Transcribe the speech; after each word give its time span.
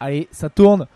Allez, 0.00 0.28
ça 0.30 0.48
tourne. 0.48 0.86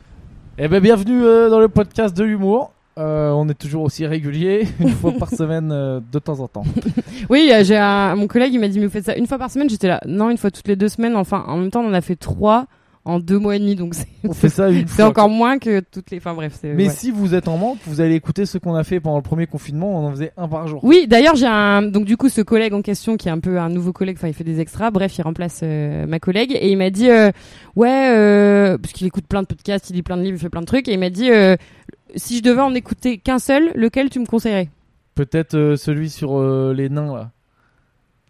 Eh 0.59 0.69
ben 0.69 0.81
bienvenue 0.81 1.25
euh, 1.25 1.51
dans 1.51 1.59
le 1.59 1.67
podcast 1.67 2.17
de 2.17 2.23
l'humour. 2.23 2.73
Euh, 2.99 3.31
on 3.31 3.49
est 3.49 3.55
toujours 3.55 3.83
aussi 3.83 4.07
régulier, 4.07 4.69
une 4.81 4.91
fois 4.91 5.11
par 5.19 5.29
semaine 5.29 5.73
euh, 5.73 5.99
de 6.13 6.19
temps 6.21 6.39
en 6.39 6.47
temps. 6.47 6.63
Oui, 7.29 7.51
j'ai 7.63 7.79
mon 8.17 8.29
collègue 8.29 8.55
il 8.55 8.61
m'a 8.61 8.69
dit 8.69 8.79
mais 8.79 8.87
vous 8.87 8.93
faites 8.93 9.07
ça 9.07 9.17
une 9.17 9.27
fois 9.27 9.39
par 9.39 9.51
semaine? 9.51 9.69
J'étais 9.69 9.89
là, 9.89 10.01
non 10.07 10.31
une 10.31 10.37
fois 10.37 10.53
toutes 10.53 10.69
les 10.69 10.77
deux 10.77 10.89
semaines. 10.89 11.17
Enfin, 11.17 11.45
en 11.49 11.57
même 11.57 11.71
temps 11.71 11.81
on 11.81 11.89
en 11.89 11.95
a 11.95 12.01
fait 12.01 12.15
trois 12.15 12.67
en 13.05 13.19
deux 13.19 13.39
mois 13.39 13.57
et 13.57 13.59
demi, 13.59 13.75
donc 13.75 13.95
c'est 13.95 15.03
encore 15.03 15.29
moins 15.29 15.59
que 15.59 15.81
toutes 15.81 16.11
les. 16.13 16.19
Enfin 16.19 16.35
bref. 16.35 16.61
Mais 16.63 16.87
ouais. 16.87 16.89
si 16.89 17.11
vous 17.11 17.35
êtes 17.35 17.49
en 17.49 17.57
manque, 17.57 17.79
vous 17.85 18.01
allez 18.01 18.15
écouter 18.15 18.47
ce 18.47 18.59
qu'on 18.59 18.75
a 18.75 18.85
fait 18.85 19.01
pendant 19.01 19.17
le 19.17 19.23
premier 19.23 19.49
confinement. 19.49 19.99
On 19.99 20.07
en 20.07 20.11
faisait 20.13 20.33
un 20.37 20.47
par 20.47 20.69
jour. 20.69 20.85
Oui, 20.85 21.07
d'ailleurs 21.09 21.35
j'ai 21.35 21.47
un 21.47 21.83
donc 21.83 22.05
du 22.05 22.17
coup 22.17 22.29
ce 22.29 22.43
collègue 22.43 22.75
en 22.75 22.83
question 22.83 23.17
qui 23.17 23.29
est 23.29 23.33
un 23.33 23.41
peu 23.41 23.59
un 23.59 23.71
nouveau 23.71 23.93
collègue. 23.93 24.17
Enfin 24.19 24.29
il 24.29 24.35
fait 24.35 24.45
des 24.45 24.61
extras. 24.61 24.93
Bref, 24.93 25.19
il 25.19 25.23
remplace 25.23 25.61
euh, 25.65 26.07
ma 26.07 26.21
collègue 26.21 26.53
et 26.53 26.71
il 26.71 26.79
m'a 26.79 26.91
dit 26.91 27.11
euh, 27.11 27.33
ouais 27.75 28.11
euh, 28.17 28.79
parce 28.79 28.93
qu'il 28.93 29.07
écoute 29.07 29.27
plein 29.27 29.43
de 29.43 29.49
podcasts, 29.49 29.91
il 29.91 29.95
lit 29.95 30.03
plein 30.03 30.17
de 30.17 30.23
livres, 30.23 30.37
il 30.37 30.41
fait 30.41 30.51
plein 30.51 30.61
de 30.61 30.67
trucs 30.67 30.87
et 30.87 30.93
il 30.93 31.01
m'a 31.01 31.11
dit 31.11 31.31
euh, 31.31 31.57
si 32.15 32.39
je 32.39 32.43
devais 32.43 32.61
en 32.61 32.75
écouter 32.75 33.19
qu'un 33.19 33.41
seul, 33.41 33.73
lequel 33.75 34.11
tu 34.11 34.21
me 34.21 34.27
conseillerais? 34.27 34.69
Peut-être 35.17 35.75
celui 35.77 36.09
sur 36.09 36.41
les 36.73 36.89
nains 36.89 37.15
là. 37.15 37.31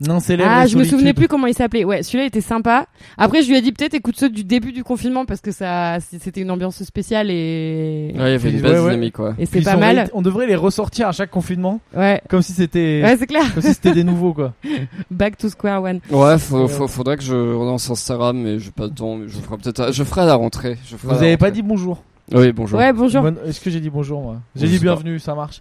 Nains 0.06 0.20
célèbres. 0.20 0.50
Ah, 0.52 0.64
et 0.64 0.68
je 0.68 0.76
me 0.76 0.84
souvenais 0.84 1.12
plus 1.14 1.28
comment 1.28 1.46
il 1.46 1.54
s'appelait. 1.54 1.84
Ouais, 1.84 2.02
celui-là 2.02 2.24
était 2.26 2.40
sympa. 2.40 2.86
Après, 3.18 3.42
je 3.42 3.48
lui 3.48 3.56
ai 3.56 3.60
dit 3.62 3.72
peut-être 3.72 3.94
écoute 3.94 4.16
ceux 4.18 4.28
du 4.30 4.44
début 4.44 4.72
du 4.72 4.82
confinement 4.84 5.24
parce 5.24 5.40
que 5.40 5.50
ça, 5.52 5.98
c'était 6.00 6.40
une 6.40 6.50
ambiance 6.50 6.82
spéciale 6.82 7.30
et 7.30 8.12
Ouais, 8.14 8.20
il 8.28 8.32
y 8.32 8.34
avait 8.34 8.50
une 8.50 8.60
belle 8.60 8.72
ouais. 8.80 8.80
dynamique, 8.90 9.14
quoi. 9.14 9.34
et 9.38 9.46
c'est 9.46 9.60
pas 9.62 9.76
on 9.76 9.80
mal. 9.80 10.10
On 10.14 10.22
devrait 10.22 10.46
les 10.46 10.56
ressortir 10.56 11.08
à 11.08 11.12
chaque 11.12 11.30
confinement, 11.30 11.80
Ouais, 11.96 12.20
comme 12.28 12.42
si 12.42 12.52
c'était, 12.52 13.02
ouais, 13.04 13.16
c'est 13.16 13.26
clair. 13.26 13.52
comme 13.54 13.62
si 13.62 13.74
c'était 13.74 13.92
des 13.92 14.04
nouveaux 14.04 14.32
quoi. 14.34 14.52
Back 15.10 15.36
to 15.38 15.48
square 15.48 15.82
one. 15.82 16.00
Ouais, 16.10 16.38
faut, 16.38 16.62
Ouais. 16.62 16.68
faut- 16.68 16.88
faudrait 16.88 17.16
que 17.16 17.22
je 17.22 17.34
relance 17.34 17.88
Instagram, 17.90 18.36
mais 18.38 18.58
j'ai 18.58 18.70
pas 18.70 18.84
le 18.84 18.90
temps, 18.90 19.16
mais 19.16 19.28
je 19.28 19.38
ferai 19.38 19.56
peut-être, 19.56 19.92
je 19.92 20.04
ferai 20.04 20.22
à 20.22 20.26
la 20.26 20.34
rentrée. 20.34 20.76
Je 20.86 20.96
ferai 20.96 21.14
Vous 21.14 21.22
avez 21.22 21.36
pas 21.36 21.50
dit 21.50 21.62
bonjour. 21.62 22.02
Oui, 22.32 22.52
bonjour. 22.52 22.78
Ouais, 22.78 22.92
bonjour. 22.92 23.26
Est-ce 23.46 23.60
que 23.60 23.70
j'ai 23.70 23.80
dit 23.80 23.90
bonjour 23.90 24.22
moi? 24.22 24.36
J'ai 24.56 24.66
Je 24.66 24.72
dit 24.72 24.78
pas. 24.78 24.84
bienvenue, 24.94 25.18
ça 25.18 25.34
marche. 25.34 25.60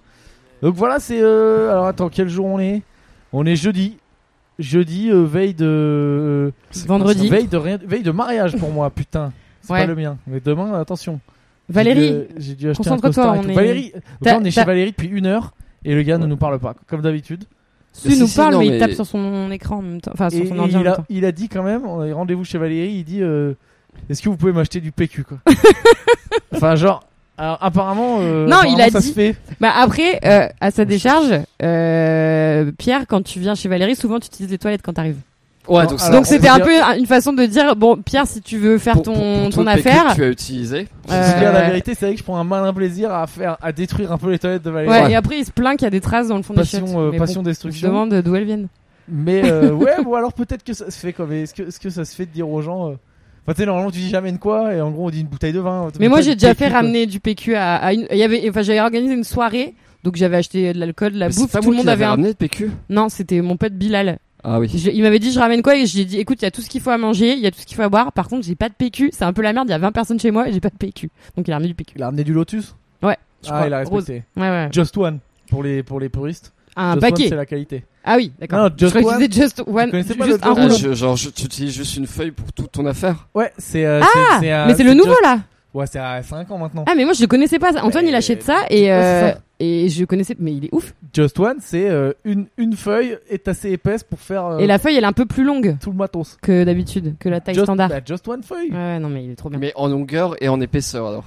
Donc 0.62 0.76
voilà, 0.76 1.00
c'est 1.00 1.20
euh, 1.22 1.72
alors 1.72 1.86
attends, 1.88 2.10
quel 2.10 2.30
jour 2.30 2.46
on 2.46 2.60
est? 2.60 2.82
On 3.34 3.46
est 3.46 3.56
jeudi. 3.56 3.98
Jeudi 4.62 5.10
euh, 5.12 5.26
veille 5.26 5.54
de 5.54 5.66
euh, 5.66 6.52
Vendredi. 6.88 7.30
Veille 7.30 7.48
de 7.48 7.58
rien... 7.58 7.78
veille 7.86 8.04
de 8.04 8.12
mariage 8.12 8.56
pour 8.58 8.72
moi, 8.72 8.90
putain. 8.90 9.32
C'est 9.62 9.74
Ouais. 9.74 9.80
pas 9.82 9.86
le 9.88 9.96
mien. 9.96 10.18
Mais 10.28 10.40
demain, 10.40 10.80
attention. 10.80 11.20
J'ai 11.70 11.74
Valérie, 11.76 12.10
dû, 12.10 12.16
euh, 12.16 12.24
j'ai 12.38 12.56
dû 12.56 12.70
acheter 12.70 12.82
un 12.90 12.96
concentre-toi, 12.98 13.10
costard 13.10 13.36
et 13.36 13.40
on 13.40 13.44
tout. 13.44 13.50
est- 13.50 13.54
Valérie, 13.54 13.92
donc 13.94 14.04
T'as- 14.24 14.32
là, 14.34 14.40
on 14.42 14.44
est 14.44 14.52
chez 14.52 14.56
t'as- 14.56 14.66
Valérie 14.66 14.92
depuis 14.92 15.08
une 15.08 15.26
heure 15.26 15.54
et 15.86 15.94
le 15.96 16.02
gars 16.04 16.18
ne 16.18 16.26
nous 16.26 16.38
parle 16.38 16.60
pas, 16.60 16.76
comme 16.88 17.02
d'habitude. 17.02 17.46
tu 18.02 18.08
Mais 18.10 18.16
si, 18.16 18.20
nous 18.22 18.28
si, 18.28 18.36
parles, 18.38 18.54
non, 18.54 18.60
mais, 18.60 18.66
il 18.68 18.72
mais- 18.74 18.80
tape 18.80 18.92
sur 18.92 19.06
son 19.06 19.50
écran 19.52 19.78
en 19.78 19.82
même 19.82 20.02
temps. 20.02 20.12
Enfin, 20.14 20.30
sur 20.30 20.42
Et, 20.42 20.48
son 20.48 20.56
et 20.56 20.60
ordi 20.60 20.76
en 20.76 20.80
il, 20.80 20.84
même 20.84 20.94
a, 20.94 20.96
temps. 20.98 21.06
il 21.10 21.26
a 21.26 21.32
dit 21.32 21.48
quand 21.50 21.64
même, 21.64 21.86
on 21.86 22.02
a 22.02 22.14
rendez-vous 22.14 22.44
chez 22.44 22.58
Valérie, 22.58 22.94
il 22.94 23.04
dit 23.04 23.22
euh, 23.22 23.54
Est-ce 24.10 24.22
que 24.22 24.30
vous 24.30 24.38
pouvez 24.38 24.52
m'acheter 24.54 24.80
du 24.82 24.92
PQ 24.92 25.24
quoi 25.24 25.38
Enfin, 26.54 26.76
genre, 26.76 27.02
alors, 27.42 27.58
apparemment, 27.60 28.18
euh, 28.22 28.46
Non, 28.48 28.58
il 28.68 28.80
a 28.80 28.90
ça 28.90 29.00
dit- 29.00 29.08
se 29.08 29.14
fait. 29.14 29.36
Bah 29.60 29.72
après, 29.76 30.20
euh, 30.26 30.48
à 30.62 30.70
sa 30.72 30.86
décharge, 30.86 31.32
euh, 31.64 32.72
Pierre, 32.78 33.06
quand 33.08 33.24
tu 33.24 33.40
viens 33.40 33.56
chez 33.56 33.68
Valérie, 33.70 33.96
souvent 33.96 34.20
tu 34.20 34.28
utilises 34.28 34.52
les 34.52 34.58
toilettes 34.58 34.82
quand 34.84 34.94
t'arrives. 34.94 35.18
Ouais, 35.68 35.86
donc, 35.86 36.00
alors, 36.02 36.26
c'était 36.26 36.48
un 36.50 36.60
peu 36.60 36.82
un- 36.82 36.96
une 36.98 37.06
façon 37.06 37.34
de 37.34 37.46
dire 37.46 37.76
bon, 37.76 37.96
Pierre, 37.98 38.26
si 38.26 38.42
tu 38.42 38.58
veux 38.58 38.78
faire 38.80 38.94
pour- 38.96 39.04
ton 39.04 39.14
pour- 39.14 39.44
pour 39.44 39.50
ton 39.64 39.68
affaire, 39.68 40.08
que 40.10 40.16
tu 40.16 40.24
as 40.24 40.28
utilisé. 40.30 40.88
Dire 41.08 41.14
la 41.54 41.60
euh, 41.62 41.66
vérité, 41.68 41.94
c'est 41.94 42.06
vrai 42.08 42.14
que 42.16 42.20
je 42.20 42.24
prends 42.24 42.38
un 42.38 42.44
malin 42.44 42.74
plaisir 42.74 43.14
à 43.14 43.28
faire, 43.28 43.58
à 43.62 43.72
détruire 43.72 44.12
un 44.12 44.18
peu 44.18 44.32
les 44.32 44.40
toilettes 44.40 44.64
de 44.64 44.70
Valérie. 44.72 44.92
Ouais, 44.92 45.04
Ouais. 45.04 45.12
et 45.12 45.16
après 45.16 45.38
il 45.40 45.46
se 45.46 45.52
plaint 45.52 45.78
qu'il 45.78 45.86
y 45.86 45.88
a 45.88 45.92
des 45.92 46.02
traces 46.02 46.28
dans 46.30 46.38
le 46.38 46.44
fond 46.44 46.56
Passion, 46.56 46.82
des 46.82 46.88
chiottes. 46.88 47.14
euh, 47.14 47.18
passion 47.18 47.42
bon, 47.42 47.46
destruction. 47.50 47.88
demande 47.90 48.14
d'où 48.22 48.36
elles 48.36 48.46
viennent. 48.46 48.68
Mais 49.08 49.44
euh, 49.50 49.72
ouais, 49.72 50.04
bon 50.04 50.16
alors 50.16 50.34
peut-être 50.34 50.64
que 50.64 50.74
ça 50.74 50.90
se 50.90 50.98
fait. 51.00 51.16
Mais 51.30 51.44
est-ce 51.44 51.54
que, 51.54 51.64
est-ce 51.64 51.80
que 51.80 51.90
ça 51.92 52.06
se 52.06 52.16
fait 52.16 52.26
de 52.26 52.32
dire 52.32 52.50
aux 52.50 52.62
gens 52.62 52.90
euh, 52.90 52.94
Enfin, 53.44 53.54
tu 53.54 53.62
sais, 53.62 53.66
normalement 53.66 53.90
tu 53.92 54.00
dis 54.00 54.10
jamais 54.10 54.32
de 54.32 54.38
quoi 54.38 54.74
et 54.74 54.82
en 54.82 54.92
gros 54.92 55.08
on 55.08 55.10
dit 55.10 55.22
une 55.22 55.28
bouteille 55.28 55.54
de 55.54 55.60
vin. 55.60 55.88
Mais 56.00 56.10
moi 56.10 56.22
j'ai 56.22 56.36
déjà 56.36 56.50
PQ, 56.50 56.64
fait 56.64 56.70
quoi. 56.70 56.80
ramener 56.80 57.06
du 57.08 57.20
PQ 57.20 57.56
à, 57.56 57.76
à 57.78 57.94
une. 57.94 58.06
Il 58.12 58.18
y 58.18 58.24
avait, 58.24 58.48
enfin 58.50 58.62
j'avais 58.62 58.80
organisé 58.82 59.14
une 59.16 59.24
soirée, 59.24 59.74
donc 60.04 60.16
j'avais 60.16 60.38
acheté 60.38 60.74
de 60.74 60.80
l'alcool, 60.80 61.14
de 61.14 61.18
la 61.20 61.30
Mais 61.30 61.34
bouffe. 61.36 61.52
pas 61.52 61.60
Tout 61.60 61.72
le 61.72 61.78
monde 61.78 61.90
avait 61.90 62.06
un. 62.06 62.10
ramené 62.12 62.30
de 62.30 62.38
PQ. 62.38 62.70
Non, 62.90 63.10
c'était 63.10 63.42
mon 63.42 63.58
pote 63.58 63.74
Bilal. 63.74 64.20
Ah 64.44 64.60
oui. 64.60 64.70
Je- 64.76 64.90
il 64.90 65.02
m'avait 65.04 65.20
dit 65.20 65.32
je 65.32 65.40
ramène 65.40 65.62
quoi 65.62 65.76
et 65.76 65.86
j'ai 65.86 66.04
dit 66.06 66.18
écoute 66.20 66.40
il 66.42 66.46
y 66.46 66.48
a 66.48 66.52
tout 66.52 66.62
ce 66.62 66.70
qu'il 66.70 66.82
faut 66.82 66.90
à 66.92 66.98
manger, 66.98 67.34
il 67.34 67.40
y 67.40 67.48
a 67.48 67.52
tout 67.52 67.60
ce 67.60 67.66
qu'il 67.66 67.76
faut 67.76 67.84
à 67.84 67.90
boire. 67.90 68.12
Par 68.12 68.28
contre 68.28 68.46
j'ai 68.46 68.56
pas 68.56 68.70
de 68.70 68.74
PQ, 68.76 69.10
c'est 69.14 69.24
un 69.26 69.34
peu 69.34 69.42
la 69.42 69.54
merde. 69.54 69.68
Il 69.68 69.72
y 69.72 69.76
a 69.76 69.80
20 69.80 69.92
personnes 69.92 70.20
chez 70.20 70.32
moi 70.32 70.48
et 70.48 70.54
j'ai 70.54 70.60
pas 70.60 70.70
de 70.70 70.78
PQ. 70.78 71.10
Donc 71.36 71.48
il 71.48 71.52
a 71.52 71.56
ramené 71.56 71.68
du 71.70 71.76
PQ. 71.76 71.94
Il 71.96 72.04
a 72.04 72.06
ramené 72.08 72.24
du 72.24 72.34
Lotus? 72.34 72.76
Ouais. 73.04 73.18
je 73.44 73.50
Ah, 73.50 73.56
crois. 73.56 73.68
il 73.68 73.74
a 73.74 73.84
Rose. 73.84 73.94
respecté. 74.08 74.24
Ouais 74.38 74.50
ouais. 74.50 74.70
Just 74.72 74.96
One 74.98 75.20
pour 75.50 75.64
les, 75.64 75.82
pour 75.84 76.00
les 76.00 76.10
puristes. 76.10 76.54
Un 76.76 76.94
Just 76.94 77.04
One, 77.04 77.10
paquet. 77.12 77.30
c'est 77.30 77.36
la 77.36 77.46
qualité. 77.46 77.86
Ah 78.04 78.16
oui 78.18 78.32
d'accord. 78.40 78.60
Non, 78.60 78.70
Je 78.76 78.86
Just 78.86 78.94
que 78.94 79.06
One. 79.06 79.32
just 79.32 79.60
one. 79.68 79.92
pas 79.92 79.98
juste 80.02 80.20
un 80.22 80.26
Just 80.26 80.40
Ah, 80.44 80.50
rouleau. 80.54 80.76
je- 80.76 80.94
genre, 80.94 81.16
je- 81.16 81.30
tu 81.30 81.44
utilises 81.46 81.74
juste 81.76 81.98
une 81.98 82.08
feuille 82.08 82.32
pour 82.32 82.52
toute 82.54 82.72
ton 82.72 82.86
affaire. 82.86 83.28
Ouais, 83.36 83.52
c'est. 83.58 83.86
euh, 83.86 84.00
Ah, 84.02 84.08
c'est- 84.14 84.40
c'est, 84.46 84.54
euh, 84.54 84.66
Mais 84.68 84.74
c'est 84.76 84.84
le 84.84 84.94
nouveau 84.94 85.10
Just- 85.12 85.22
là. 85.24 85.40
Ouais, 85.74 85.86
c'est 85.88 86.00
à 86.00 86.22
5 86.22 86.52
ans 86.52 86.58
maintenant. 86.58 86.84
Ah 86.88 86.94
mais 86.98 87.06
moi 87.06 87.14
je 87.14 87.22
le 87.22 87.28
connaissais 87.28 87.58
pas. 87.58 87.72
Antoine 87.82 88.06
il 88.06 88.14
achète 88.16 88.44
ça 88.44 88.64
et 88.70 88.80
c'est 88.86 88.92
euh, 88.92 89.32
ça. 89.32 89.38
et 89.62 89.88
je 89.88 90.04
connaissais 90.04 90.36
mais 90.38 90.52
il 90.54 90.66
est 90.66 90.70
ouf. 90.74 90.94
Just 91.14 91.40
One, 91.40 91.58
c'est 91.62 91.88
euh, 91.90 92.12
une, 92.26 92.48
une 92.58 92.74
feuille 92.74 93.18
est 93.30 93.48
assez 93.48 93.70
épaisse 93.72 94.04
pour 94.04 94.20
faire 94.20 94.46
euh, 94.48 94.58
Et 94.58 94.68
la 94.68 94.80
feuille 94.80 94.98
elle 94.98 95.06
est 95.06 95.08
un 95.08 95.14
peu 95.14 95.26
plus 95.26 95.46
longue 95.46 95.78
tout 95.80 95.92
le 95.92 95.96
matos. 95.96 96.38
que 96.42 96.66
d'habitude, 96.66 97.16
que 97.20 97.30
la 97.30 97.40
taille 97.40 97.56
Just, 97.56 97.68
standard. 97.68 97.88
bah, 97.88 98.00
just 98.06 98.28
One 98.28 98.44
feuille. 98.44 98.70
Ouais, 98.70 98.76
ouais, 98.76 99.00
non 99.00 99.08
mais 99.08 99.24
il 99.24 99.32
est 99.32 99.36
trop 99.36 99.50
bien. 99.50 99.60
Mais 99.60 99.72
en 99.78 99.88
longueur 99.88 100.36
et 100.44 100.50
en 100.50 100.60
épaisseur, 100.60 101.08
alors. 101.08 101.24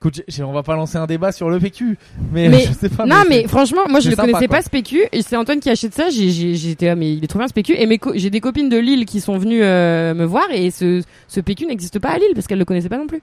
Écoute, 0.00 0.22
on 0.44 0.52
va 0.52 0.62
pas 0.62 0.76
lancer 0.76 0.96
un 0.96 1.06
débat 1.06 1.32
sur 1.32 1.50
le 1.50 1.58
PQ, 1.58 1.98
mais, 2.32 2.48
Mais- 2.48 2.60
je 2.68 2.72
sais 2.72 2.88
pas. 2.88 3.04
non 3.04 3.24
mais 3.28 3.48
franchement 3.48 3.82
moi 3.88 3.98
je 3.98 4.10
le 4.10 4.14
sympa, 4.14 4.28
connaissais 4.28 4.46
quoi. 4.46 4.56
pas 4.58 4.62
ce 4.62 4.70
PQ 4.70 5.00
et 5.10 5.22
c'est 5.22 5.36
Antoine 5.36 5.58
qui 5.58 5.70
achète 5.70 5.92
ça 5.92 6.04
j'étais 6.10 6.86
là 6.86 6.94
mais 6.94 7.14
il 7.14 7.24
est 7.24 7.26
trop 7.26 7.40
bien 7.40 7.48
ce 7.48 7.52
PQ 7.52 7.72
et 7.76 7.98
j'ai 8.14 8.30
des 8.30 8.40
copines 8.40 8.68
de 8.68 8.76
Lille 8.78 9.06
qui 9.06 9.20
sont 9.20 9.36
venues 9.38 9.60
euh, 9.62 10.14
me 10.14 10.24
voir 10.24 10.44
et 10.52 10.70
ce 10.70 11.02
ce 11.26 11.40
PQ 11.40 11.66
n'existe 11.66 11.98
pas 11.98 12.10
à 12.10 12.18
Lille 12.18 12.30
parce 12.34 12.46
qu'elles 12.46 12.60
le 12.60 12.64
connaissaient 12.64 12.88
pas 12.88 12.96
non 12.98 13.08
plus 13.08 13.22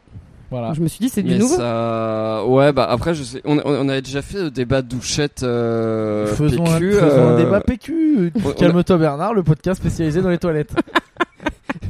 Voilà. 0.51 0.67
Donc 0.67 0.75
je 0.75 0.81
me 0.81 0.87
suis 0.89 0.99
dit 0.99 1.07
c'est 1.07 1.23
du 1.23 1.37
nouveau 1.37 1.55
ça, 1.55 2.43
ouais, 2.45 2.73
bah 2.73 2.87
après, 2.89 3.13
je 3.15 3.23
sais, 3.23 3.41
on, 3.45 3.57
on, 3.59 3.61
on 3.65 3.87
avait 3.89 4.01
déjà 4.01 4.21
fait 4.21 4.41
le 4.43 4.51
débat 4.51 4.81
douchette 4.81 5.43
euh, 5.43 6.27
faisons, 6.27 6.63
PQ. 6.65 6.97
un, 6.97 6.99
faisons 6.99 7.27
un 7.29 7.31
euh, 7.31 7.37
débat 7.37 7.61
PQ. 7.61 8.33
Calme-toi 8.57 8.97
Bernard, 8.97 9.33
le 9.33 9.43
podcast 9.43 9.79
spécialisé 9.79 10.21
dans 10.21 10.29
les 10.29 10.37
toilettes. 10.39 10.73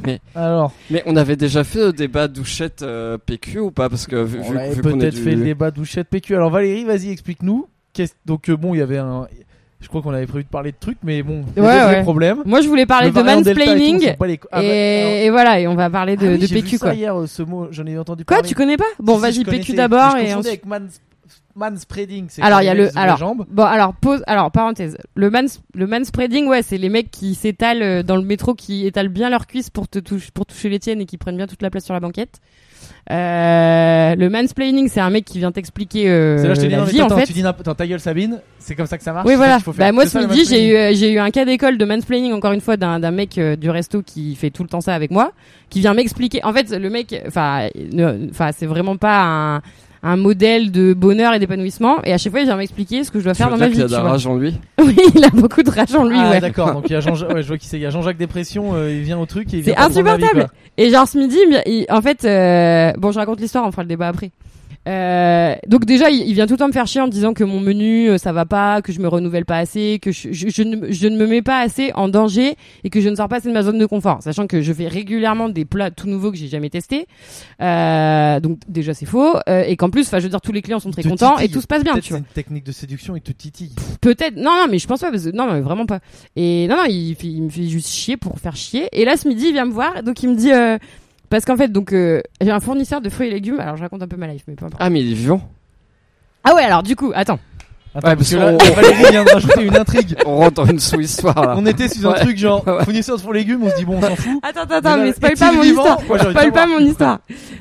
Mais- 0.06 0.20
Alors, 0.34 0.72
Mais 0.90 1.02
on 1.06 1.16
avait 1.16 1.36
déjà 1.36 1.64
fait 1.64 1.80
le 1.86 1.92
débat 1.92 2.28
douchette 2.28 2.82
euh, 2.82 3.18
PQ 3.18 3.58
ou 3.60 3.70
pas? 3.70 3.88
Parce 3.90 4.06
que 4.06 4.16
vu, 4.16 4.38
on 4.42 4.50
vu, 4.52 4.58
avait 4.58 4.70
vu 4.74 4.82
peut-être 4.82 5.14
du- 5.14 5.20
fait 5.22 5.34
le 5.34 5.44
débat 5.44 5.70
douchette 5.70 6.08
PQ. 6.08 6.34
Alors 6.36 6.50
Valérie, 6.50 6.84
vas-y, 6.84 7.10
explique-nous. 7.10 7.66
Qu'est-ce- 7.92 8.14
Donc 8.24 8.48
euh, 8.48 8.56
bon, 8.56 8.74
il 8.74 8.78
y 8.78 8.82
avait 8.82 8.98
un. 8.98 9.26
Je 9.78 9.88
crois 9.88 10.00
qu'on 10.00 10.12
avait 10.14 10.26
prévu 10.26 10.44
de 10.44 10.48
parler 10.48 10.72
de 10.72 10.76
trucs, 10.80 10.96
mais 11.04 11.22
bon, 11.22 11.42
il 11.54 11.62
y 11.62 11.66
a 11.66 11.68
Ouais, 11.90 11.96
ouais. 11.96 12.02
problèmes. 12.02 12.38
moi 12.46 12.62
je 12.62 12.66
voulais 12.68 12.86
parler 12.86 13.08
Le 13.08 13.14
de 13.14 13.20
et 13.20 13.22
mansplaining 13.22 14.00
les- 14.00 14.08
Ah, 14.08 14.16
bah, 14.16 14.26
alors- 14.58 14.70
et, 14.70 15.30
voilà 15.30 15.60
et 15.60 15.66
on 15.68 15.74
va 15.74 15.90
parler 15.90 16.16
de, 16.16 16.26
Ah 16.26 16.30
oui, 16.30 16.38
de 16.38 16.46
j'ai 16.46 16.54
vu 16.56 16.62
PQ 16.62 16.78
ça 16.78 16.86
quoi 16.86 16.94
hier, 16.94 17.14
euh, 17.20 17.26
ce 17.26 17.42
mot, 17.42 17.68
j'en 17.70 17.84
ai 17.86 17.96
entendu 17.98 18.24
quoi 18.24 18.38
parler. 18.38 18.48
tu 18.48 18.54
connais 18.54 18.78
pas? 18.78 18.84
Bon 19.00 19.16
Si, 19.16 19.20
vas-y 19.20 19.44
PQ 19.44 19.74
d'abord 19.74 20.16
et 20.16 20.32
ensuite 20.32 20.46
avec 20.46 20.66
mans, 20.66 20.78
c'est 22.28 22.42
Alors, 22.42 22.60
il 22.62 22.66
y 22.66 22.68
a 22.68 22.74
le- 22.74 22.90
alors, 22.96 23.16
jambes. 23.16 23.46
Bon 23.50 23.64
alors 23.64 23.94
pause 23.94 24.22
alors 24.26 24.50
parenthèse 24.50 24.98
le 25.14 25.30
mans 25.30 25.40
le 25.74 25.86
manspreading 25.86 26.46
ouais 26.46 26.62
c'est 26.62 26.76
les 26.78 26.88
mecs 26.88 27.10
qui 27.10 27.34
s'étalent 27.34 27.82
euh, 27.82 28.02
dans 28.02 28.16
le 28.16 28.22
métro 28.22 28.54
qui 28.54 28.86
étalent 28.86 29.08
bien 29.08 29.30
leurs 29.30 29.46
cuisses 29.46 29.70
pour 29.70 29.88
te 29.88 29.98
toucher 29.98 30.28
pour 30.34 30.46
toucher 30.46 30.68
les 30.68 30.78
tiennes 30.78 31.00
et 31.00 31.06
qui 31.06 31.16
prennent 31.16 31.36
bien 31.36 31.46
toute 31.46 31.62
la 31.62 31.70
place 31.70 31.84
sur 31.84 31.94
la 31.94 32.00
banquette. 32.00 32.40
Euh, 33.10 34.14
le 34.16 34.28
mansplaining 34.28 34.88
c'est 34.88 35.00
un 35.00 35.10
mec 35.10 35.24
qui 35.24 35.38
vient 35.38 35.52
t'expliquer 35.52 36.08
euh, 36.10 36.38
C'est 36.38 36.48
là, 36.48 36.54
je 36.54 36.60
te 36.60 36.66
dis, 36.66 36.70
la 36.72 36.78
non, 36.78 36.84
mais 36.86 36.90
vie 36.92 37.02
en 37.02 37.08
fait. 37.08 37.24
tu 37.26 37.32
dis 37.32 37.46
attends, 37.46 37.74
ta 37.74 37.86
gueule 37.86 38.00
Sabine, 38.00 38.40
c'est 38.58 38.74
comme 38.74 38.86
ça 38.86 38.98
que 38.98 39.04
ça 39.04 39.12
marche. 39.12 39.26
Oui 39.28 39.34
voilà. 39.36 39.54
qu'il 39.56 39.64
faut 39.64 39.72
faire. 39.72 39.86
Bah 39.86 39.92
moi 39.92 40.06
ce 40.06 40.18
midi 40.18 40.44
j'ai 40.48 40.68
eu 40.68 40.74
euh, 40.76 40.92
j'ai 40.94 41.12
eu 41.12 41.18
un 41.18 41.30
cas 41.30 41.44
d'école 41.44 41.78
de 41.78 41.84
mansplaining 41.84 42.32
encore 42.32 42.52
une 42.52 42.60
fois 42.60 42.76
d'un 42.76 42.98
d'un 43.00 43.12
mec 43.12 43.38
euh, 43.38 43.56
du 43.56 43.70
resto 43.70 44.02
qui 44.02 44.34
fait 44.34 44.50
tout 44.50 44.62
le 44.62 44.68
temps 44.68 44.80
ça 44.80 44.94
avec 44.94 45.10
moi, 45.10 45.32
qui 45.70 45.80
vient 45.80 45.94
m'expliquer. 45.94 46.44
En 46.44 46.52
fait 46.52 46.70
le 46.70 46.90
mec 46.90 47.14
enfin 47.26 47.68
enfin 48.30 48.50
c'est 48.56 48.66
vraiment 48.66 48.96
pas 48.96 49.22
un 49.22 49.62
un 50.08 50.16
modèle 50.16 50.70
de 50.70 50.94
bonheur 50.94 51.34
et 51.34 51.38
d'épanouissement 51.38 51.96
et 52.04 52.12
à 52.12 52.18
chaque 52.18 52.30
fois 52.32 52.40
il 52.40 52.44
vient 52.46 52.56
m'expliquer 52.56 53.02
ce 53.04 53.10
que 53.10 53.18
je 53.18 53.24
dois 53.24 53.32
Tu 53.34 53.38
faire 53.38 53.50
dans 53.50 53.56
ma 53.56 53.66
vie. 53.66 53.72
qu'il 53.72 53.80
y 53.80 53.84
a 53.84 53.88
de 53.88 53.92
la 53.92 54.02
rage 54.02 54.26
en 54.26 54.36
lui? 54.36 54.54
Oui, 54.78 54.96
il 55.14 55.24
a 55.24 55.30
beaucoup 55.30 55.62
de 55.62 55.70
rage 55.70 55.94
en 55.94 56.04
lui. 56.04 56.16
ah 56.18 56.30
ouais. 56.30 56.40
d'accord, 56.40 56.72
donc 56.74 56.84
il 56.88 56.92
y 56.92 56.96
a 56.96 57.00
Jean, 57.00 57.12
ouais, 57.14 57.42
je 57.42 57.48
vois 57.48 57.58
qui 57.58 57.66
c'est, 57.66 57.76
il 57.78 57.82
y 57.82 57.86
a 57.86 57.90
Jean-Jacques 57.90 58.16
Dépression, 58.18 58.74
euh, 58.74 58.90
il 58.92 59.02
vient 59.02 59.18
au 59.18 59.26
truc 59.26 59.52
et 59.52 59.58
il 59.58 59.64
C'est 59.64 59.76
insupportable. 59.76 60.46
Et 60.78 60.90
genre 60.90 61.08
ce 61.08 61.18
midi, 61.18 61.36
il- 61.48 61.62
il- 61.66 61.86
en 61.90 62.02
fait, 62.02 62.24
euh, 62.24 62.92
bon, 62.98 63.10
je 63.10 63.18
raconte 63.18 63.40
l'histoire, 63.40 63.66
on 63.66 63.70
fera 63.72 63.82
le 63.82 63.88
débat 63.88 64.08
après. 64.08 64.30
Euh, 64.86 65.54
donc 65.66 65.84
déjà, 65.84 66.10
il, 66.10 66.28
il 66.28 66.34
vient 66.34 66.46
tout 66.46 66.54
le 66.54 66.58
temps 66.58 66.68
me 66.68 66.72
faire 66.72 66.86
chier 66.86 67.00
en 67.00 67.06
me 67.06 67.10
disant 67.10 67.34
que 67.34 67.42
mon 67.44 67.60
menu 67.60 68.08
euh, 68.08 68.18
ça 68.18 68.32
va 68.32 68.44
pas, 68.46 68.82
que 68.82 68.92
je 68.92 69.00
me 69.00 69.08
renouvelle 69.08 69.44
pas 69.44 69.58
assez, 69.58 69.98
que 70.00 70.12
je, 70.12 70.32
je, 70.32 70.48
je 70.48 70.62
ne, 70.62 70.92
je 70.92 71.08
ne 71.08 71.16
me 71.16 71.26
mets 71.26 71.42
pas 71.42 71.58
assez 71.60 71.92
en 71.94 72.08
danger 72.08 72.54
et 72.84 72.90
que 72.90 73.00
je 73.00 73.08
ne 73.08 73.16
sors 73.16 73.28
pas 73.28 73.36
assez 73.36 73.48
de 73.48 73.54
ma 73.54 73.62
zone 73.62 73.78
de 73.78 73.86
confort, 73.86 74.22
sachant 74.22 74.46
que 74.46 74.62
je 74.62 74.72
fais 74.72 74.86
régulièrement 74.88 75.48
des 75.48 75.64
plats 75.64 75.90
tout 75.90 76.06
nouveaux 76.06 76.30
que 76.30 76.36
j'ai 76.36 76.48
jamais 76.48 76.70
testés. 76.70 77.06
Euh, 77.60 78.38
donc 78.40 78.58
déjà 78.68 78.94
c'est 78.94 79.06
faux 79.06 79.34
euh, 79.48 79.64
et 79.66 79.76
qu'en 79.76 79.90
plus, 79.90 80.06
enfin 80.06 80.18
je 80.18 80.24
veux 80.24 80.30
dire 80.30 80.40
tous 80.40 80.52
les 80.52 80.62
clients 80.62 80.78
sont 80.80 80.90
très 80.90 81.02
Te 81.02 81.08
contents 81.08 81.38
et 81.38 81.48
tout 81.48 81.60
se 81.60 81.66
passe 81.66 81.82
bien, 81.82 81.94
tu 81.94 82.02
c'est 82.02 82.08
vois. 82.10 82.18
une 82.18 82.24
technique 82.24 82.64
de 82.64 82.72
séduction, 82.72 83.16
il 83.16 83.22
te 83.22 83.32
titille. 83.32 83.72
Peut-être. 84.00 84.36
Non, 84.36 84.52
non, 84.54 84.66
mais 84.70 84.78
je 84.78 84.86
pense 84.86 85.00
pas. 85.00 85.10
Parce 85.10 85.24
que... 85.24 85.30
Non, 85.30 85.52
mais 85.52 85.60
vraiment 85.60 85.86
pas. 85.86 86.00
Et 86.36 86.66
non, 86.68 86.76
non, 86.76 86.84
il, 86.88 87.16
il 87.22 87.42
me 87.42 87.48
fait 87.48 87.66
juste 87.66 87.88
chier 87.88 88.16
pour 88.16 88.38
faire 88.38 88.54
chier. 88.54 88.88
Et 88.92 89.04
là, 89.04 89.16
ce 89.16 89.26
midi, 89.26 89.46
il 89.48 89.52
vient 89.52 89.64
me 89.64 89.72
voir. 89.72 90.02
Donc, 90.02 90.22
il 90.22 90.30
me 90.30 90.36
dit. 90.36 90.50
Parce 91.28 91.44
qu'en 91.44 91.56
fait, 91.56 91.68
donc, 91.68 91.92
euh, 91.92 92.22
j'ai 92.40 92.50
un 92.50 92.60
fournisseur 92.60 93.00
de 93.00 93.08
fruits 93.08 93.28
et 93.28 93.30
légumes. 93.30 93.60
Alors, 93.60 93.76
je 93.76 93.82
raconte 93.82 94.02
un 94.02 94.08
peu 94.08 94.16
ma 94.16 94.28
life, 94.28 94.44
mais 94.46 94.54
peu 94.54 94.64
importe. 94.64 94.80
Ah, 94.82 94.90
mais 94.90 95.00
il 95.00 95.10
est 95.10 95.14
vivant. 95.14 95.40
Ah 96.44 96.54
ouais, 96.54 96.62
alors, 96.62 96.82
du 96.82 96.94
coup, 96.94 97.12
attends. 97.14 97.40
Attends, 97.96 98.08
Ouais, 98.08 98.16
parce 98.16 98.30
parce 98.30 98.30
que 98.30 98.36
là, 98.36 98.74
Valérie 98.74 99.10
vient 99.10 99.24
de 99.24 99.30
rajouter 99.30 99.62
une 99.64 99.76
intrigue. 99.76 100.16
On 100.26 100.36
rentre 100.36 100.54
dans 100.54 100.66
une 100.66 100.78
sous-histoire 100.80 101.34
là. 101.46 101.54
On 101.56 101.64
était 101.66 101.88
sur 101.88 102.10
un 102.10 102.12
Ouais. 102.14 102.20
truc 102.20 102.36
genre 102.38 102.66
Ouais. 102.66 102.84
fournisseur 102.84 103.16
de 103.16 103.22
fruits 103.22 103.40
et 103.40 103.42
légumes, 103.44 103.62
on 103.64 103.70
se 103.70 103.76
dit 103.76 103.84
bon, 103.84 103.96
on 103.96 104.00
s'en 104.02 104.16
fout. 104.16 104.40
Attends, 104.42 104.60
attends, 104.62 104.74
attends, 104.76 104.98
mais 104.98 105.12
spoil 105.12 105.32
pas 105.38 105.52
mon 105.52 105.62
histoire. 105.62 105.98
Moi, 106.08 106.18
Spoil 106.18 106.52
pas 106.52 106.66
mon 106.66 106.78
histoire. 106.80 107.18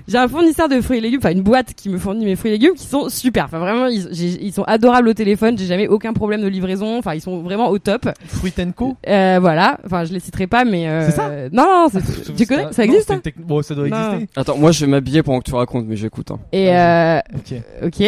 J'ai 0.07 0.17
un 0.17 0.27
fournisseur 0.27 0.67
de 0.69 0.81
fruits 0.81 0.97
et 0.97 1.01
légumes, 1.01 1.19
enfin 1.21 1.31
une 1.31 1.41
boîte 1.41 1.73
qui 1.75 1.89
me 1.89 1.97
fournit 1.97 2.25
mes 2.25 2.35
fruits 2.35 2.51
et 2.51 2.53
légumes 2.55 2.75
qui 2.75 2.85
sont 2.85 3.09
super. 3.09 3.45
Enfin 3.45 3.59
vraiment, 3.59 3.87
ils, 3.87 4.07
j'ai- 4.11 4.43
ils 4.45 4.51
sont 4.53 4.63
adorables 4.63 5.07
au 5.07 5.13
téléphone. 5.13 5.57
J'ai 5.57 5.65
jamais 5.65 5.87
aucun 5.87 6.13
problème 6.13 6.41
de 6.41 6.47
livraison. 6.47 6.97
Enfin, 6.97 7.13
ils 7.15 7.21
sont 7.21 7.41
vraiment 7.41 7.69
au 7.69 7.79
top. 7.79 8.07
Fruit 8.27 8.53
Co. 8.75 8.95
Euh, 9.07 9.37
voilà. 9.41 9.77
Enfin, 9.85 10.03
je 10.05 10.13
les 10.13 10.19
citerai 10.19 10.47
pas, 10.47 10.65
mais 10.65 10.87
euh, 10.87 11.05
C'est 11.05 11.15
ça 11.15 11.29
Non, 11.51 11.63
non, 11.63 11.87
c'est- 11.91 12.35
tu 12.35 12.45
connais? 12.45 12.67
Ça 12.71 12.83
existe 12.83 13.09
Non, 13.09 13.15
hein? 13.15 13.21
techn- 13.23 13.33
Bon, 13.45 13.61
ça 13.61 13.73
doit 13.75 13.87
Non. 13.87 14.13
exister. 14.13 14.29
Attends, 14.35 14.57
moi 14.57 14.71
je 14.71 14.85
vais 14.85 14.91
m'habiller 14.91 15.23
pendant 15.23 15.39
que 15.39 15.45
tu 15.49 15.55
racontes, 15.55 15.85
mais 15.87 15.95
j'écoute. 15.95 16.31
Hein. 16.31 16.39
Et 16.51 16.75
euh, 16.75 17.19
Ok. 17.35 17.61
ok. 17.85 18.03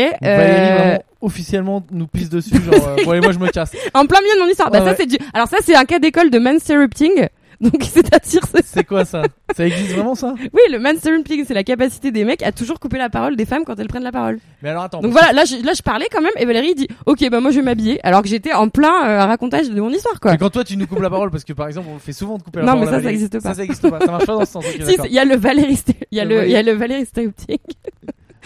Officiellement 1.27 1.83
nous 1.91 2.07
pisse 2.07 2.29
dessus 2.29 2.55
genre 2.63 2.73
euh, 2.87 3.03
bon 3.03 3.11
allez 3.11 3.21
moi 3.21 3.31
je 3.33 3.39
me 3.39 3.49
casse. 3.49 3.71
en 3.93 4.05
plein 4.05 4.21
milieu 4.21 4.35
de 4.35 4.39
mon 4.43 4.47
histoire. 4.49 4.71
bah 4.71 4.79
Ouais, 4.79 4.85
ça 4.85 4.91
ouais. 4.91 4.97
c'est 4.99 5.05
du. 5.07 5.17
Alors 5.33 5.47
ça 5.47 5.57
c'est 5.61 5.75
un 5.75 5.85
cas 5.85 5.99
d'école 5.99 6.29
de 6.29 6.39
mansirupting. 6.39 7.27
Donc 7.59 7.81
c'est-à-dire 7.81 8.41
c'est- 8.53 8.63
C'est 8.65 8.83
quoi 8.83 9.03
ça? 9.03 9.23
Ça 9.55 9.65
existe 9.65 9.91
vraiment 9.93 10.13
ça? 10.13 10.35
Oui 10.53 10.61
le 10.71 10.77
mansirupting 10.77 11.43
c'est 11.47 11.55
la 11.55 11.63
capacité 11.63 12.11
des 12.11 12.23
mecs 12.23 12.43
à 12.43 12.51
toujours 12.51 12.79
couper 12.79 12.99
la 12.99 13.09
parole 13.09 13.35
des 13.35 13.45
femmes 13.45 13.63
quand 13.65 13.79
elles 13.79 13.87
prennent 13.87 14.03
la 14.03 14.11
parole. 14.11 14.37
Mais 14.61 14.69
alors 14.69 14.83
attends. 14.83 15.01
Donc 15.01 15.11
voilà 15.11 15.33
là 15.33 15.43
je, 15.43 15.65
là 15.65 15.73
je 15.75 15.81
parlais 15.81 16.05
quand 16.11 16.21
même 16.21 16.31
et 16.37 16.45
Valérie 16.45 16.75
dit 16.75 16.87
ok 17.07 17.27
bah 17.31 17.39
moi 17.39 17.49
je 17.49 17.55
vais 17.57 17.63
m'habiller 17.63 17.99
alors 18.05 18.21
que 18.21 18.27
j'étais 18.29 18.53
en 18.53 18.69
plein 18.69 19.07
euh, 19.09 19.25
racontage 19.25 19.69
de 19.71 19.81
mon 19.81 19.89
histoire 19.89 20.19
quoi. 20.19 20.31
Mais 20.33 20.37
quand 20.37 20.51
toi 20.51 20.63
tu 20.63 20.77
nous 20.77 20.85
coupes 20.85 21.01
la 21.01 21.09
parole 21.09 21.31
parce 21.31 21.43
que 21.43 21.53
par 21.53 21.67
exemple 21.67 21.87
on 21.93 21.97
fait 21.97 22.13
souvent 22.13 22.37
de 22.37 22.43
couper 22.43 22.59
la 22.59 22.65
Non, 22.67 22.73
parole. 22.73 22.85
mais 22.85 22.85
ça, 22.85 22.91
à 22.91 22.99
ça 22.99 23.03
Valérie. 23.05 23.15
existe 23.15 23.33
pas. 23.41 23.49
Ça 23.49 23.53
ça 23.55 23.63
existe 23.63 23.89
pas. 23.89 23.99
Ça 24.05 24.11
marche 24.11 24.25
pas 24.27 24.33
dans 24.35 24.45
ce 24.45 24.51
sens. 24.51 24.63
ok, 24.63 24.71
Si 24.81 24.85
d'accord. 24.91 25.05
il 25.07 25.13
y 25.13 25.19
a 25.19 25.25
le 25.25 25.35
Valérie 25.35 25.73
sté- 25.75 25.95
il 26.11 26.17
y 26.19 26.21
a 26.21 26.25
Le 26.25 26.41
le 26.41 26.45
il 26.45 26.51
y 26.51 26.55
a 26.55 26.61
le 26.61 26.73
Valérie 26.73 27.07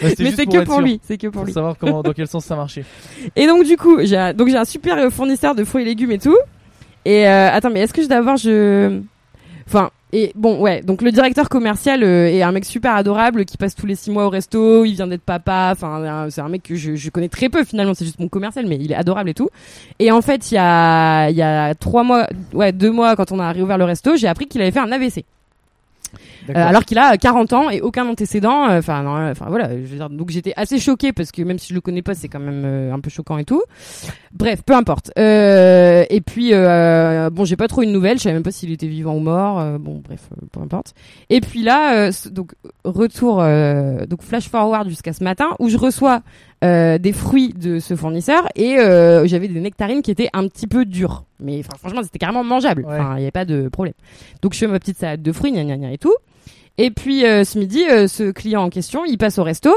mais 0.02 0.32
c'est 0.32 0.46
que 0.46 0.64
pour 0.64 0.80
lui 0.80 1.00
c'est 1.02 1.16
que 1.18 1.26
pour 1.26 1.40
Pour 1.40 1.44
lui. 1.44 1.52
savoir 1.52 1.76
comment 1.78 2.02
dans 2.02 2.12
quel 2.16 2.26
sens 2.26 2.44
ça 2.44 2.56
marchait. 2.56 2.84
Et 3.36 3.46
donc 3.46 3.64
du 3.64 3.76
coup, 3.76 3.98
j'ai 4.02 4.32
donc 4.34 4.48
j'ai 4.48 4.56
un 4.56 4.64
super 4.64 4.96
euh, 4.98 5.10
fournisseur 5.10 5.54
de 5.54 5.64
fruits 5.64 5.82
et 5.82 5.86
légumes 5.86 6.12
et 6.12 6.18
tout. 6.18 6.36
Et 7.04 7.26
euh, 7.26 7.50
attends, 7.50 7.70
mais 7.70 7.80
est-ce 7.80 7.92
que 7.92 8.02
je 8.02 8.08
dois 8.08 8.18
avoir 8.18 8.36
je 8.36 9.00
enfin 9.66 9.90
et 10.14 10.30
bon 10.34 10.60
ouais, 10.60 10.82
donc 10.82 11.00
le 11.00 11.10
directeur 11.10 11.48
commercial 11.48 12.04
euh, 12.04 12.28
est 12.28 12.42
un 12.42 12.52
mec 12.52 12.66
super 12.66 12.94
adorable 12.94 13.46
qui 13.46 13.56
passe 13.56 13.74
tous 13.74 13.86
les 13.86 13.94
six 13.94 14.10
mois 14.10 14.26
au 14.26 14.28
resto, 14.28 14.84
il 14.84 14.92
vient 14.92 15.06
d'être 15.06 15.22
papa, 15.22 15.70
enfin 15.72 16.28
c'est 16.28 16.42
un 16.42 16.50
mec 16.50 16.62
que 16.62 16.74
je, 16.74 16.96
je 16.96 17.08
connais 17.10 17.30
très 17.30 17.48
peu 17.48 17.64
finalement, 17.64 17.94
c'est 17.94 18.04
juste 18.04 18.20
mon 18.20 18.28
commercial 18.28 18.66
mais 18.66 18.76
il 18.76 18.92
est 18.92 18.94
adorable 18.94 19.30
et 19.30 19.34
tout. 19.34 19.48
Et 19.98 20.12
en 20.12 20.20
fait, 20.20 20.50
il 20.50 20.56
y 20.56 20.58
a 20.58 21.30
il 21.30 21.36
y 21.36 21.40
a 21.42 21.74
trois 21.74 22.02
mois 22.04 22.26
ouais, 22.52 22.72
deux 22.72 22.90
mois 22.90 23.16
quand 23.16 23.32
on 23.32 23.38
a 23.38 23.50
réouvert 23.52 23.78
le 23.78 23.84
resto, 23.84 24.14
j'ai 24.16 24.28
appris 24.28 24.46
qu'il 24.46 24.60
avait 24.60 24.70
fait 24.70 24.80
un 24.80 24.92
AVC. 24.92 25.24
Euh, 26.48 26.52
alors 26.54 26.84
qu'il 26.84 26.98
a 26.98 27.16
40 27.16 27.52
ans 27.52 27.70
et 27.70 27.80
aucun 27.80 28.06
antécédent. 28.08 28.68
euh, 28.68 28.78
Enfin, 28.78 29.02
non, 29.02 29.30
enfin 29.30 29.46
voilà. 29.48 29.68
Je 29.70 29.76
veux 29.86 29.96
dire, 29.96 30.10
donc 30.10 30.30
j'étais 30.30 30.52
assez 30.56 30.78
choquée 30.78 31.12
parce 31.12 31.32
que 31.32 31.42
même 31.42 31.58
si 31.58 31.68
je 31.68 31.74
le 31.74 31.80
connais 31.80 32.02
pas, 32.02 32.14
c'est 32.14 32.28
quand 32.28 32.40
même 32.40 32.62
euh, 32.64 32.92
un 32.92 33.00
peu 33.00 33.10
choquant 33.10 33.38
et 33.38 33.44
tout. 33.44 33.62
Bref, 34.32 34.62
peu 34.64 34.74
importe. 34.74 35.10
Euh, 35.18 36.04
et 36.10 36.20
puis 36.20 36.50
euh, 36.52 37.30
bon, 37.30 37.44
j'ai 37.44 37.56
pas 37.56 37.68
trop 37.68 37.82
une 37.82 37.92
nouvelle. 37.92 38.18
Je 38.18 38.22
savais 38.24 38.34
même 38.34 38.42
pas 38.42 38.50
s'il 38.50 38.72
était 38.72 38.86
vivant 38.88 39.14
ou 39.14 39.20
mort. 39.20 39.60
euh, 39.60 39.78
bon, 39.78 40.02
bref, 40.04 40.28
euh, 40.32 40.46
peu 40.50 40.60
importe. 40.60 40.94
Et 41.30 41.40
puis 41.40 41.62
là, 41.62 41.94
euh, 41.96 42.12
donc 42.30 42.52
retour, 42.84 43.40
euh, 43.40 44.06
donc 44.06 44.22
flash 44.22 44.48
forward 44.48 44.88
jusqu'à 44.88 45.12
ce 45.12 45.22
matin 45.22 45.50
où 45.58 45.68
je 45.68 45.76
reçois 45.76 46.22
euh, 46.62 46.98
des 46.98 47.12
fruits 47.12 47.52
de 47.54 47.78
ce 47.78 47.96
fournisseur 47.96 48.48
et 48.54 48.78
euh, 48.78 49.26
j'avais 49.26 49.48
des 49.48 49.60
nectarines 49.60 50.02
qui 50.02 50.10
étaient 50.10 50.28
un 50.32 50.46
petit 50.48 50.66
peu 50.66 50.84
dures. 50.84 51.24
Mais 51.40 51.58
enfin, 51.60 51.76
franchement, 51.78 52.02
c'était 52.02 52.18
carrément 52.18 52.44
mangeable. 52.44 52.84
Ouais. 52.86 52.94
Enfin, 52.98 53.14
il 53.16 53.20
y 53.20 53.24
avait 53.24 53.30
pas 53.32 53.44
de 53.44 53.68
problème. 53.68 53.94
Donc 54.42 54.54
je 54.54 54.58
fais 54.58 54.66
ma 54.68 54.78
petite 54.78 54.98
salade 54.98 55.22
de 55.22 55.32
fruits, 55.32 55.52
gna 55.52 55.64
gna 55.64 55.76
gna 55.76 55.92
et 55.92 55.98
tout. 55.98 56.14
Et 56.78 56.90
puis 56.90 57.26
euh, 57.26 57.44
ce 57.44 57.58
midi, 57.58 57.82
euh, 57.90 58.06
ce 58.08 58.30
client 58.30 58.62
en 58.62 58.70
question, 58.70 59.04
il 59.04 59.18
passe 59.18 59.38
au 59.38 59.42
resto 59.42 59.70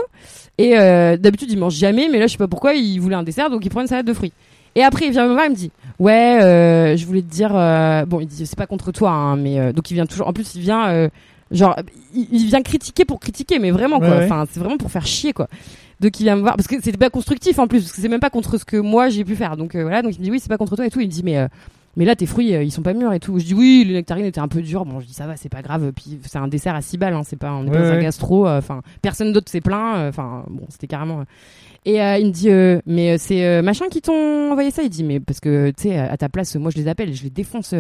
et 0.57 0.77
euh, 0.79 1.17
d'habitude 1.17 1.51
il 1.51 1.57
mange 1.59 1.73
jamais, 1.75 2.07
mais 2.09 2.19
là 2.19 2.27
je 2.27 2.31
sais 2.33 2.37
pas 2.37 2.47
pourquoi 2.47 2.73
il 2.73 2.99
voulait 2.99 3.15
un 3.17 3.23
dessert, 3.23 3.49
donc 3.49 3.65
il 3.65 3.69
prend 3.69 3.81
une 3.81 3.87
salade 3.87 4.05
de 4.05 4.13
fruits. 4.13 4.31
Et 4.75 4.83
après 4.83 5.07
il 5.07 5.11
vient 5.11 5.27
me 5.27 5.33
voir, 5.33 5.45
il 5.45 5.51
me 5.51 5.55
dit 5.55 5.71
ouais, 5.99 6.39
euh, 6.41 6.95
je 6.95 7.05
voulais 7.05 7.21
te 7.21 7.29
dire, 7.29 7.51
euh, 7.53 8.05
bon 8.05 8.21
il 8.21 8.27
dit 8.27 8.45
c'est 8.45 8.57
pas 8.57 8.65
contre 8.67 8.91
toi, 8.93 9.09
hein, 9.11 9.35
mais 9.35 9.59
euh, 9.59 9.73
donc 9.73 9.91
il 9.91 9.95
vient 9.95 10.05
toujours, 10.05 10.27
en 10.27 10.33
plus 10.33 10.55
il 10.55 10.61
vient 10.61 10.87
euh, 10.87 11.09
genre 11.51 11.75
il, 12.13 12.27
il 12.31 12.45
vient 12.45 12.61
critiquer 12.61 13.03
pour 13.03 13.19
critiquer, 13.19 13.59
mais 13.59 13.71
vraiment 13.71 13.99
Ouais, 13.99 14.07
quoi, 14.07 14.17
ouais. 14.17 14.25
enfin 14.25 14.45
c'est 14.49 14.61
vraiment 14.61 14.77
pour 14.77 14.89
faire 14.91 15.05
chier 15.05 15.33
quoi. 15.33 15.47
Donc 16.01 16.19
il 16.19 16.23
vient 16.23 16.35
me 16.35 16.41
voir 16.41 16.55
parce 16.55 16.67
que 16.67 16.75
c'était 16.81 16.97
pas 16.97 17.09
constructif 17.09 17.57
en 17.59 17.67
plus, 17.67 17.81
parce 17.81 17.91
que 17.93 18.01
c'est 18.01 18.09
même 18.09 18.19
pas 18.19 18.29
contre 18.29 18.57
ce 18.57 18.65
que 18.65 18.77
moi 18.77 19.09
j'ai 19.09 19.23
pu 19.23 19.35
faire. 19.35 19.55
Donc 19.57 19.75
euh, 19.75 19.81
voilà, 19.83 20.01
donc 20.01 20.13
il 20.15 20.19
me 20.19 20.23
dit 20.25 20.31
oui 20.31 20.39
c'est 20.39 20.49
pas 20.49 20.57
contre 20.57 20.75
toi 20.75 20.85
et 20.85 20.89
tout, 20.89 20.99
il 20.99 21.07
me 21.07 21.11
dit 21.11 21.21
mais 21.23 21.37
euh, 21.37 21.47
mais 21.97 22.03
là 22.03 22.15
tes 22.17 22.25
fruits 22.25 22.53
euh, 22.53 22.63
ils 22.63 22.71
sont 22.71 22.81
pas 22.81 22.93
mûrs 22.93 23.13
et 23.13 23.19
tout. 23.21 23.39
Je 23.39 23.45
dis 23.45 23.53
oui 23.53 23.85
les 23.87 23.93
nectarines 23.93 24.25
étaient 24.25 24.41
un 24.41 24.49
peu 24.49 24.61
dures. 24.61 24.83
Bon 24.85 24.99
je 24.99 25.05
dis 25.05 25.13
ça 25.13 25.25
va 25.27 25.37
c'est 25.37 25.47
pas 25.49 25.61
grave. 25.61 25.93
Puis 25.95 26.19
c'est 26.25 26.37
un 26.37 26.47
dessert 26.49 26.75
à 26.75 26.81
6 26.81 26.97
balles. 26.97 27.13
Hein, 27.13 27.21
c'est 27.23 27.37
pas 27.39 27.53
on 27.53 27.65
est 27.65 27.71
pas 27.71 27.79
Ouais, 27.79 27.91
un 27.91 28.01
gastro. 28.01 28.45
euh, 28.47 28.57
Enfin 28.57 28.81
personne 29.01 29.31
d'autre 29.31 29.49
s'est 29.49 29.61
plaint. 29.61 30.09
Enfin 30.09 30.43
bon 30.49 30.65
c'était 30.69 30.87
carrément. 30.87 31.23
Et 31.85 32.01
euh, 32.01 32.17
il 32.17 32.25
me 32.27 32.31
dit 32.31 32.49
euh, 32.49 32.81
mais 32.85 33.11
euh, 33.13 33.15
c'est 33.17 33.45
euh, 33.45 33.61
machin 33.61 33.85
qui 33.89 34.01
t'ont 34.01 34.51
envoyé 34.51 34.71
ça? 34.71 34.83
Il 34.83 34.89
dit 34.89 35.03
mais 35.05 35.19
parce 35.21 35.39
que 35.39 35.69
tu 35.69 35.83
sais 35.83 35.97
à 35.97 36.17
ta 36.17 36.27
place 36.27 36.55
moi 36.57 36.71
je 36.71 36.77
les 36.77 36.89
appelle 36.89 37.13
je 37.13 37.23
les 37.23 37.29
défonce. 37.29 37.73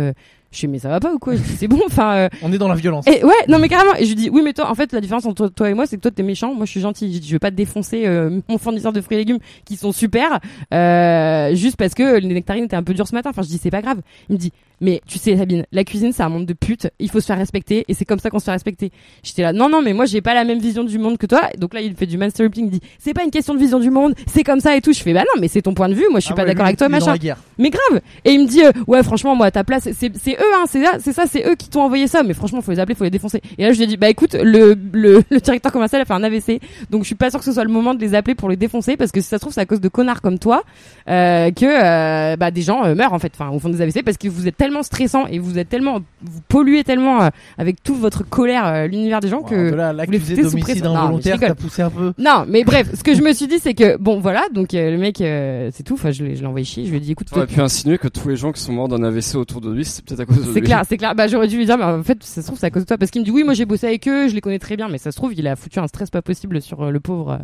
Je 0.55 0.61
dis 0.61 0.67
mais 0.69 0.79
ça 0.79 0.89
va 0.89 0.99
pas 0.99 1.13
ou 1.13 1.19
quoi? 1.19 1.35
Je 1.35 1.41
dis, 1.41 1.55
C'est 1.57 1.67
bon 1.67 1.79
enfin. 1.85 2.15
euh, 2.15 2.29
On 2.41 2.51
est 2.53 2.57
dans 2.57 2.67
la 2.69 2.75
violence. 2.75 3.05
et 3.07 3.23
ouais, 3.23 3.33
non 3.49 3.59
mais 3.59 3.67
carrément. 3.69 3.93
Et 3.95 4.03
je 4.05 4.09
lui 4.09 4.15
dis 4.15 4.29
oui 4.29 4.41
mais 4.43 4.53
toi 4.53 4.69
en 4.69 4.75
fait 4.75 4.93
la 4.93 5.01
différence 5.01 5.25
entre 5.25 5.47
toi 5.49 5.69
et 5.69 5.73
moi 5.73 5.85
c'est 5.85 5.97
que 5.97 6.01
toi 6.01 6.11
t'es 6.11 6.23
méchant, 6.23 6.53
moi 6.53 6.65
je 6.65 6.71
suis 6.71 6.81
gentil. 6.81 7.13
Je 7.13 7.19
dis 7.19 7.27
je 7.27 7.33
vais 7.33 7.39
pas 7.39 7.51
te 7.51 7.55
défoncer 7.55 8.03
euh, 8.05 8.39
mon 8.49 8.57
fournisseur 8.57 8.93
de 8.93 9.01
fruits 9.01 9.17
et 9.17 9.19
légumes 9.19 9.39
qui 9.65 9.75
sont 9.75 9.91
super 9.91 10.39
euh, 10.73 11.55
juste 11.55 11.77
parce 11.77 11.93
que 11.93 12.17
les 12.19 12.33
nectarines 12.33 12.65
étaient 12.65 12.75
un 12.75 12.83
peu 12.83 12.93
dures 12.93 13.07
ce 13.07 13.15
matin. 13.15 13.29
Enfin 13.31 13.41
je 13.41 13.47
dis 13.47 13.59
c'est 13.61 13.71
pas 13.71 13.81
grave. 13.81 13.99
Il 14.29 14.33
me 14.33 14.39
dit 14.39 14.51
mais 14.81 15.01
tu 15.07 15.17
sais 15.19 15.37
Sabine, 15.37 15.65
la 15.71 15.85
cuisine 15.85 16.11
c'est 16.11 16.21
un 16.23 16.27
monde 16.27 16.45
de 16.45 16.51
putes, 16.53 16.89
il 16.99 17.09
faut 17.09 17.21
se 17.21 17.25
faire 17.27 17.37
respecter 17.37 17.85
et 17.87 17.93
c'est 17.93 18.03
comme 18.03 18.19
ça 18.19 18.29
qu'on 18.29 18.39
se 18.39 18.45
fait 18.45 18.51
respecter. 18.51 18.91
J'étais 19.23 19.41
là 19.41 19.53
non 19.53 19.69
non 19.69 19.81
mais 19.81 19.93
moi 19.93 20.05
j'ai 20.05 20.19
pas 20.21 20.33
la 20.33 20.43
même 20.43 20.59
vision 20.59 20.83
du 20.83 20.99
monde 20.99 21.17
que 21.17 21.25
toi. 21.25 21.41
Donc 21.57 21.73
là 21.73 21.79
il 21.81 21.95
fait 21.95 22.05
du 22.05 22.17
master 22.17 22.49
il 22.55 22.69
dit 22.69 22.81
c'est 22.99 23.13
pas 23.13 23.23
une 23.23 23.31
question 23.31 23.53
de 23.53 23.59
vision 23.59 23.79
du 23.79 23.89
monde, 23.89 24.13
c'est 24.27 24.43
comme 24.43 24.59
ça 24.59 24.75
et 24.75 24.81
tout. 24.81 24.91
Je 24.93 24.99
fais 24.99 25.13
bah 25.13 25.21
non 25.33 25.41
mais 25.41 25.47
c'est 25.47 25.61
ton 25.61 25.73
point 25.73 25.87
de 25.89 25.93
vue, 25.93 26.05
moi 26.11 26.19
je 26.19 26.25
suis 26.25 26.33
Ah 26.33 26.35
pas 26.35 26.41
ouais, 26.43 26.49
d'accord 26.49 26.65
lui, 26.65 26.69
avec 26.69 26.77
toi 26.77 26.89
machin. 26.89 27.15
Mais 27.57 27.69
grave. 27.69 28.01
Et 28.25 28.31
il 28.31 28.41
me 28.41 28.47
dit 28.47 28.63
euh, 28.65 28.71
ouais 28.87 29.01
franchement 29.01 29.33
moi 29.35 29.45
à 29.45 29.51
ta 29.51 29.63
place 29.63 29.87
c'est 29.97 30.11
c'est 30.17 30.37
eux 30.45 30.55
hein 30.55 30.65
c'est 30.67 30.83
ça 30.83 30.91
c'est 30.99 31.13
ça 31.13 31.23
c'est 31.27 31.47
eux 31.47 31.55
qui 31.55 31.69
t'ont 31.69 31.81
envoyé 31.81 32.07
ça 32.07 32.23
mais 32.23 32.33
franchement 32.33 32.61
faut 32.61 32.71
les 32.71 32.79
appeler 32.79 32.95
faut 32.95 33.03
les 33.03 33.09
défoncer. 33.09 33.41
Et 33.57 33.63
là 33.63 33.71
je 33.71 33.77
lui 33.77 33.83
ai 33.85 33.87
dit 33.87 33.97
bah 33.97 34.09
écoute 34.09 34.35
le 34.35 34.75
le, 34.93 35.23
le 35.29 35.39
directeur 35.39 35.71
commercial 35.71 36.01
a 36.01 36.05
fait 36.05 36.13
un 36.13 36.23
AVC 36.23 36.59
donc 36.89 37.01
je 37.01 37.07
suis 37.07 37.15
pas 37.15 37.29
sûr 37.29 37.39
que 37.39 37.45
ce 37.45 37.51
soit 37.53 37.63
le 37.63 37.71
moment 37.71 37.93
de 37.93 38.01
les 38.01 38.15
appeler 38.15 38.35
pour 38.35 38.49
les 38.49 38.55
défoncer 38.55 38.97
parce 38.97 39.11
que 39.11 39.21
si 39.21 39.27
ça 39.27 39.37
se 39.37 39.41
trouve 39.41 39.53
c'est 39.53 39.61
à 39.61 39.65
cause 39.65 39.81
de 39.81 39.89
connards 39.89 40.21
comme 40.21 40.39
toi 40.39 40.63
euh, 41.09 41.51
que 41.51 41.65
euh, 41.65 42.35
bah 42.37 42.51
des 42.51 42.61
gens 42.61 42.83
euh, 42.85 42.95
meurent 42.95 43.13
en 43.13 43.19
fait 43.19 43.31
enfin 43.37 43.49
au 43.51 43.59
fond 43.59 43.69
des 43.69 43.81
AVC 43.81 44.03
parce 44.03 44.17
que 44.17 44.27
vous 44.27 44.47
êtes 44.47 44.57
tellement 44.57 44.83
stressant 44.83 45.27
et 45.27 45.39
vous 45.39 45.57
êtes 45.57 45.69
tellement 45.69 45.99
vous 46.21 46.41
polluez 46.47 46.83
tellement 46.83 47.21
euh, 47.23 47.29
avec 47.57 47.81
toute 47.83 47.97
votre 47.99 48.27
colère 48.27 48.65
euh, 48.67 48.87
l'univers 48.87 49.19
des 49.19 49.27
gens 49.27 49.41
Ouais, 49.41 49.49
que 49.49 49.71
de 49.71 49.75
là, 49.75 49.93
vous 49.93 50.11
les 50.11 50.19
foutez 50.19 50.43
sous 50.43 50.57
pression. 50.57 50.85
Non, 50.85 50.91
mais 50.93 50.97
je 50.99 51.05
involontaire 51.05 51.39
t'as 51.39 51.55
poussé 51.55 51.81
un 51.81 51.89
peu. 51.89 52.13
non, 52.17 52.45
mais 52.47 52.63
bref, 52.63 52.89
ce 52.95 53.03
que 53.03 53.13
je 53.13 53.21
me 53.21 53.33
suis 53.33 53.47
dit, 53.47 53.59
c'est 53.59 53.73
que 53.73 53.97
bon, 53.97 54.19
voilà, 54.19 54.43
donc 54.53 54.73
euh, 54.73 54.91
le 54.91 54.97
mec, 54.97 55.21
euh, 55.21 55.69
c'est 55.73 55.83
tout. 55.83 55.95
Enfin, 55.95 56.11
je 56.11 56.23
l'ai, 56.23 56.35
je 56.35 56.41
l'ai 56.41 56.47
envoyé 56.47 56.65
chier. 56.65 56.85
Je 56.85 56.89
lui 56.91 56.97
ai 56.97 56.99
dit, 56.99 57.11
écoute, 57.11 57.27
Tu 57.31 57.37
aurais 57.37 57.47
pu 57.47 57.59
insinuer 57.61 57.97
que 57.97 58.07
tous 58.07 58.29
les 58.29 58.35
gens 58.37 58.51
qui 58.51 58.61
sont 58.61 58.73
morts 58.73 58.87
d'un 58.87 59.03
AVC 59.03 59.35
autour 59.35 59.61
de 59.61 59.71
lui, 59.71 59.85
c'est 59.85 60.03
peut-être 60.05 60.21
à 60.21 60.25
cause. 60.25 60.34
C'est 60.53 60.61
clair, 60.61 60.81
c'est 60.87 60.97
clair. 60.97 61.15
Bah 61.15 61.27
j'aurais 61.27 61.47
dû 61.47 61.57
lui 61.57 61.65
dire, 61.65 61.77
mais 61.77 61.83
en 61.85 62.03
fait, 62.03 62.17
ça 62.23 62.41
se 62.41 62.47
trouve 62.47 62.57
c'est 62.59 62.65
à 62.67 62.69
cause 62.71 62.83
de 62.83 62.87
toi, 62.87 62.97
parce 62.97 63.11
qu'il 63.11 63.21
me 63.21 63.25
dit 63.25 63.31
oui, 63.31 63.43
moi 63.43 63.53
j'ai 63.53 63.65
bossé 63.65 63.87
avec 63.87 64.07
eux, 64.07 64.27
je 64.27 64.35
les 64.35 64.41
connais 64.41 64.59
très 64.59 64.75
bien, 64.75 64.87
mais 64.89 64.97
ça 64.97 65.11
se 65.11 65.15
trouve 65.17 65.33
il 65.33 65.47
a 65.47 65.55
foutu 65.55 65.79
un 65.79 65.87
stress 65.87 66.09
pas 66.09 66.21
possible 66.21 66.61
sur 66.61 66.81
euh, 66.83 66.89
le 66.91 66.99
pauvre 66.99 67.31
euh, 67.31 67.37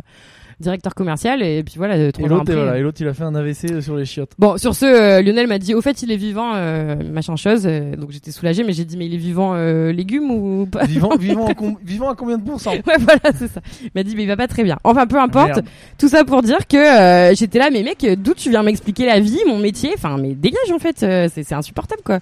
directeur 0.60 0.94
commercial, 0.94 1.42
et 1.42 1.64
puis 1.64 1.74
voilà, 1.76 1.94
euh, 1.94 2.12
trois 2.12 2.26
Et 2.26 2.28
jours 2.28 2.38
l'autre, 2.38 2.52
après. 2.52 2.62
voilà, 2.62 2.78
et 2.78 2.82
l'autre, 2.82 2.98
il 3.00 3.08
a 3.08 3.14
fait 3.14 3.24
un 3.24 3.34
AVC 3.34 3.80
sur 3.82 3.96
les 3.96 4.04
chiottes. 4.04 4.30
Bon, 4.38 4.58
sur 4.58 4.76
ce, 4.76 4.84
euh, 4.84 5.20
Lionel 5.22 5.48
m'a 5.48 5.58
dit, 5.58 5.74
au 5.74 5.80
fait, 5.80 6.02
il 6.02 6.12
est 6.12 6.16
vivant, 6.16 6.52
euh, 6.54 6.94
machin 7.10 7.34
chose, 7.34 7.62
euh, 7.66 7.96
donc 7.96 8.10
j'étais 8.12 8.30
soulagée, 8.30 8.62
mais 8.62 8.72
j'ai 8.72 8.84
dit, 8.84 8.96
mais 8.96 9.06
il 9.06 9.14
est 9.14 9.18
vivant 9.18 9.54
euh, 9.56 9.90
légumes 9.90 10.30
ou 10.30 10.66
pas? 10.66 10.84
Vivant, 10.84 11.16
vivant, 11.18 11.52
com- 11.54 11.76
vivant 11.82 12.10
à 12.10 12.14
combien 12.14 12.38
de 12.38 12.44
pourcents 12.44 12.70
Ouais, 12.72 12.96
voilà, 13.00 13.32
c'est 13.36 13.48
ça. 13.48 13.60
Il 13.82 13.90
m'a 13.94 14.04
dit, 14.04 14.14
mais 14.14 14.22
il 14.22 14.28
va 14.28 14.36
pas 14.36 14.46
très 14.46 14.62
bien. 14.62 14.78
Enfin, 14.84 15.06
peu 15.08 15.18
importe. 15.18 15.48
Merde. 15.48 15.64
Tout 15.98 16.08
ça 16.08 16.22
pour 16.24 16.42
dire 16.42 16.68
que 16.68 16.76
euh, 16.76 17.34
j'étais 17.34 17.58
là, 17.58 17.70
mais 17.72 17.82
mec, 17.82 18.06
d'où 18.22 18.34
tu 18.34 18.50
viens 18.50 18.62
m'expliquer 18.62 19.06
la 19.06 19.18
vie, 19.18 19.40
mon 19.48 19.58
métier? 19.58 19.90
Enfin, 19.96 20.16
mais 20.16 20.34
dégage 20.34 20.70
en 20.72 20.78
fait, 20.78 21.02
euh, 21.02 21.28
c'est 21.34 21.42
c'est 21.42 21.54
insupportable 21.56 22.02
quoi. 22.04 22.20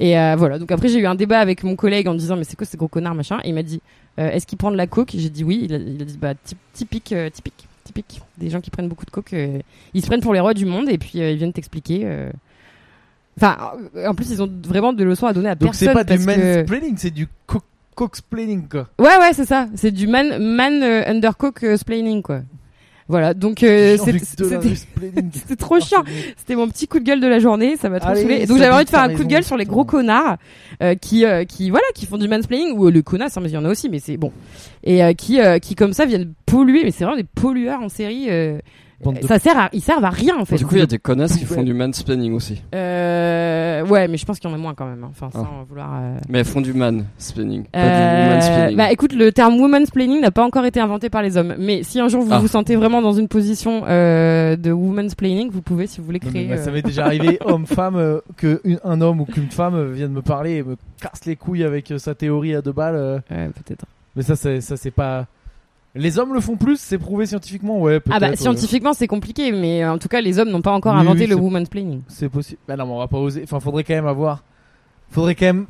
Et 0.00 0.18
euh, 0.18 0.34
voilà, 0.36 0.58
donc 0.58 0.72
après 0.72 0.88
j'ai 0.88 0.98
eu 0.98 1.06
un 1.06 1.14
débat 1.14 1.38
avec 1.38 1.62
mon 1.62 1.76
collègue 1.76 2.08
en 2.08 2.14
disant, 2.14 2.34
mais 2.36 2.44
c'est 2.44 2.56
quoi 2.56 2.66
ces 2.66 2.76
gros 2.76 2.88
connards 2.88 3.14
machin? 3.14 3.38
Et 3.44 3.50
il 3.50 3.54
m'a 3.54 3.62
dit, 3.62 3.80
euh, 4.18 4.30
est-ce 4.30 4.46
qu'il 4.46 4.56
prend 4.58 4.70
de 4.72 4.76
la 4.76 4.86
coke? 4.86 5.10
J'ai 5.14 5.28
dit 5.30 5.44
oui. 5.44 5.60
Il 5.64 5.74
a, 5.74 5.76
il 5.76 6.00
a 6.00 6.04
dit, 6.06 6.16
bah 6.18 6.32
typ- 6.34 6.56
typique, 6.72 7.12
euh, 7.12 7.28
typique, 7.30 7.68
typique. 7.84 8.22
Des 8.38 8.48
gens 8.50 8.60
qui 8.62 8.70
prennent 8.70 8.88
beaucoup 8.88 9.04
de 9.04 9.10
coke, 9.10 9.32
euh, 9.34 9.58
ils 9.94 10.00
se 10.02 10.06
prennent 10.06 10.22
pour 10.22 10.32
les 10.32 10.40
rois 10.40 10.54
du 10.54 10.64
monde 10.64 10.88
et 10.88 10.96
puis 10.98 11.20
euh, 11.20 11.30
ils 11.30 11.36
viennent 11.36 11.52
t'expliquer. 11.52 12.08
Enfin, 13.36 13.56
en 14.06 14.14
plus 14.14 14.30
ils 14.30 14.42
ont 14.42 14.50
vraiment 14.64 14.92
de 14.92 15.04
leçons 15.04 15.26
à 15.26 15.32
donner 15.32 15.50
à 15.50 15.54
Donc 15.54 15.70
personne 15.70 15.88
c'est 15.88 15.94
pas 15.94 16.04
du 16.04 16.24
parce 16.24 16.36
que... 16.36 16.56
mansplaining, 16.58 16.94
c'est 16.96 17.10
du 17.10 17.28
co- 17.46 17.62
coxplaining 17.94 18.68
quoi. 18.68 18.88
Ouais, 18.98 19.18
ouais, 19.18 19.32
c'est 19.34 19.46
ça. 19.46 19.68
C'est 19.74 19.90
du 19.92 20.06
man, 20.06 20.38
man 20.42 20.82
euh, 20.82 21.02
undercook 21.06 21.62
euh, 21.62 21.76
splaining, 21.76 22.22
quoi. 22.22 22.40
Voilà, 23.10 23.34
donc 23.34 23.64
euh, 23.64 23.96
c'était 25.34 25.56
trop 25.56 25.80
chiant. 25.80 26.04
C'était 26.36 26.54
mon 26.54 26.68
petit 26.68 26.86
coup 26.86 27.00
de 27.00 27.04
gueule 27.04 27.20
de 27.20 27.26
la 27.26 27.40
journée, 27.40 27.76
ça 27.76 27.88
m'a 27.88 27.98
trop 27.98 28.14
saoulé. 28.14 28.46
Donc 28.46 28.58
j'avais 28.58 28.72
envie 28.72 28.84
de 28.84 28.90
faire 28.90 29.00
un 29.00 29.12
coup 29.12 29.24
de 29.24 29.28
gueule 29.28 29.42
sur 29.42 29.56
les 29.56 29.64
gros 29.64 29.84
connards 29.84 30.36
euh, 30.80 30.94
qui 30.94 31.24
euh, 31.24 31.44
qui 31.44 31.70
voilà, 31.70 31.86
qui 31.94 32.06
font 32.06 32.18
du 32.18 32.28
mansplaining 32.28 32.72
ou 32.78 32.86
euh, 32.86 32.90
le 32.92 33.02
connasse, 33.02 33.36
hein, 33.36 33.40
mais 33.42 33.48
il 33.50 33.54
y 33.54 33.56
en 33.56 33.64
a 33.64 33.68
aussi, 33.68 33.88
mais 33.88 33.98
c'est 33.98 34.16
bon. 34.16 34.32
Et 34.84 35.02
euh, 35.02 35.12
qui 35.12 35.40
euh, 35.40 35.58
qui 35.58 35.74
comme 35.74 35.92
ça 35.92 36.06
viennent 36.06 36.32
polluer, 36.46 36.84
mais 36.84 36.92
c'est 36.92 37.02
vraiment 37.04 37.18
des 37.18 37.24
pollueurs 37.24 37.80
en 37.82 37.88
série. 37.88 38.28
Euh, 39.00 39.04
Bande 39.04 39.18
de- 39.20 39.26
Ça 39.26 39.38
sert 39.38 39.58
à, 39.58 39.68
ils 39.72 39.80
servent 39.82 40.04
à 40.04 40.10
rien 40.10 40.36
en 40.38 40.44
fait. 40.44 40.56
Du 40.56 40.66
coup, 40.66 40.74
il 40.74 40.80
y 40.80 40.82
a 40.82 40.86
des 40.86 40.98
connasses 40.98 41.36
qui 41.36 41.44
font 41.44 41.62
du 41.62 41.72
mansplaining 41.74 42.32
aussi. 42.34 42.62
Euh, 42.74 43.84
ouais, 43.86 44.08
mais 44.08 44.16
je 44.16 44.24
pense 44.26 44.38
qu'il 44.38 44.48
y 44.50 44.52
en 44.52 44.56
a 44.56 44.58
moins 44.58 44.74
quand 44.74 44.86
même. 44.86 45.04
hein. 45.04 45.08
Enfin, 45.10 45.30
Ah. 45.34 45.38
sans 45.38 45.64
vouloir. 45.68 45.90
euh, 45.94 46.18
Mais 46.28 46.40
elles 46.40 46.44
font 46.44 46.60
du 46.60 46.72
mansplaining, 46.74 47.64
pas 47.64 47.78
Euh, 47.78 48.28
du 48.28 48.34
mansplaining. 48.34 48.76
bah 48.76 48.92
écoute, 48.92 49.12
le 49.14 49.32
terme 49.32 49.58
woman's 49.58 49.90
planning 49.90 50.20
n'a 50.20 50.30
pas 50.30 50.44
encore 50.44 50.64
été 50.66 50.80
inventé 50.80 51.08
par 51.10 51.22
les 51.22 51.36
hommes. 51.36 51.54
Mais 51.58 51.82
si 51.82 52.00
un 52.00 52.08
jour 52.08 52.22
vous 52.22 52.32
Ah. 52.32 52.38
vous 52.38 52.48
sentez 52.48 52.76
vraiment 52.76 53.00
dans 53.02 53.12
une 53.12 53.28
position 53.28 53.82
euh, 53.86 54.56
de 54.56 54.70
woman's 54.72 55.14
planning, 55.14 55.50
vous 55.50 55.62
pouvez, 55.62 55.86
si 55.86 56.00
vous 56.00 56.06
voulez 56.06 56.20
Non, 56.22 56.30
mais 56.32 56.40
créer. 56.40 56.48
moi, 56.48 56.56
ça 56.58 56.70
euh, 56.70 56.72
m'est 56.74 56.82
déjà 56.82 57.04
arrivé, 57.06 57.38
homme-femme, 57.44 57.96
euh, 57.96 58.20
que 58.36 58.60
une- 58.64 58.80
un 58.84 59.00
homme 59.00 59.20
ou 59.20 59.24
qu'une 59.24 59.50
femme 59.50 59.74
euh, 59.74 59.92
vienne 59.92 60.12
me 60.12 60.22
parler 60.22 60.56
et 60.56 60.62
me 60.62 60.76
casse 61.00 61.24
les 61.26 61.36
couilles 61.36 61.64
avec 61.64 61.90
euh, 61.90 61.98
sa 61.98 62.14
théorie 62.14 62.54
à 62.54 62.62
deux 62.62 62.72
balles. 62.72 62.96
euh. 62.96 63.16
ouais, 63.30 63.48
peut-être. 63.64 63.84
Mais 64.16 64.22
ça, 64.22 64.36
c'est 64.36 64.60
ça, 64.60 64.76
c'est 64.76 64.90
pas. 64.90 65.26
Les 65.96 66.18
hommes 66.20 66.32
le 66.34 66.40
font 66.40 66.56
plus, 66.56 66.78
c'est 66.80 66.98
prouvé 66.98 67.26
scientifiquement, 67.26 67.80
ouais. 67.80 68.00
Ah 68.10 68.20
bah 68.20 68.36
scientifiquement 68.36 68.92
c'est 68.92 69.08
compliqué, 69.08 69.50
mais 69.50 69.84
en 69.84 69.98
tout 69.98 70.06
cas 70.08 70.20
les 70.20 70.38
hommes 70.38 70.50
n'ont 70.50 70.62
pas 70.62 70.70
encore 70.72 70.94
Oui, 70.94 71.00
inventé 71.00 71.20
oui, 71.22 71.26
le 71.26 71.34
woman's 71.34 71.68
planning. 71.68 72.02
C'est 72.06 72.28
possible. 72.28 72.60
Bah 72.68 72.76
non, 72.76 72.86
mais 72.86 72.92
on 72.92 72.98
va 72.98 73.08
pas 73.08 73.18
oser. 73.18 73.40
Enfin, 73.42 73.58
faudrait 73.58 73.82
quand 73.84 73.94
même 73.94 74.06
avoir. 74.06 74.44
Faudrait 75.10 75.34
quand 75.34 75.46
même 75.46 75.66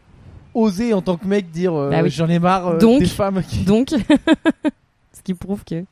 oser 0.52 0.92
en 0.92 1.00
tant 1.00 1.16
que 1.16 1.26
mec 1.26 1.50
dire 1.50 1.72
euh, 1.74 1.88
Bah 1.90 2.00
oui. 2.02 2.10
j'en 2.10 2.28
ai 2.28 2.38
marre 2.38 2.68
euh, 2.68 2.78
Donc- 2.78 3.00
des 3.00 3.06
femmes 3.06 3.42
qui. 3.42 3.64
Donc, 3.64 3.88
ce 5.12 5.22
qui 5.24 5.32
prouve 5.34 5.64
que. 5.64 5.84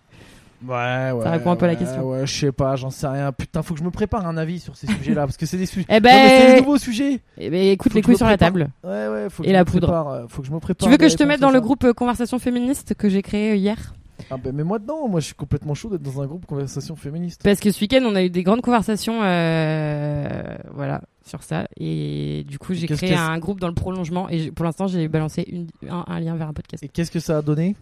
Ouais, 0.66 1.12
ouais. 1.12 1.30
répond 1.30 1.52
un 1.52 1.56
peu 1.56 1.66
à 1.66 1.68
la 1.68 1.76
question. 1.76 2.02
Ouais, 2.10 2.26
je 2.26 2.34
sais 2.40 2.50
pas, 2.52 2.74
j'en 2.74 2.90
sais 2.90 3.06
rien. 3.06 3.30
Putain, 3.30 3.62
faut 3.62 3.74
que 3.74 3.80
je 3.80 3.84
me 3.84 3.92
prépare 3.92 4.26
un 4.26 4.36
avis 4.36 4.58
sur 4.58 4.76
ces 4.76 4.88
sujets-là 4.88 5.22
parce 5.24 5.36
que 5.36 5.46
c'est 5.46 5.56
des 5.56 5.66
sujets. 5.66 5.86
Eh 5.88 6.00
mais 6.00 6.10
c'est 6.10 6.46
des 6.48 6.52
ben, 6.54 6.58
nouveaux 6.64 6.78
sujets. 6.78 7.20
eh 7.38 7.48
ben, 7.48 7.62
écoute 7.68 7.92
Faut 7.92 7.96
les 7.98 8.02
couilles 8.02 8.16
sur 8.16 8.26
la 8.26 8.36
table. 8.36 8.68
Ouais, 8.82 9.06
ouais. 9.08 9.26
Faut 9.30 9.44
que 9.44 9.48
Et 9.48 9.50
je 9.50 9.54
la 9.54 9.60
me 9.60 9.64
poudre. 9.64 9.86
prépare, 9.86 10.08
euh, 10.08 10.24
Faut 10.28 10.42
que 10.42 10.48
je 10.48 10.52
me 10.52 10.58
prépare. 10.58 10.84
Tu 10.86 10.90
veux 10.90 10.98
que 10.98 11.08
je 11.08 11.16
te 11.16 11.22
mette 11.22 11.40
dans 11.40 11.50
le 11.50 11.58
ça. 11.58 11.60
groupe 11.60 11.84
euh, 11.84 11.92
Conversation 11.94 12.40
Féministe 12.40 12.94
que 12.98 13.08
j'ai 13.08 13.22
créé 13.22 13.54
hier? 13.56 13.94
Ah 14.30 14.36
ben 14.36 14.54
mais 14.54 14.64
moi 14.64 14.78
dedans, 14.78 15.08
moi 15.08 15.20
je 15.20 15.26
suis 15.26 15.34
complètement 15.34 15.74
chaud 15.74 15.88
d'être 15.88 16.02
dans 16.02 16.20
un 16.20 16.26
groupe 16.26 16.44
conversation 16.46 16.96
féministe. 16.96 17.40
Parce 17.42 17.60
que 17.60 17.70
ce 17.70 17.80
week-end 17.80 18.02
on 18.04 18.14
a 18.14 18.22
eu 18.22 18.30
des 18.30 18.42
grandes 18.42 18.60
conversations, 18.60 19.20
euh, 19.22 20.56
voilà, 20.74 21.00
sur 21.24 21.42
ça. 21.42 21.66
Et 21.78 22.44
du 22.46 22.58
coup 22.58 22.74
j'ai 22.74 22.86
créé 22.86 23.14
un 23.14 23.38
groupe 23.38 23.60
dans 23.60 23.68
le 23.68 23.74
prolongement. 23.74 24.28
Et 24.28 24.50
pour 24.50 24.64
l'instant 24.64 24.86
j'ai 24.86 25.08
balancé 25.08 25.44
une- 25.50 25.68
un, 25.90 26.04
un 26.06 26.20
lien 26.20 26.36
vers 26.36 26.48
un 26.48 26.52
podcast. 26.52 26.82
Et 26.82 26.88
qu'est-ce 26.88 27.10
que 27.10 27.20
ça 27.20 27.38
a 27.38 27.42
donné? 27.42 27.74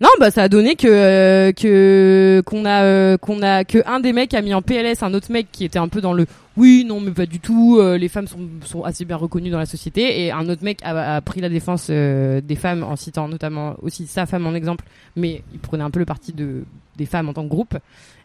Non, 0.00 0.08
bah 0.18 0.30
ça 0.30 0.44
a 0.44 0.48
donné 0.48 0.76
que 0.76 0.86
euh, 0.88 1.52
que 1.52 2.42
qu'on 2.46 2.64
a 2.64 2.84
euh, 2.84 3.18
qu'on 3.18 3.42
a 3.42 3.64
que 3.64 3.78
un 3.86 4.00
des 4.00 4.14
mecs 4.14 4.32
a 4.32 4.40
mis 4.40 4.54
en 4.54 4.62
PLS 4.62 5.02
un 5.02 5.12
autre 5.12 5.30
mec 5.30 5.48
qui 5.52 5.62
était 5.62 5.78
un 5.78 5.88
peu 5.88 6.00
dans 6.00 6.14
le 6.14 6.24
oui 6.56 6.86
non 6.88 7.00
mais 7.00 7.10
pas 7.10 7.26
du 7.26 7.38
tout 7.38 7.76
euh, 7.78 7.98
les 7.98 8.08
femmes 8.08 8.26
sont 8.26 8.48
sont 8.64 8.82
assez 8.82 9.04
bien 9.04 9.16
reconnues 9.16 9.50
dans 9.50 9.58
la 9.58 9.66
société 9.66 10.24
et 10.24 10.32
un 10.32 10.48
autre 10.48 10.64
mec 10.64 10.78
a, 10.84 11.16
a 11.16 11.20
pris 11.20 11.42
la 11.42 11.50
défense 11.50 11.88
euh, 11.90 12.40
des 12.40 12.56
femmes 12.56 12.82
en 12.82 12.96
citant 12.96 13.28
notamment 13.28 13.74
aussi 13.82 14.06
sa 14.06 14.24
femme 14.24 14.46
en 14.46 14.54
exemple 14.54 14.86
mais 15.16 15.42
il 15.52 15.58
prenait 15.58 15.84
un 15.84 15.90
peu 15.90 15.98
le 15.98 16.06
parti 16.06 16.32
de 16.32 16.64
des 16.96 17.04
femmes 17.04 17.28
en 17.28 17.34
tant 17.34 17.42
que 17.44 17.50
groupe 17.50 17.76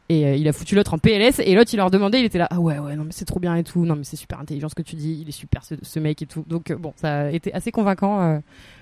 et 0.08 0.26
euh, 0.28 0.36
il 0.38 0.48
a 0.48 0.54
foutu 0.54 0.76
l'autre 0.76 0.94
en 0.94 0.98
PLS 0.98 1.40
et 1.44 1.56
l'autre 1.56 1.72
il 1.74 1.78
leur 1.78 1.92
demandait 1.92 2.22
il 2.22 2.26
était 2.26 2.38
là 2.40 2.48
ah 2.52 2.62
ouais 2.62 2.80
ouais 2.80 2.96
non 2.96 3.04
mais 3.04 3.12
c'est 3.12 3.26
trop 3.26 3.42
bien 3.42 3.54
et 3.58 3.64
tout 3.66 3.84
non 3.84 3.98
mais 3.98 4.06
c'est 4.06 4.16
super 4.16 4.40
intelligent 4.40 4.70
ce 4.70 4.76
que 4.76 4.82
tu 4.82 4.96
dis 4.96 5.20
il 5.22 5.28
est 5.28 5.34
super 5.34 5.66
ce, 5.66 5.76
ce 5.82 6.00
mec 6.00 6.22
et 6.22 6.26
tout 6.26 6.46
donc 6.48 6.72
euh, 6.72 6.78
bon 6.78 6.94
ça 6.96 7.24
a 7.24 7.32
été 7.32 7.54
assez 7.54 7.74
convaincant 7.74 8.22
euh. 8.22 8.38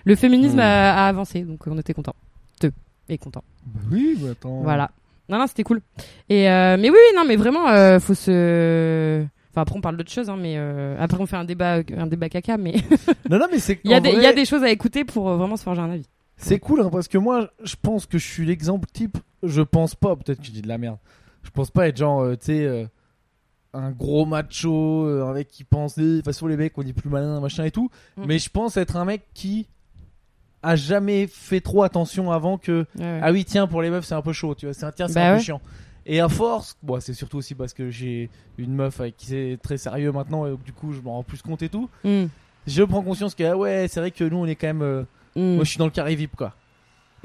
le 0.05 0.15
féminisme 0.15 0.57
Hmm. 0.57 0.59
a, 0.59 1.05
a 1.05 1.07
avancé 1.07 1.41
donc 1.41 1.65
on 1.65 1.79
était 1.79 1.95
contents 1.95 2.13
deux 2.61 2.71
et 3.09 3.17
contents 3.17 3.43
Bah 3.65 3.79
oui, 3.91 4.17
bah 4.21 4.29
attends. 4.31 4.61
voilà. 4.61 4.91
Non, 5.29 5.37
non, 5.39 5.47
c'était 5.47 5.63
cool. 5.63 5.81
Et 6.29 6.49
euh, 6.49 6.77
mais 6.79 6.89
oui, 6.89 6.97
oui, 6.97 7.15
non, 7.17 7.23
mais 7.27 7.35
vraiment, 7.35 7.69
euh, 7.69 7.99
faut 7.99 8.13
se. 8.13 9.23
Enfin, 9.51 9.61
après, 9.61 9.77
on 9.77 9.81
parle 9.81 9.97
d'autres 9.97 10.11
choses, 10.11 10.29
hein, 10.29 10.37
mais 10.39 10.55
euh, 10.57 10.95
après, 10.99 11.19
on 11.21 11.25
fait 11.25 11.35
un 11.37 11.45
débat, 11.45 11.79
un 11.95 12.07
débat 12.07 12.27
caca, 12.29 12.57
mais 12.57 12.73
Non 13.29 13.37
non 13.39 13.45
mais 13.51 13.59
c'est 13.59 13.79
il 13.85 13.91
y 13.91 13.93
a 13.93 13.99
des, 13.99 14.09
il 14.11 14.21
y 14.21 14.25
a 14.25 14.33
des 14.33 14.45
choses 14.45 14.63
à 14.63 14.69
écouter 14.71 15.05
pour 15.05 15.29
euh, 15.29 15.37
vraiment 15.37 15.55
se 15.57 15.63
forger 15.63 15.81
un 15.81 15.91
avis. 15.91 16.07
C'est 16.37 16.59
cool 16.59 16.81
hein, 16.81 16.89
parce 16.91 17.07
que 17.07 17.17
moi 17.17 17.49
je 17.63 17.75
pense 17.81 18.05
que 18.07 18.17
je 18.17 18.27
suis 18.27 18.45
l'exemple 18.45 18.87
type, 18.91 19.17
je 19.43 19.61
pense 19.61 19.95
pas, 19.95 20.15
peut-être 20.15 20.39
que 20.39 20.45
je 20.45 20.51
dis 20.51 20.61
de 20.63 20.67
la 20.67 20.77
merde. 20.79 20.97
Je 21.43 21.51
pense 21.51 21.69
pas 21.71 21.87
être 21.87 21.97
genre 21.97 22.27
tu 22.37 22.45
sais 22.47 22.89
un 23.73 23.91
gros 23.91 24.25
macho, 24.25 25.05
un 25.05 25.33
mec 25.33 25.47
qui 25.47 25.63
pense 25.63 25.97
de 25.97 26.17
toute 26.17 26.25
façon 26.25 26.47
les 26.47 26.57
mecs 26.57 26.77
on 26.77 26.81
est 26.81 26.93
plus 26.93 27.09
malin 27.09 27.39
machin 27.39 27.63
et 27.63 27.71
tout, 27.71 27.89
Mm. 28.17 28.23
mais 28.27 28.39
je 28.39 28.49
pense 28.49 28.75
être 28.77 28.97
un 28.97 29.05
mec 29.05 29.23
qui 29.33 29.67
a 30.63 30.75
jamais 30.75 31.27
fait 31.27 31.61
trop 31.61 31.83
attention 31.83 32.31
avant 32.31 32.57
que 32.57 32.85
Ouais, 32.97 33.03
ouais. 33.03 33.19
Ah 33.21 33.31
oui, 33.31 33.45
tiens, 33.45 33.67
pour 33.67 33.81
les 33.81 33.89
meufs, 33.89 34.05
c'est 34.05 34.15
un 34.15 34.21
peu 34.21 34.33
chaud, 34.33 34.55
tu 34.55 34.65
vois. 34.65 34.73
C'est 34.73 34.85
un, 34.85 34.91
tiens, 34.91 35.07
c'est 35.07 35.15
Bah 35.15 35.27
un 35.27 35.31
ouais. 35.33 35.37
peu 35.37 35.43
chiant. 35.43 35.61
Et 36.05 36.19
à 36.19 36.27
force, 36.29 36.75
bon, 36.83 36.99
c'est 36.99 37.13
surtout 37.13 37.37
aussi 37.37 37.55
parce 37.55 37.73
que 37.73 37.89
j'ai 37.89 38.29
une 38.57 38.73
meuf 38.73 38.99
avec 38.99 39.15
qui 39.17 39.27
c'est 39.27 39.57
très 39.61 39.77
sérieux 39.77 40.11
maintenant, 40.11 40.45
et 40.45 40.49
donc, 40.49 40.63
du 40.63 40.73
coup, 40.73 40.91
je 40.93 40.99
m'en 41.01 41.13
rends 41.13 41.23
plus 41.23 41.41
compte 41.41 41.61
et 41.61 41.69
tout. 41.69 41.89
Mm. 42.03 42.23
Je 42.67 42.83
prends 42.83 43.01
conscience 43.01 43.35
que, 43.35 43.43
ah 43.43 43.55
ouais, 43.57 43.87
c'est 43.89 43.99
vrai 43.99 44.11
que 44.11 44.23
nous, 44.23 44.37
on 44.37 44.45
est 44.45 44.55
quand 44.55 44.67
même. 44.67 44.81
euh, 44.81 45.03
Mm. 45.35 45.55
Moi, 45.55 45.63
je 45.63 45.69
suis 45.71 45.79
dans 45.79 45.85
le 45.85 45.91
carré 45.91 46.13
VIP, 46.15 46.35
quoi. 46.35 46.53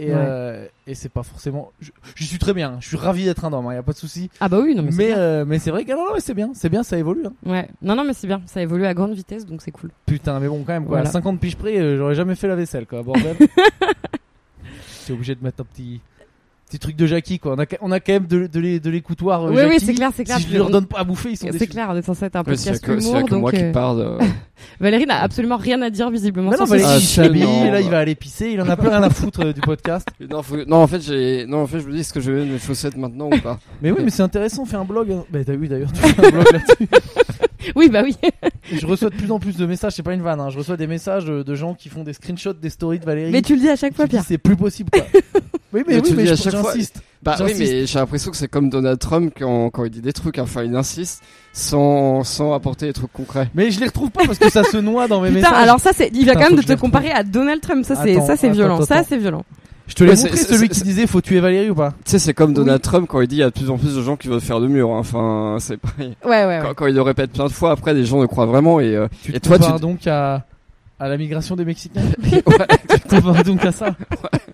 Et, 0.00 0.06
Ouais. 0.06 0.12
euh, 0.16 0.66
et 0.86 0.94
c'est 0.94 1.08
pas 1.08 1.24
forcément. 1.24 1.72
Je, 1.80 1.90
je 2.14 2.24
suis 2.24 2.38
très 2.38 2.54
bien, 2.54 2.70
hein. 2.74 2.76
je 2.80 2.86
suis 2.86 2.96
ravi 2.96 3.24
d'être 3.24 3.44
un 3.44 3.52
homme, 3.52 3.66
il 3.70 3.74
y 3.74 3.78
a 3.78 3.82
pas 3.82 3.92
de 3.92 3.96
souci. 3.96 4.30
Ah 4.38 4.48
bah 4.48 4.60
oui, 4.62 4.74
non 4.76 4.82
mais, 4.82 4.92
c'est 4.92 4.96
Mais, 4.98 5.06
bien. 5.08 5.18
euh, 5.18 5.44
mais 5.44 5.58
c'est 5.58 5.70
vrai 5.72 5.84
que, 5.84 5.90
non, 5.90 6.04
non, 6.06 6.14
mais 6.14 6.20
c'est 6.20 6.34
bien, 6.34 6.50
c'est 6.54 6.68
bien, 6.68 6.84
ça 6.84 6.96
évolue. 6.98 7.26
hein. 7.26 7.32
Ouais. 7.44 7.68
Non, 7.82 7.96
non, 7.96 8.04
mais 8.04 8.12
c'est 8.12 8.26
bien. 8.28 8.40
Ça 8.46 8.62
évolue 8.62 8.86
à 8.86 8.94
grande 8.94 9.12
vitesse, 9.14 9.44
donc 9.44 9.60
c'est 9.60 9.72
cool. 9.72 9.90
Putain, 10.06 10.38
mais 10.38 10.46
bon, 10.48 10.62
quand 10.64 10.72
même, 10.74 10.84
quoi. 10.84 10.98
Voilà. 10.98 11.08
À 11.08 11.12
50 11.12 11.40
piges 11.40 11.56
près, 11.56 11.78
euh, 11.78 11.96
j'aurais 11.98 12.14
jamais 12.14 12.36
fait 12.36 12.46
la 12.46 12.54
vaisselle, 12.56 12.86
quoi, 12.86 13.02
bordel. 13.02 13.36
T'es 15.06 15.12
obligé 15.12 15.34
de 15.34 15.42
mettre 15.42 15.62
un 15.62 15.64
petit. 15.64 16.00
Petit 16.68 16.78
truc 16.78 16.96
de 16.96 17.06
Jackie 17.06 17.38
quoi. 17.38 17.54
On 17.56 17.58
a, 17.62 17.64
on 17.80 17.88
quand 17.90 18.08
même 18.08 18.26
de, 18.26 18.46
de 18.46 18.60
les, 18.60 18.78
de 18.78 18.90
l'écoutoir. 18.90 19.44
euh, 19.44 19.50
oui, 19.52 19.62
oui, 19.70 19.76
c'est 19.80 19.94
clair, 19.94 20.10
c'est 20.14 20.24
clair. 20.24 20.36
Si 20.38 20.48
je 20.52 20.58
leur 20.58 20.68
donne 20.68 20.84
pas 20.86 20.98
à 20.98 21.04
bouffer, 21.04 21.30
ils 21.30 21.36
sont 21.38 21.48
C'est 21.50 21.66
clair, 21.66 21.88
on 21.90 21.96
est 21.96 22.02
censé 22.02 22.26
être 22.26 22.36
un 22.36 22.42
Ouais, 22.42 22.56
s'il 22.56 22.66
y 22.66 22.68
a 22.68 22.72
podcast 22.72 22.84
que, 22.84 23.00
humour, 23.00 23.12
moi 23.14 23.22
donc 23.22 23.52
qui 23.54 23.62
euh, 23.64 23.72
parle. 23.72 24.00
euh, 24.00 24.18
Valérie 24.80 25.06
n'a 25.06 25.22
absolument 25.22 25.56
rien 25.56 25.80
à 25.80 25.88
dire 25.88 26.10
visiblement. 26.10 26.50
Mais 26.50 26.56
non, 26.58 26.64
Valérie, 26.66 26.90
Ah, 26.92 26.98
il 26.98 27.04
s'habille, 27.06 27.40
tellement. 27.42 27.70
là 27.72 27.80
il 27.80 27.88
va 27.88 27.98
aller 28.00 28.14
pisser, 28.14 28.50
il 28.50 28.60
en 28.60 28.68
a 28.68 28.76
plus 28.76 28.88
rien 28.88 29.02
à 29.02 29.08
foutre 29.08 29.46
euh, 29.46 29.52
du 29.54 29.60
podcast. 29.62 30.06
Non, 30.30 30.42
faut- 30.42 30.62
non, 30.66 30.76
en 30.82 30.86
fait, 30.86 31.00
j'ai, 31.00 31.46
non, 31.46 31.62
en 31.62 31.66
fait, 31.66 31.80
je 31.80 31.86
me 31.86 31.92
dis, 31.94 32.00
est-ce 32.00 32.12
que 32.12 32.20
je 32.20 32.30
vais 32.32 32.40
mettre 32.42 32.52
mes 32.52 32.58
chaussettes 32.58 32.96
maintenant 32.98 33.28
ou 33.32 33.38
pas 33.40 33.58
Mais 33.82 33.90
oui, 33.90 34.00
mais 34.04 34.10
c'est 34.10 34.22
intéressant, 34.22 34.66
fais 34.66 34.76
un 34.76 34.84
blog. 34.84 35.10
hein. 35.10 35.24
Bah 35.30 35.38
t'as 35.44 35.56
vu 35.56 35.68
d'ailleurs, 35.68 35.90
tu 35.92 36.00
fais 36.00 36.26
un 36.26 36.30
blog 36.30 36.44
là-dessus. 36.52 36.88
Oui, 37.74 37.88
bah 37.88 38.02
oui. 38.04 38.16
Et 38.70 38.78
je 38.78 38.86
reçois 38.86 39.08
de 39.10 39.14
plus 39.16 39.30
en 39.32 39.38
plus 39.38 39.56
de 39.56 39.64
messages, 39.66 39.92
c'est 39.94 40.02
pas 40.02 40.12
une 40.14 40.22
vanne, 40.22 40.40
hein. 40.40 40.50
je 40.50 40.58
reçois 40.58 40.76
des 40.76 40.86
messages 40.86 41.24
de 41.24 41.54
gens 41.54 41.74
qui 41.74 41.88
font 41.88 42.02
des 42.04 42.12
screenshots 42.12 42.52
des 42.52 42.70
stories 42.70 42.98
de 42.98 43.04
Valérie. 43.06 43.32
mais 43.32 43.42
tu 43.42 43.54
le 43.54 43.60
dis 43.60 43.68
à 43.70 43.76
chaque 43.76 43.94
fois, 43.94 44.06
Pierre. 44.06 44.22
c'est 44.26 44.38
plus 44.38 44.56
possible 44.56 44.90
quoi. 44.90 45.02
Oui, 45.78 45.84
mais, 45.86 45.94
Mais 45.96 46.00
oui, 46.02 46.08
tu 46.10 46.14
mais 46.16 46.22
dis 46.24 46.30
à 46.30 46.36
chaque 46.36 46.54
fois- 46.54 46.72
j'insiste. 46.72 47.00
Bah 47.22 47.34
oui, 47.40 47.52
mais 47.58 47.84
j'ai 47.86 47.98
l'impression 47.98 48.30
que 48.30 48.36
c'est 48.36 48.46
comme 48.46 48.70
Donald 48.70 48.98
Trump 49.00 49.32
quand, 49.36 49.70
quand 49.70 49.84
il 49.84 49.90
dit 49.90 50.00
des 50.00 50.12
trucs, 50.12 50.38
enfin, 50.38 50.62
il 50.62 50.74
insiste 50.76 51.20
sans, 51.52 52.22
sans 52.22 52.52
apporter 52.52 52.86
des 52.86 52.92
trucs 52.92 53.12
concrets. 53.12 53.48
Mais 53.54 53.70
je 53.72 53.80
les 53.80 53.86
retrouve 53.86 54.10
pas 54.10 54.24
parce 54.24 54.38
que 54.38 54.50
ça 54.50 54.62
se 54.62 54.76
noie 54.76 55.08
dans 55.08 55.20
mes 55.20 55.28
Putain, 55.30 55.40
messages. 55.50 55.62
alors 55.62 55.80
ça, 55.80 55.90
c'est, 55.92 56.10
il 56.14 56.24
vient 56.24 56.34
Putain, 56.34 56.44
quand 56.44 56.50
même 56.54 56.60
de 56.60 56.66
te 56.66 56.78
comparer 56.78 57.10
à 57.10 57.24
Donald 57.24 57.60
Trump. 57.60 57.84
Ça, 57.84 57.96
c'est, 57.96 58.14
ça, 58.20 58.36
c'est 58.36 58.46
attends, 58.46 58.54
violent. 58.54 58.82
Ça, 58.82 59.02
c'est 59.08 59.16
violent. 59.18 59.44
Je 59.88 59.94
te 59.94 60.04
l'ai 60.04 60.10
Ouais, 60.10 60.16
montré 60.16 60.36
c'est- 60.36 60.52
celui 60.54 60.68
qui 60.68 60.82
disait 60.82 61.06
faut 61.06 61.20
tuer 61.22 61.40
Valérie 61.40 61.70
ou 61.70 61.74
pas? 61.74 61.92
Tu 62.04 62.10
sais, 62.12 62.18
c'est 62.18 62.34
comme 62.34 62.52
Donald 62.52 62.76
Oui. 62.78 62.82
Trump 62.82 63.06
quand 63.08 63.20
il 63.22 63.26
dit 63.26 63.36
il 63.36 63.38
y 63.38 63.42
a 63.42 63.46
de 63.46 63.54
plus 63.54 63.70
en 63.70 63.78
plus 63.78 63.96
de 63.96 64.02
gens 64.02 64.16
qui 64.16 64.28
veulent 64.28 64.40
faire 64.42 64.60
de 64.60 64.66
mur. 64.68 64.90
hein. 64.90 64.98
Enfin, 64.98 65.56
c'est 65.60 65.78
pareil. 65.78 66.14
Ouais, 66.24 66.30
ouais, 66.30 66.46
ouais. 66.46 66.60
Quand, 66.62 66.74
quand 66.74 66.86
il 66.86 66.94
le 66.94 67.00
répète 67.02 67.32
plein 67.32 67.46
de 67.46 67.52
fois, 67.52 67.70
après, 67.72 67.94
les 67.94 68.04
gens 68.04 68.20
le 68.20 68.26
croient 68.28 68.44
vraiment 68.46 68.80
et, 68.80 68.94
euh, 68.94 69.08
Tu 69.22 69.32
te 69.32 69.36
Et 69.38 69.40
toi, 69.40 69.58
tu- 69.58 69.80
donc 69.80 70.06
à, 70.06 70.44
à 71.00 71.08
la 71.08 71.16
migration 71.16 71.54
des 71.56 71.64
Mexicains 71.64 72.00
ouais. 72.22 72.40
Tu 72.88 73.00
te 73.00 73.14
compares 73.20 73.44
donc 73.44 73.64
à 73.64 73.72
ça 73.72 73.94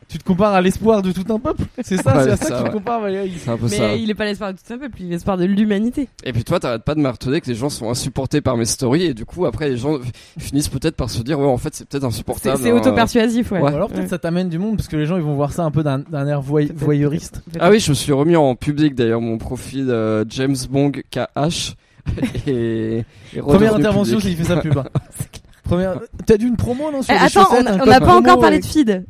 Tu 0.09 0.19
te 0.19 0.25
compares 0.25 0.53
à 0.55 0.61
l'espoir 0.61 1.01
de 1.03 1.11
tout 1.13 1.25
un 1.33 1.39
peuple 1.39 1.63
C'est 1.83 1.97
ça, 1.97 2.17
Ouais, 2.17 2.25
c'est 2.25 2.31
à 2.31 2.37
ça, 2.37 2.45
ça, 2.47 2.51
que 2.59 2.63
tu 2.65 2.69
te 2.69 2.73
compares 2.75 3.01
Valérie 3.01 3.33
c'est 3.39 3.51
un 3.51 3.57
peu 3.57 3.67
Mais 3.71 3.77
ça. 3.77 3.95
il 3.95 4.11
est 4.11 4.15
pas 4.15 4.25
l'espoir 4.27 4.53
de 4.53 4.59
tout 4.59 4.73
un 4.75 4.79
peuple, 4.79 4.97
il 5.01 5.07
est 5.07 5.11
l'espoir 5.11 5.37
de 5.39 5.45
l'humanité. 5.45 6.09
Et 6.25 6.33
puis 6.33 6.45
toi, 6.45 6.61
t'arrêtes 6.61 6.83
pas 6.85 6.95
de 6.95 7.01
marteler 7.01 7.41
que 7.41 7.47
les 7.49 7.55
gens 7.55 7.71
sont 7.71 7.89
insupportés 7.91 8.41
par 8.41 8.57
mes 8.57 8.65
stories 8.67 9.05
et 9.05 9.15
du 9.15 9.25
coup, 9.25 9.47
après, 9.47 9.69
les 9.71 9.77
gens 9.77 9.99
finissent 10.39 10.69
peut-être 10.69 10.97
par 10.97 11.09
se 11.11 11.23
dire, 11.23 11.39
ouais, 11.41 11.47
en 11.47 11.57
fait, 11.59 11.75
c'est 11.75 11.89
peut-être 11.89 12.05
insupportable. 12.05 12.59
c'est 12.63 12.71
hein. 12.71 12.77
auto-persuasif, 12.77 13.51
ouais. 13.53 13.61
Ou 13.61 13.67
alors 13.67 13.89
peut-être 13.89 14.03
Ouais. 14.03 14.09
ça 14.09 14.19
t'amène 14.19 14.49
du 14.51 14.59
monde 14.59 14.77
parce 14.77 14.89
que 14.89 14.97
les 14.97 15.07
gens 15.07 15.17
ils 15.17 15.23
vont 15.23 15.35
voir 15.35 15.53
ça 15.53 15.65
un 15.65 15.71
peu 15.71 15.83
d'un 15.83 15.99
d'un 16.01 16.27
air 16.27 16.43
voy- 16.43 16.71
voyeuriste. 16.75 17.43
Ah 17.59 17.71
oui, 17.71 17.81
je 17.81 17.91
me 17.91 17.95
suis 17.95 18.13
remis 18.13 18.37
en 18.37 18.55
public 18.55 18.95
d'ailleurs 18.95 19.21
mon 19.23 19.39
profil 19.39 19.87
euh, 19.89 20.25
James 20.29 20.57
Bong 20.71 21.03
KH 21.11 21.75
et, 22.47 23.03
et 23.35 23.39
Première 23.41 23.75
intervention, 23.77 24.19
il 24.19 24.37
fait 24.37 24.45
sa 24.45 24.59
pub. 24.59 24.77
hein. 24.77 24.85
Première... 25.65 25.99
T'as 26.27 26.37
dû 26.37 26.47
une 26.47 26.57
promo 26.57 26.91
non 26.93 27.03
sur 27.03 27.13
Eh, 27.15 27.19
les 27.19 27.25
attends, 27.25 27.49
on 27.59 27.63
n'a 27.63 28.01
pas 28.01 28.01
promo 28.01 28.19
encore 28.19 28.39
parlé 28.41 28.57
avec- 28.57 28.63
de 28.65 28.69
feed. 28.69 29.05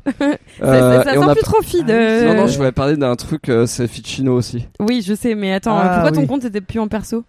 Euh, 0.62 1.02
ça 1.04 1.12
sent 1.12 1.32
plus 1.34 1.42
trop 1.42 1.62
feed. 1.62 1.90
Ah 1.90 1.92
euh, 1.92 2.28
Non, 2.34 2.42
non, 2.42 2.46
je 2.46 2.56
voulais 2.56 2.72
parler 2.72 2.96
d'un 2.96 3.16
truc, 3.16 3.48
euh, 3.48 3.66
c'est 3.66 3.88
Ficino 3.88 4.34
aussi. 4.36 4.66
Oui, 4.80 5.02
je 5.04 5.14
sais, 5.14 5.34
mais 5.34 5.52
attends, 5.52 5.76
Ah, 5.78 5.88
pourquoi 5.94 6.12
ton 6.12 6.26
compte 6.26 6.44
était 6.44 6.60
plus 6.60 6.78
en 6.78 6.86
perso? 6.88 7.24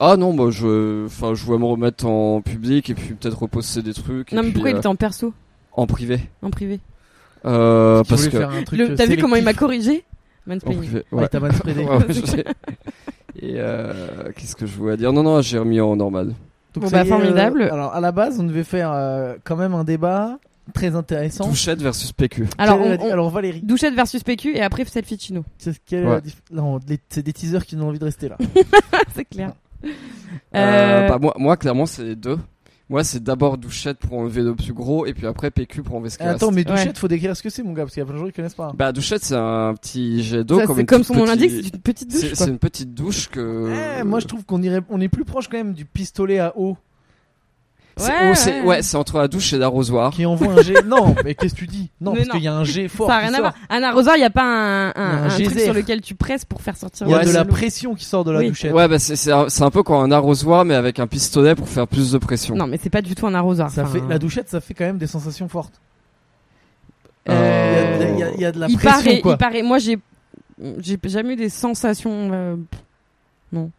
Ah 0.00 0.16
non, 0.16 0.32
moi 0.32 0.50
je, 0.50 1.04
enfin, 1.06 1.34
je 1.34 1.44
voulais 1.44 1.58
me 1.58 1.66
remettre 1.66 2.06
en 2.06 2.40
public 2.40 2.88
et 2.90 2.94
puis 2.94 3.14
peut-être 3.14 3.42
reposter 3.42 3.82
des 3.82 3.92
trucs. 3.94 4.32
et 4.32 4.36
Non, 4.36 4.42
mais 4.42 4.48
puis, 4.48 4.54
pourquoi 4.54 4.70
il 4.70 4.74
euh, 4.76 4.78
était 4.78 4.86
en 4.88 4.96
perso? 4.96 5.32
en 5.72 5.86
privé 5.86 6.20
En 6.42 6.50
privé 6.50 6.80
euh, 7.44 8.02
Parce 8.08 8.26
voulait 8.26 8.64
que 8.64 8.92
euh, 8.92 8.96
T'as 8.96 9.06
vu 9.06 9.18
comment 9.18 9.36
il 9.36 9.44
m'a 9.44 9.54
corrigé? 9.54 10.04
En 10.48 10.54
Mansplaining. 10.54 10.78
privé. 10.80 11.04
Ouais, 11.12 11.20
Ouais. 11.20 11.28
Ouais, 11.86 12.04
je 12.08 12.26
sais. 12.26 12.44
Et 13.40 13.60
qu'est-ce 14.36 14.56
que 14.56 14.66
je 14.66 14.74
voulais 14.76 14.96
dire? 14.96 15.12
Non, 15.12 15.22
non, 15.22 15.40
j'ai 15.42 15.58
remis 15.58 15.80
en 15.80 15.94
normal. 15.96 16.34
Donc, 16.74 16.84
Bon, 16.84 16.90
bah, 16.90 17.02
est, 17.02 17.08
formidable. 17.08 17.62
euh, 17.62 17.72
alors 17.72 17.94
à 17.94 18.00
la 18.00 18.12
base, 18.12 18.38
on 18.38 18.44
devait 18.44 18.64
faire 18.64 18.92
euh, 18.92 19.34
quand 19.44 19.56
même 19.56 19.74
un 19.74 19.84
débat 19.84 20.38
très 20.72 20.94
intéressant. 20.94 21.48
Touchette 21.48 21.82
versus 21.82 22.12
PQ. 22.12 22.46
Alors, 22.58 22.80
on- 22.80 22.96
on- 22.96 23.10
alors 23.12 23.28
Valérie, 23.30 23.60
Douchette 23.62 23.94
versus 23.94 24.22
PQ 24.22 24.56
et 24.56 24.62
après 24.62 24.84
selfie 24.84 25.18
Chino. 25.18 25.44
c'est 25.58 25.72
est 25.96 26.04
Ouais. 26.04 26.20
la 26.52 26.78
des 27.22 27.32
teasers 27.32 27.66
qui 27.66 27.74
ont 27.76 27.88
envie 27.88 27.98
de 27.98 28.04
rester 28.04 28.28
là. 28.28 28.36
c'est 29.14 29.24
clair. 29.24 29.52
Euh, 29.84 29.88
Euh, 30.54 31.08
bah, 31.08 31.18
moi, 31.20 31.34
moi, 31.38 31.56
clairement, 31.56 31.86
c'est 31.86 32.14
deux. 32.14 32.38
Moi, 32.90 33.04
c'est 33.04 33.22
d'abord 33.22 33.56
douchette 33.56 33.98
pour 33.98 34.18
enlever 34.18 34.42
le 34.42 34.54
plus 34.56 34.72
gros, 34.72 35.06
et 35.06 35.14
puis 35.14 35.26
après 35.26 35.50
PQ 35.52 35.82
pour 35.82 35.94
enlever 35.94 36.10
ce 36.10 36.18
qui 36.18 36.24
Attends, 36.24 36.48
reste. 36.48 36.56
mais 36.56 36.64
douchette, 36.64 36.88
Ouais. 36.88 36.94
faut 36.98 37.06
décrire 37.08 37.36
ce 37.36 37.42
que 37.42 37.48
c'est, 37.48 37.62
mon 37.62 37.72
gars, 37.72 37.84
parce 37.84 37.94
qu'il 37.94 38.00
y 38.00 38.02
a 38.02 38.06
plein 38.06 38.14
de 38.16 38.18
gens 38.20 38.26
qui 38.26 38.32
connaissent 38.32 38.54
pas. 38.54 38.72
Bah, 38.76 38.90
douchette, 38.90 39.22
c'est 39.24 39.36
un 39.36 39.74
petit 39.74 40.22
jet 40.24 40.42
d'eau. 40.42 40.60
Comme 40.66 40.84
comme 40.84 41.04
son 41.04 41.14
nom 41.14 41.24
l'indique, 41.24 41.52
c'est 41.52 41.72
une 41.74 41.80
petite 41.80 42.10
douche. 42.10 42.32
C'est 42.34 42.48
une 42.48 42.58
petite 42.58 42.92
douche 42.92 43.28
que. 43.28 43.72
Eh, 44.00 44.02
moi, 44.02 44.18
je 44.18 44.26
trouve 44.26 44.44
qu'on 44.44 44.60
irait, 44.60 44.80
on 44.90 45.00
est 45.00 45.08
plus 45.08 45.24
proche 45.24 45.46
quand 45.48 45.56
même 45.56 45.72
du 45.72 45.84
pistolet 45.84 46.40
à 46.40 46.52
eau 46.58 46.76
Ouais, 48.08 48.30
oh, 48.30 48.34
c'est- 48.34 48.60
ouais. 48.60 48.66
ouais, 48.66 48.82
c'est 48.82 48.96
entre 48.96 49.18
la 49.18 49.28
douche 49.28 49.52
et 49.52 49.58
l'arrosoir. 49.58 50.12
qui 50.12 50.24
envoie 50.26 50.52
un 50.52 50.62
jet. 50.62 50.82
non, 50.86 51.14
mais 51.24 51.34
qu'est-ce 51.34 51.54
que 51.54 51.58
tu 51.60 51.66
dis? 51.66 51.90
Non, 52.00 52.12
Mais 52.12 52.18
parce 52.18 52.28
non. 52.28 52.34
qu'il 52.34 52.44
y 52.44 52.48
a 52.48 52.54
un 52.54 52.64
jet 52.64 52.88
fort. 52.88 53.08
Ça 53.08 53.14
n'a 53.14 53.20
qui 53.20 53.24
rien 53.26 53.32
à 53.34 53.36
sort. 53.36 53.52
voir. 53.52 53.54
Un 53.70 53.82
arrosoir, 53.82 54.16
il 54.16 54.20
n'y 54.20 54.24
a 54.26 54.30
pas 54.30 54.42
un, 54.44 54.88
un, 54.88 54.92
Il 54.94 54.98
y 54.98 55.00
a 55.00 55.04
un 55.04 55.24
un 55.24 55.28
truc 55.28 55.48
geyser. 55.50 55.64
sur 55.64 55.74
lequel 55.74 56.00
tu 56.00 56.14
presses 56.14 56.44
pour 56.44 56.62
faire 56.62 56.76
sortir 56.76 57.06
Il 57.06 57.10
y 57.10 57.14
a 57.14 57.16
Ouais, 57.18 57.22
de 57.24 57.28
c'est 57.28 57.34
la 57.34 57.44
l'eau. 57.44 57.50
pression 57.50 57.94
qui 57.94 58.04
sort 58.04 58.24
de 58.24 58.30
la 58.32 58.38
Oui. 58.40 58.48
douchette. 58.48 58.72
Ouais, 58.72 58.88
bah 58.88 58.98
c'est 58.98 59.16
c'est 59.16 59.32
un, 59.32 59.48
c'est 59.48 59.62
un 59.62 59.70
peu 59.70 59.82
comme 59.82 60.02
un 60.02 60.10
arrosoir, 60.10 60.64
mais 60.64 60.74
avec 60.74 60.98
un 60.98 61.06
pistolet 61.06 61.54
pour 61.54 61.68
faire 61.68 61.86
plus 61.86 62.12
de 62.12 62.18
pression. 62.18 62.54
Non, 62.54 62.66
mais 62.66 62.78
c'est 62.82 62.90
pas 62.90 63.02
du 63.02 63.14
tout 63.14 63.26
un 63.26 63.34
arrosoir. 63.34 63.70
Ça 63.70 63.82
Enfin, 63.82 63.92
fait, 63.92 64.02
la 64.08 64.18
douchette, 64.18 64.48
ça 64.48 64.60
fait 64.60 64.74
quand 64.74 64.84
même 64.84 64.98
des 64.98 65.06
sensations 65.06 65.48
fortes. 65.48 65.74
euh, 67.28 67.96
Il 68.00 68.02
y 68.02 68.04
a 68.04 68.08
de- 68.08 68.12
il 68.14 68.18
y 68.18 68.22
a- 68.22 68.30
il 68.34 68.40
y 68.40 68.44
a 68.44 68.52
de 68.52 68.60
la 68.60 68.66
il 68.68 68.76
pression, 68.76 69.02
paraît, 69.02 69.20
quoi. 69.20 69.32
il 69.32 69.38
paraît. 69.38 69.62
Moi, 69.62 69.78
j'ai, 69.78 69.98
j'ai 70.78 70.98
jamais 71.04 71.34
eu 71.34 71.36
des 71.36 71.48
sensations. 71.50 72.30
euh, 72.32 72.56
Non, 73.52 73.70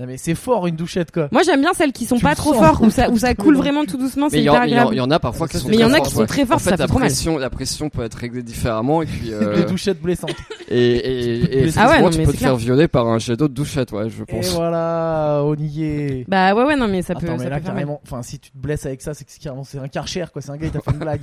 mais 0.00 0.16
c'est 0.16 0.34
fort 0.34 0.66
une 0.66 0.74
douchette, 0.74 1.12
quoi. 1.12 1.28
Moi, 1.30 1.42
j'aime 1.44 1.60
bien 1.60 1.72
celles 1.72 1.92
qui 1.92 2.04
sont 2.04 2.16
Tu 2.16 2.22
pas 2.24 2.34
trop 2.34 2.52
fortes, 2.52 2.80
où 2.82 2.90
ça, 2.90 3.08
où 3.10 3.16
ça 3.16 3.32
coule 3.36 3.54
non. 3.54 3.60
vraiment 3.60 3.84
tout 3.84 3.96
doucement. 3.96 4.26
Mais 4.26 4.30
C'est 4.30 4.38
il 4.38 4.44
y, 4.44 4.48
en- 4.50 4.54
hyper 4.54 4.64
il 4.66 4.70
y 4.70 4.72
en- 4.72 4.76
il 4.76 4.78
agréable. 4.80 4.96
y 4.96 5.00
en 5.00 5.10
a 5.12 5.18
parfois 5.20 5.46
qui 5.46 5.56
sont 5.58 5.68
Mais 5.68 5.74
il 5.74 5.80
y 5.80 5.82
très 5.82 5.90
en 5.90 5.92
a 5.92 5.96
fortes, 5.98 6.08
qui 6.08 6.14
sont 6.16 6.26
très 6.26 6.44
fortes, 6.46 6.52
En 6.60 6.64
fait, 6.64 6.70
ça 6.70 6.76
la 6.76 6.76
fait 6.78 6.86
trop 6.88 6.98
mal. 6.98 7.08
pression, 7.08 7.38
la 7.38 7.50
pression 7.50 7.90
peut 7.90 8.02
être 8.02 8.14
réglée 8.14 8.42
différemment 8.42 9.02
et 9.02 9.06
puis 9.06 9.32
euh, 9.32 9.54
Des 9.54 9.64
douchettes 9.64 10.02
blessantes. 10.02 10.34
et 10.68 10.96
et, 10.96 11.64
et 11.68 11.70
Ah 11.76 11.88
ouais, 11.90 12.02
non, 12.02 12.10
tu 12.10 12.22
peux 12.22 12.32
te 12.32 12.36
faire 12.38 12.56
violer 12.56 12.88
par 12.88 13.06
un 13.06 13.18
jet 13.18 13.36
d'eau 13.36 13.46
de 13.46 13.54
douchette, 13.54 13.92
ouais, 13.92 14.10
je 14.10 14.22
Et 14.22 14.26
pense. 14.26 14.48
voilà, 14.54 15.42
on 15.44 15.54
y 15.54 15.84
est. 15.84 16.24
Bah 16.28 16.54
ouais, 16.54 16.64
ouais, 16.64 16.76
non, 16.76 16.88
mais 16.88 17.02
ça 17.02 17.14
peut, 17.14 17.26
Attends, 17.26 17.38
ça 17.38 17.44
mais 17.44 17.50
là, 17.50 17.56
peut 17.58 17.64
faire 17.64 17.74
mal. 17.74 17.82
carrément, 17.84 18.00
enfin, 18.04 18.22
si 18.22 18.38
tu 18.40 18.50
te 18.50 18.58
blesses 18.58 18.86
avec 18.86 19.00
ça, 19.00 19.14
c'est 19.14 19.24
carrément, 19.40 19.62
c'est 19.64 19.78
un 19.78 19.86
karcher, 19.88 20.24
quoi. 20.32 20.42
C'est 20.42 20.50
un 20.50 20.56
gars, 20.56 20.66
il 20.66 20.72
t'a 20.72 20.80
fait 20.80 20.90
une 20.90 20.98
blague. 20.98 21.20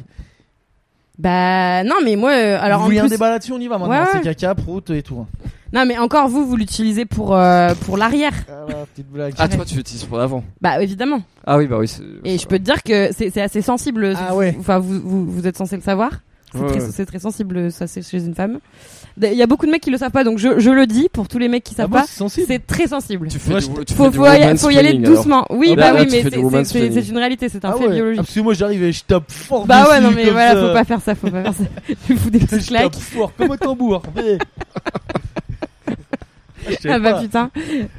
Bah 1.19 1.83
non, 1.83 1.95
mais 2.03 2.15
moi, 2.15 2.31
euh, 2.31 2.57
alors 2.59 2.79
vous 2.79 2.85
en 2.85 2.87
voulez 2.87 2.99
un 2.99 3.07
débat 3.07 3.29
là-dessus, 3.29 3.51
on 3.51 3.59
y 3.59 3.67
va 3.67 3.77
maintenant. 3.77 4.05
C'est 4.13 4.21
caca, 4.21 4.55
prout 4.55 4.89
et 4.91 5.03
tout. 5.03 5.25
Non, 5.73 5.85
mais 5.85 5.97
encore 5.97 6.27
vous, 6.27 6.45
vous 6.45 6.55
l'utilisez 6.55 7.05
pour 7.05 7.35
euh, 7.35 7.73
pour 7.85 7.97
l'arrière. 7.97 8.33
Voilà, 8.65 8.85
petite 8.93 9.09
blague. 9.11 9.33
Ah, 9.37 9.47
toi, 9.47 9.65
tu 9.65 9.75
l'utilises 9.75 10.03
pour 10.05 10.17
l'avant. 10.17 10.43
Bah 10.61 10.81
évidemment. 10.81 11.21
Ah 11.45 11.57
oui, 11.57 11.67
bah 11.67 11.77
oui. 11.79 11.91
Et 12.23 12.37
je 12.37 12.45
peux 12.47 12.59
te 12.59 12.63
dire 12.63 12.83
que 12.83 13.09
c'est 13.17 13.29
c'est 13.31 13.41
assez 13.41 13.61
sensible. 13.61 14.13
Ah 14.17 14.35
ouais. 14.35 14.55
Enfin, 14.59 14.79
vous, 14.79 14.99
vous, 15.03 15.25
vous 15.31 15.47
êtes 15.47 15.57
censé 15.57 15.75
le 15.75 15.81
savoir. 15.81 16.11
C'est 16.53 16.59
Ouais, 16.59 16.67
très, 16.67 16.81
ouais. 16.81 16.87
c'est 16.91 17.05
très 17.05 17.19
sensible, 17.19 17.71
ça, 17.71 17.87
c'est 17.87 18.01
chez 18.01 18.17
une 18.25 18.35
femme. 18.35 18.59
Il 19.21 19.31
y 19.33 19.41
a 19.41 19.47
beaucoup 19.47 19.65
de 19.65 19.71
mecs 19.71 19.81
qui 19.81 19.89
le 19.89 19.97
savent 19.97 20.11
pas, 20.11 20.25
donc 20.25 20.37
je, 20.37 20.59
je 20.59 20.69
le 20.69 20.85
dis 20.85 21.07
pour 21.07 21.29
tous 21.29 21.37
les 21.37 21.47
mecs 21.47 21.63
qui 21.63 21.73
Ah 21.77 21.83
savent 21.83 21.89
bon, 21.89 21.99
pas. 21.99 22.27
c'est 22.27 22.67
très 22.67 22.87
sensible. 22.87 23.29
Tu 23.29 23.39
fais 23.39 23.53
du, 23.53 23.61
je- 23.61 23.83
tu 23.83 23.93
Faut, 23.93 24.11
fais 24.11 24.17
faut, 24.17 24.25
y, 24.25 24.57
faut 24.57 24.69
y 24.69 24.77
aller 24.77 24.89
alors. 24.89 25.15
doucement. 25.15 25.45
Oui, 25.49 25.69
Ah 25.71 25.75
bah 25.77 25.81
bah, 25.81 25.93
là, 25.93 26.01
oui, 26.01 26.07
mais 26.11 26.65
c'est- 26.65 27.07
une 27.09 27.17
réalité, 27.17 27.47
c'est 27.47 27.63
un 27.63 27.69
Ah 27.69 27.77
fait 27.77 27.87
ouais. 27.87 27.93
biologique. 27.93 28.19
Ah, 28.19 28.23
parce 28.23 28.35
que 28.35 28.39
moi 28.41 28.53
j'arrive 28.53 28.83
et 28.83 28.91
je 28.91 29.01
tape 29.05 29.31
fort. 29.31 29.65
Bah 29.65 29.87
ouais, 29.91 30.01
non 30.01 30.11
mais 30.13 30.29
voilà, 30.29 30.53
ça. 30.55 30.67
faut 30.67 30.73
pas 30.73 30.83
faire 30.83 30.99
ça, 31.01 31.15
faut 31.15 31.29
pas 31.29 31.41
faire 31.43 31.53
ça. 31.53 31.63
Tu 32.05 32.17
fous 32.17 32.29
des 32.29 32.39
petites 32.39 32.63
Je 32.63 32.67
claques. 32.67 32.91
tape 32.91 32.95
fort 33.01 33.31
comme 33.37 33.51
un 33.51 33.57
tambour. 33.57 34.01
Ah 36.87 36.99
bah 36.99 37.13
pas. 37.13 37.21
putain. 37.21 37.51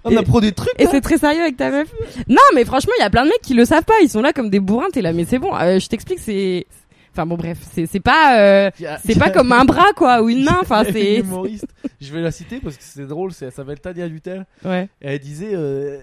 On 0.04 0.16
apprend 0.16 0.40
des 0.40 0.52
trucs. 0.52 0.72
Et 0.78 0.84
là. 0.84 0.90
c'est 0.90 1.00
très 1.00 1.18
sérieux 1.18 1.42
avec 1.42 1.56
ta 1.56 1.70
meuf. 1.70 1.88
Non, 2.28 2.36
mais 2.54 2.64
franchement, 2.64 2.92
il 2.98 3.02
y 3.02 3.04
a 3.04 3.10
plein 3.10 3.22
de 3.24 3.28
mecs 3.28 3.42
qui 3.42 3.54
le 3.54 3.64
savent 3.64 3.84
pas. 3.84 3.94
Ils 4.02 4.08
sont 4.08 4.22
là 4.22 4.32
comme 4.32 4.50
des 4.50 4.60
bourrins. 4.60 4.88
T'es 4.92 5.02
là, 5.02 5.12
mais 5.12 5.24
c'est 5.24 5.38
bon. 5.38 5.54
euh, 5.54 5.78
je 5.78 5.88
t'explique, 5.88 6.18
c'est. 6.20 6.66
Enfin 7.14 7.26
bon, 7.26 7.36
bref, 7.36 7.58
c'est 7.72 7.84
c'est 7.86 8.00
pas 8.00 8.38
euh, 8.40 8.70
c'est 9.04 9.18
pas 9.18 9.26
a- 9.26 9.30
comme 9.30 9.52
un 9.52 9.66
bras 9.66 9.92
quoi 9.94 10.22
ou 10.22 10.30
une 10.30 10.44
main. 10.44 10.56
Enfin 10.62 10.82
c'est. 10.90 11.16
humoriste. 11.16 11.66
Je 12.00 12.10
vais 12.12 12.22
la 12.22 12.30
citer 12.30 12.58
parce 12.58 12.76
que 12.78 12.82
c'est 12.82 13.06
drôle. 13.06 13.32
Elle 13.42 13.52
s'appelle 13.52 13.80
Tania 13.80 14.08
Dutel. 14.08 14.46
Ouais, 14.64 14.88
Et 15.02 15.08
elle 15.08 15.18
disait, 15.18 15.50
euh, 15.52 15.98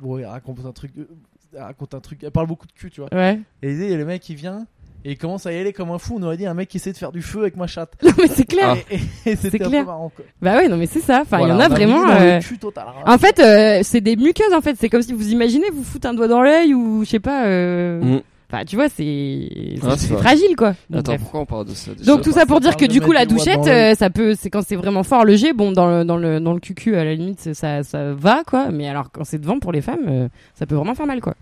bon, 0.00 0.16
elle 0.18 0.24
raconte 0.24 0.64
un 0.64 0.72
truc, 0.72 0.92
euh, 0.96 1.06
elle 1.54 1.60
raconte 1.62 1.92
un 1.92 2.00
truc. 2.00 2.20
Elle 2.22 2.30
parle 2.30 2.46
beaucoup 2.46 2.66
de 2.66 2.72
cul, 2.72 2.90
tu 2.90 3.02
vois. 3.02 3.12
ouais. 3.12 3.38
Et 3.62 3.66
elle 3.66 3.72
disait, 3.74 3.84
il 3.86 3.90
y 3.90 3.94
a 3.94 3.98
le 3.98 4.06
mec 4.06 4.22
qui 4.22 4.34
vient 4.34 4.66
et 5.08 5.12
il 5.12 5.18
commence 5.18 5.46
à 5.46 5.52
y 5.52 5.58
aller 5.58 5.72
comme 5.72 5.90
un 5.92 5.98
fou. 5.98 6.16
On 6.18 6.22
aurait 6.24 6.36
dit 6.36 6.46
un 6.46 6.54
mec 6.54 6.68
qui 6.68 6.78
essaie 6.78 6.90
de 6.92 6.96
faire 6.96 7.12
du 7.12 7.22
feu 7.22 7.42
avec 7.42 7.56
ma 7.56 7.66
chatte. 7.68 7.92
Non 8.02 8.10
mais 8.18 8.26
c'est 8.26 8.44
clair. 8.44 8.76
Et, 8.90 8.96
et- 8.96 9.32
et 9.32 9.36
c'était 9.36 9.62
un 9.64 9.68
clair. 9.68 9.80
peu 9.82 9.86
marrant. 9.86 10.10
Quoi. 10.14 10.24
Bah 10.42 10.56
ouais, 10.56 10.68
non 10.68 10.76
mais 10.76 10.86
c'est 10.86 11.00
ça. 11.00 11.20
Enfin, 11.22 11.38
il 11.42 11.48
y 11.48 11.52
en 11.52 11.60
a 11.60 11.68
vraiment. 11.68 12.10
euh, 12.10 12.40
total. 12.60 12.84
En 13.06 13.16
fait, 13.18 13.38
euh, 13.38 13.80
c'est 13.84 14.00
des 14.00 14.16
muqueuses 14.16 14.52
en 14.52 14.60
fait. 14.60 14.76
C'est 14.80 14.88
comme 14.88 15.02
si 15.02 15.12
vous 15.12 15.28
imaginez 15.30 15.70
vous 15.72 15.84
foutre 15.84 16.08
un 16.08 16.14
doigt 16.14 16.28
dans 16.28 16.42
l'œil 16.42 16.74
ou 16.74 17.04
je 17.04 17.10
sais 17.10 17.20
pas. 17.20 17.46
euh, 17.46 18.00
Mm. 18.02 18.20
Enfin, 18.48 18.64
tu 18.64 18.76
vois, 18.76 18.88
c'est 18.88 19.48
Ah, 19.82 19.96
fragile 19.96 20.54
quoi. 20.56 20.74
Bon, 20.88 21.00
Attends, 21.00 21.12
bref. 21.12 21.20
pourquoi 21.22 21.40
on 21.40 21.46
parle 21.46 21.64
de 21.66 21.72
ça 21.72 21.90
déjà 21.94 22.04
Donc 22.12 22.22
tout 22.22 22.30
ça 22.30 22.46
pour 22.46 22.58
ça 22.58 22.60
dire 22.60 22.76
que 22.76 22.84
du 22.84 23.00
coup 23.00 23.10
la 23.10 23.26
douchette, 23.26 23.66
euh, 23.66 23.94
ça 23.96 24.08
peut, 24.08 24.36
c'est 24.38 24.50
quand 24.50 24.62
c'est 24.64 24.76
vraiment 24.76 25.02
fort 25.02 25.24
le 25.24 25.34
jet, 25.34 25.52
bon 25.52 25.72
dans 25.72 25.88
le 25.88 26.04
dans 26.04 26.16
le 26.16 26.38
dans 26.38 26.52
le 26.52 26.60
cucu 26.60 26.94
à 26.94 27.02
la 27.04 27.14
limite 27.14 27.54
ça 27.54 27.82
ça 27.82 28.12
va 28.14 28.44
quoi, 28.46 28.68
mais 28.70 28.88
alors 28.88 29.10
quand 29.10 29.24
c'est 29.24 29.38
devant 29.40 29.58
pour 29.58 29.72
les 29.72 29.80
femmes, 29.80 29.98
euh, 30.06 30.28
ça 30.54 30.64
peut 30.64 30.76
vraiment 30.76 30.94
faire 30.94 31.06
mal 31.06 31.20
quoi. 31.20 31.34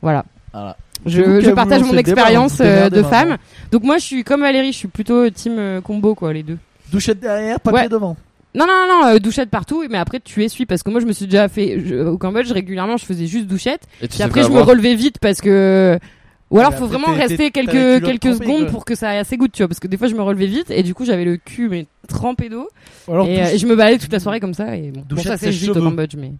Voilà. 0.00 0.24
Voilà. 0.54 0.76
Je, 1.06 1.50
partage 1.50 1.82
mon 1.82 1.96
expérience 1.98 2.58
euh, 2.60 2.88
de 2.88 3.02
femme. 3.02 3.36
Donc 3.72 3.82
moi 3.82 3.98
je 3.98 4.04
suis 4.04 4.24
comme 4.24 4.40
Valérie, 4.40 4.72
je 4.72 4.78
suis 4.78 4.88
plutôt 4.88 5.28
team 5.28 5.56
euh, 5.58 5.80
combo 5.80 6.14
quoi 6.14 6.32
les 6.32 6.42
deux. 6.42 6.56
Douchette 6.90 7.20
derrière, 7.20 7.60
papier 7.60 7.80
Ouais. 7.82 7.88
devant. 7.88 8.16
Non 8.54 8.66
non 8.66 8.72
non, 8.88 9.02
non, 9.02 9.08
euh, 9.08 9.18
douchette 9.18 9.50
partout, 9.50 9.82
mais 9.90 9.98
après 9.98 10.20
tu 10.20 10.44
essuies 10.44 10.64
parce 10.64 10.84
que 10.84 10.90
moi 10.90 11.00
je 11.00 11.06
me 11.06 11.12
suis 11.12 11.26
déjà 11.26 11.48
fait 11.48 11.82
je- 11.84 12.06
au 12.06 12.16
Cambodge 12.16 12.52
régulièrement 12.52 12.96
je 12.96 13.04
faisais 13.04 13.26
juste 13.26 13.46
douchette, 13.48 13.82
Et 14.00 14.06
puis 14.08 14.22
après 14.22 14.44
je 14.44 14.48
me 14.48 14.60
relevais 14.60 14.94
vite 14.94 15.18
parce 15.18 15.40
que 15.40 15.98
ou 16.50 16.60
alors 16.60 16.72
faut 16.72 16.86
vraiment 16.86 17.12
rester 17.12 17.50
quelques 17.50 18.04
quelques 18.04 18.34
secondes 18.34 18.68
pour 18.68 18.84
que 18.84 18.94
ça 18.94 19.10
aille 19.10 19.18
assez 19.18 19.36
goût 19.36 19.48
tu 19.48 19.62
vois 19.62 19.68
parce 19.68 19.80
que 19.80 19.88
des 19.88 19.96
fois 19.96 20.06
je 20.06 20.14
me 20.14 20.22
relevais 20.22 20.46
vite 20.46 20.70
et 20.70 20.84
du 20.84 20.94
coup 20.94 21.04
j'avais 21.04 21.24
le 21.24 21.36
cul 21.36 21.68
mais 21.68 21.86
trempé 22.06 22.48
d'eau 22.48 22.68
et, 23.08 23.12
euh, 23.42 23.56
je 23.58 23.66
me 23.66 23.74
baladais 23.74 23.98
toute 23.98 24.12
la 24.12 24.20
soirée 24.20 24.38
comme 24.38 24.54
ça 24.54 24.76
et 24.76 24.92
bon, 24.92 25.00
bon 25.00 25.06
Douchette 25.08 25.32
ça 25.32 25.36
c'est 25.36 25.50
vite 25.50 25.70
au. 25.70 25.82
Cambodge 25.82 26.14
mais 26.16 26.30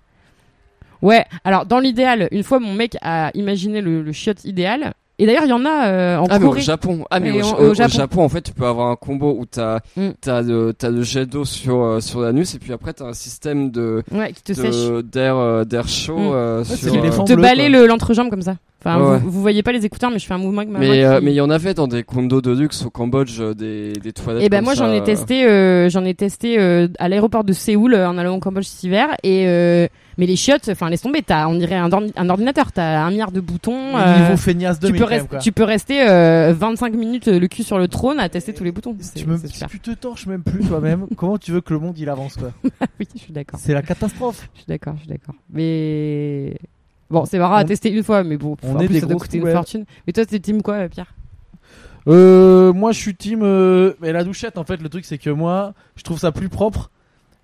ouais 1.05 1.25
alors 1.45 1.67
dans 1.67 1.79
l'idéal 1.79 2.29
une 2.33 2.43
fois 2.43 2.59
mon 2.59 2.75
mec 2.75 2.97
a 3.03 3.31
imaginé 3.35 3.81
le, 3.81 4.03
le 4.03 4.13
chiotte 4.13 4.45
idéal 4.45 4.95
et 5.21 5.27
d'ailleurs 5.27 5.45
il 5.45 5.51
y 5.51 5.53
en 5.53 5.65
a 5.65 5.87
euh, 5.87 6.17
en 6.19 6.27
Ah 6.29 6.39
mais 6.41 6.45
au 6.47 6.49
Corée 6.49 6.61
Japon, 6.61 7.05
ah 7.09 7.21
mais 7.21 7.31
au, 7.41 7.73
Japon. 7.75 8.23
En 8.25 8.29
fait 8.29 8.41
tu 8.43 8.53
peux 8.53 8.67
avoir 8.67 8.89
un 8.91 8.97
combo 8.97 9.37
où 9.39 9.47
t'as 9.47 9.79
Mm. 9.97 10.09
t'as 10.21 10.43
le 10.43 11.03
jet 11.03 11.27
d'eau 11.27 11.45
sur 11.45 11.83
euh, 11.83 12.01
sur 12.01 12.21
l'anus 12.21 12.55
et 12.57 12.59
puis 12.59 12.73
après 12.73 12.93
t'as 12.95 13.05
un 13.05 13.13
système 13.13 13.71
de 13.71 14.03
ouais 14.11 14.33
qui 14.33 14.43
te 14.43 14.53
sèche 14.55 14.75
de- 14.75 15.03
d'air 15.03 15.37
euh, 15.37 15.65
d'air 15.65 15.87
chaud 15.87 16.19
Mm. 16.19 16.33
euh, 16.35 16.65
sur. 16.65 16.93
l'éléphant. 16.95 17.23
euh, 17.23 17.27
te 17.27 17.33
bleu, 17.35 17.43
balayer 17.43 17.87
l'entrejambe 17.87 18.29
comme 18.31 18.43
ça 18.43 18.57
enfin 18.85 19.01
Ouais, 19.03 19.11
ouais. 19.13 19.19
vous, 19.19 19.31
vous 19.31 19.41
voyez 19.41 19.63
pas 19.63 19.73
les 19.73 19.85
écouteurs 19.87 20.11
mais 20.11 20.19
je 20.19 20.27
fais 20.27 20.35
un 20.35 20.39
mouvement 20.39 20.59
avec 20.61 20.71
ma 20.73 20.79
main 20.79 20.89
Mais 20.89 21.05
euh, 21.05 21.19
qui- 21.19 21.25
mais 21.25 21.33
il 21.33 21.37
y 21.37 21.41
en 21.41 21.51
avait 21.51 21.75
dans 21.75 21.87
des 21.89 22.03
condos 22.03 22.41
de 22.43 22.53
luxe 22.53 22.85
au 22.85 22.91
Cambodge 22.91 23.41
euh, 23.41 23.55
des 23.55 23.93
des 23.95 24.13
toilettes. 24.13 24.43
Et 24.43 24.49
ben 24.49 24.59
comme 24.59 24.65
moi 24.67 24.75
j'en 24.75 24.87
ça, 24.89 24.95
ai 24.97 25.01
euh. 25.01 25.05
testé, 25.05 25.47
euh, 25.49 25.89
j'en 25.89 26.05
ai 26.05 26.15
testé 26.15 26.59
euh, 26.59 26.89
à 26.99 27.09
l'aéroport 27.09 27.45
de 27.45 27.53
Séoul 27.53 27.95
euh, 27.95 28.09
en 28.09 28.19
allant 28.19 28.37
au 28.37 28.41
Cambodge 28.41 28.65
cet 28.67 28.83
hiver 28.85 29.09
et 29.23 29.47
euh, 29.49 29.89
mais 30.17 30.27
les 30.27 30.37
chiottes, 30.37 30.69
enfin 30.71 30.91
laisse 30.91 31.03
tomber, 31.03 31.23
t'as 31.23 31.49
on 31.49 31.55
dirait 31.57 31.75
un, 31.75 31.89
ordi- 31.89 32.13
un 32.15 32.29
ordinateur, 32.31 32.71
t'as 32.71 33.01
un 33.05 33.11
milliard 33.11 33.33
de 33.33 33.41
boutons. 33.41 33.97
euh, 33.97 34.21
Niveau 34.23 34.37
feignasse 34.37 34.79
de 34.79 34.87
tu 34.89 34.93
peux, 34.93 35.05
rest- 35.05 35.39
tu 35.41 35.51
peux 35.51 35.65
rester 35.65 36.09
euh, 36.09 36.55
25 36.57 36.95
minutes 36.95 37.27
euh, 37.29 37.41
le 37.41 37.49
cul 37.49 37.65
sur 37.65 37.79
le 37.79 37.89
trône 37.89 38.21
à 38.21 38.29
tester 38.29 38.55
tous 38.55 38.63
les 38.63 38.71
boutons. 38.71 38.95
Tu, 39.17 39.27
me, 39.27 39.37
si 39.39 39.67
tu 39.67 39.81
te 39.81 39.91
torches 39.93 40.27
même 40.27 40.43
plus 40.45 40.65
toi-même, 40.65 41.07
comment 41.17 41.37
tu 41.39 41.51
veux 41.51 41.61
que 41.61 41.73
le 41.75 41.81
monde 41.81 41.99
il 41.99 42.09
avance 42.09 42.37
quoi 42.37 42.53
oui, 43.01 43.09
je 43.15 43.19
suis 43.21 43.33
d'accord. 43.33 43.59
C'est 43.61 43.75
la 43.75 43.83
catastrophe. 43.83 44.49
Je 44.55 44.59
suis 44.61 44.67
d'accord, 44.69 44.95
je 44.99 45.01
suis 45.01 45.09
d'accord. 45.09 45.35
Mais 45.53 46.55
bon, 47.11 47.25
c'est 47.25 47.39
marrant 47.39 47.57
à 47.57 47.63
On- 47.63 47.67
tester 47.67 47.91
une 47.91 48.03
fois, 48.03 48.25
mais 48.25 48.37
bon, 48.37 48.57
on 48.63 48.77
en 48.77 48.81
est 48.81 48.87
plus, 48.87 48.95
des 48.95 49.01
ça 49.01 49.07
doit 49.07 49.17
coûter 49.21 49.39
une 49.39 49.51
fortune. 49.51 49.85
Mais 50.07 50.13
toi, 50.13 50.25
t'es 50.27 50.41
team 50.41 50.63
quoi, 50.63 50.75
euh, 50.75 50.89
Pierre? 50.89 51.15
Euh, 52.07 52.73
moi 52.73 52.93
je 52.93 52.99
suis 52.99 53.15
team. 53.15 53.41
Euh, 53.43 53.95
mais 54.01 54.13
la 54.13 54.25
douchette 54.25 54.59
en 54.59 54.65
fait, 54.65 54.83
le 54.83 54.89
truc 54.89 55.05
c'est 55.05 55.19
que 55.19 55.31
moi 55.31 55.73
je 55.97 56.03
trouve 56.03 56.19
ça 56.19 56.33
plus 56.33 56.49
propre. 56.49 56.91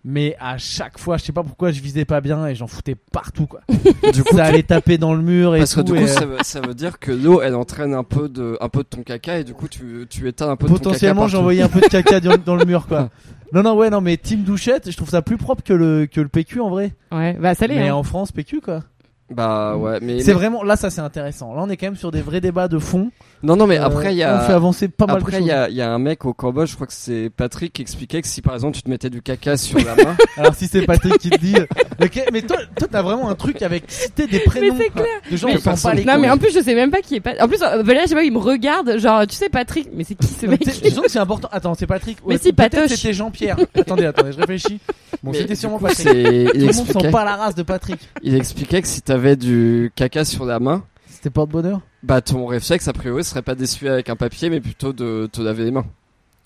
Mais 0.03 0.35
à 0.41 0.57
chaque 0.57 0.99
fois, 0.99 1.19
je 1.19 1.25
sais 1.25 1.33
pas 1.33 1.43
pourquoi 1.43 1.73
je 1.73 1.83
visais 1.83 2.07
pas 2.07 2.23
bien 2.23 2.47
et 2.47 2.55
j'en 2.55 2.67
foutais 2.67 2.95
partout 2.95 3.47
quoi. 3.47 3.61
Du 4.15 4.25
coup, 4.25 4.35
ça 4.35 4.45
allait 4.45 4.63
taper 4.63 4.97
dans 4.97 5.13
le 5.13 5.21
mur 5.21 5.55
et 5.55 5.59
parce 5.59 5.75
que 5.75 5.81
tout. 5.83 5.93
du 5.93 5.99
coup 5.99 6.05
et, 6.05 6.07
ça 6.07 6.25
veut, 6.25 6.39
ça 6.43 6.61
veut 6.63 6.73
dire 6.73 6.99
que 6.99 7.13
l'eau 7.13 7.43
elle 7.43 7.55
entraîne 7.55 7.93
un 7.93 8.03
peu 8.05 8.31
de 8.31 8.57
un 8.63 8.71
peu 8.71 8.79
de 8.79 8.89
ton 8.89 9.03
caca 9.03 9.39
et 9.39 9.45
du 9.45 9.53
coup 9.53 9.69
tu 9.69 10.07
tu 10.09 10.27
étales 10.27 10.49
un 10.49 10.57
peu 10.57 10.67
de 10.67 10.69
ton 10.71 10.77
caca 10.77 10.85
potentiellement 10.85 11.29
j'envoyais 11.29 11.61
un 11.61 11.69
peu 11.69 11.81
de 11.81 11.87
caca 11.89 12.21
dans, 12.21 12.39
dans 12.39 12.57
le 12.57 12.65
mur 12.65 12.87
quoi. 12.87 13.11
Non 13.53 13.63
non 13.63 13.75
ouais 13.77 13.91
non 13.91 14.01
mais 14.01 14.17
team 14.17 14.43
douchette, 14.43 14.91
je 14.91 14.97
trouve 14.97 15.11
ça 15.11 15.21
plus 15.21 15.37
propre 15.37 15.63
que 15.63 15.75
le 15.75 16.07
que 16.07 16.23
le 16.23 16.29
PQ 16.29 16.61
en 16.61 16.71
vrai. 16.71 16.95
Ouais, 17.13 17.35
bah 17.35 17.55
ça 17.55 17.67
l'est. 17.67 17.77
Mais 17.77 17.89
hein. 17.89 17.95
en 17.95 18.03
France 18.03 18.33
PQ 18.33 18.63
quoi. 18.63 18.85
Bah 19.31 19.77
ouais 19.77 19.99
mais 20.03 20.21
C'est 20.21 20.29
mais- 20.29 20.33
vraiment 20.35 20.63
là 20.65 20.77
ça 20.77 20.91
c'est 20.91 21.01
intéressant. 21.01 21.55
Là 21.55 21.63
on 21.65 21.71
est 21.71 21.77
quand 21.77 21.87
même 21.87 21.97
sur 21.97 22.11
des 22.11 22.21
vrais 22.21 22.41
débats 22.41 22.69
de 22.69 22.79
fond. 22.79 23.11
non 23.43 23.57
non 23.57 23.67
mais 23.67 23.79
Euh, 23.79 23.85
après 23.85 24.13
il 24.13 24.19
y 24.19 24.25
on 24.25 24.41
fait 24.41 24.53
a 24.53 24.57
avancer 24.57 24.89
pas 24.89 25.07
mal 25.07 25.17
de 25.17 25.21
après 25.23 25.41
il 25.41 25.47
y 25.47 25.53
a 25.53 25.69
il 25.69 25.77
y 25.77 25.83
a 25.83 25.91
un 25.91 25.99
mec 25.99 26.25
au 26.25 26.35
Cambodge 26.35 26.71
je 26.71 26.75
crois 26.75 26.87
que 26.87 26.93
c'est 26.93 27.31
Patrick 27.37 27.73
qui 27.73 27.83
expliquait 27.83 28.23
que 28.23 28.29
si 28.29 28.43
par 28.43 28.55
exemple 28.55 28.77
tu 28.77 28.83
te 28.83 28.91
mettais 28.91 29.09
du 29.11 29.23
caca 29.23 29.57
sur 29.57 29.79
la 29.79 29.95
main 29.95 30.17
Alors 30.37 30.55
si 30.55 30.67
c'est 30.67 30.83
Patrick 30.83 31.19
qui 31.19 31.31
te 31.31 31.39
dit, 31.39 31.55
ok, 32.03 32.25
mais 32.33 32.43
toi, 32.43 32.57
toi 32.77 32.89
t'as 32.91 33.03
vraiment 33.03 33.29
un 33.31 33.35
truc 33.35 33.63
avec 33.63 33.85
citer 33.89 34.27
des 34.27 34.41
prénoms 34.41 34.75
c'est 34.79 34.89
quoi, 34.91 35.03
de 35.31 35.37
gens 35.37 35.47
Mais- 35.49 35.57
qui 35.57 35.63
s'en 35.63 35.77
pas 35.91 35.95
les 35.95 36.05
Non, 36.05 36.19
mais 36.19 36.31
en 36.31 36.39
plus, 36.39 36.53
je 36.55 36.61
sais 36.63 36.75
même 36.75 36.91
pas 36.91 37.01
qui 37.01 37.17
est 37.17 37.21
Patrick. 37.21 37.43
En 37.43 37.49
plus, 37.49 37.63
euh, 37.63 37.83
Valérie, 37.83 38.05
je 38.07 38.09
sais 38.11 38.15
pas, 38.15 38.23
il 38.23 38.33
me 38.33 38.39
regarde, 38.39 38.99
genre, 38.99 39.27
tu 39.27 39.37
sais, 39.37 39.49
Patrick, 39.49 39.89
mais 39.95 40.05
c'est 40.05 40.15
qui 40.15 40.27
ce 40.27 40.47
mec 40.47 40.61
disons 40.83 41.03
que 41.03 41.11
c'est 41.11 41.19
important. 41.19 41.49
Attends, 41.53 41.75
c'est 41.75 41.87
Patrick. 41.87 42.19
Mais 42.27 42.35
Ouais, 42.35 42.41
si, 42.41 42.53
peut-être 42.53 42.73
Patoche. 42.77 42.97
C'était 42.97 43.13
Jean-Pierre. 43.13 43.57
attendez, 43.75 44.07
attendez, 44.07 44.33
je 44.33 44.39
réfléchis. 44.39 44.81
Bon, 45.23 45.33
c'était 45.33 45.55
sûrement 45.55 45.79
coup, 45.79 45.85
Patrick. 45.87 46.07
Tout 46.07 46.13
le 46.13 46.65
monde 46.77 46.87
sent 47.03 47.11
pas 47.11 47.25
la 47.25 47.37
race 47.37 47.55
de 47.55 47.63
Patrick. 47.63 48.09
il 48.23 48.35
expliquait 48.35 48.81
que 48.83 48.89
si 48.89 49.03
t'avais 49.03 49.37
du 49.37 49.93
caca 49.95 50.25
sur 50.25 50.45
la 50.47 50.59
main 50.61 50.85
C'était 51.09 51.31
pas 51.31 51.45
de 51.47 51.51
bonheur. 51.51 51.81
bah 52.03 52.21
ton 52.23 52.47
réflexe 52.47 52.89
a 52.89 52.93
priori 52.93 53.23
serait 53.25 53.43
pas 53.43 53.55
d'essuyer 53.55 53.91
avec 53.91 54.09
un 54.09 54.17
papier 54.17 54.49
mais 54.51 54.61
plutôt 54.61 54.93
de 54.95 55.29
te 55.31 55.43
laver 55.43 55.65
les 55.65 55.71
mains 55.73 55.85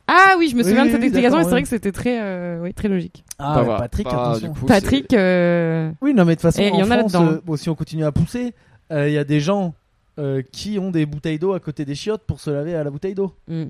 Ah 0.09 0.35
oui, 0.39 0.49
je 0.51 0.57
me 0.57 0.63
souviens 0.63 0.83
oui, 0.83 0.89
de 0.89 0.93
cette 0.93 1.01
oui, 1.01 1.07
explication, 1.07 1.39
et 1.41 1.45
c'est 1.45 1.51
vrai 1.51 1.63
que 1.63 1.69
c'était 1.69 1.93
très, 1.93 2.21
euh, 2.21 2.61
oui, 2.63 2.75
très 2.75 2.89
logique. 2.89 3.25
Ah, 3.39 3.63
Bah. 3.65 3.77
Patrick, 3.79 4.07
Bah, 4.07 4.31
attention. 4.31 4.49
du 4.53 4.59
coup, 4.59 4.67
Patrick, 4.67 5.13
euh, 5.15 5.91
Oui, 6.03 6.13
non, 6.13 6.25
mais 6.25 6.33
de 6.35 6.41
toute 6.41 6.43
façon, 6.43 6.61
Et 6.61 6.69
il 6.69 6.75
y 6.79 6.83
en 6.83 6.87
en 6.89 6.91
a 6.91 6.99
France, 6.99 7.13
là-dedans. 7.13 7.33
euh, 7.33 7.41
bon, 7.45 7.57
si 7.57 7.69
on 7.71 7.75
continue 7.75 8.05
à 8.05 8.13
pousser, 8.13 8.53
euh, 8.93 9.09
il 9.09 9.15
y 9.15 9.19
a 9.19 9.25
des 9.25 9.41
gens 9.41 9.73
euh, 10.19 10.43
qui 10.53 10.79
ont 10.79 10.91
des 10.91 11.07
bouteilles 11.07 11.39
d'eau 11.39 11.53
à 11.55 11.61
côté 11.61 11.85
des 11.85 11.95
chiottes 11.95 12.23
pour 12.27 12.41
se 12.41 12.51
laver 12.51 12.75
à 12.75 12.83
la 12.85 12.91
bouteille 12.91 13.15
d'eau. 13.15 13.33
Mmh. 13.49 13.65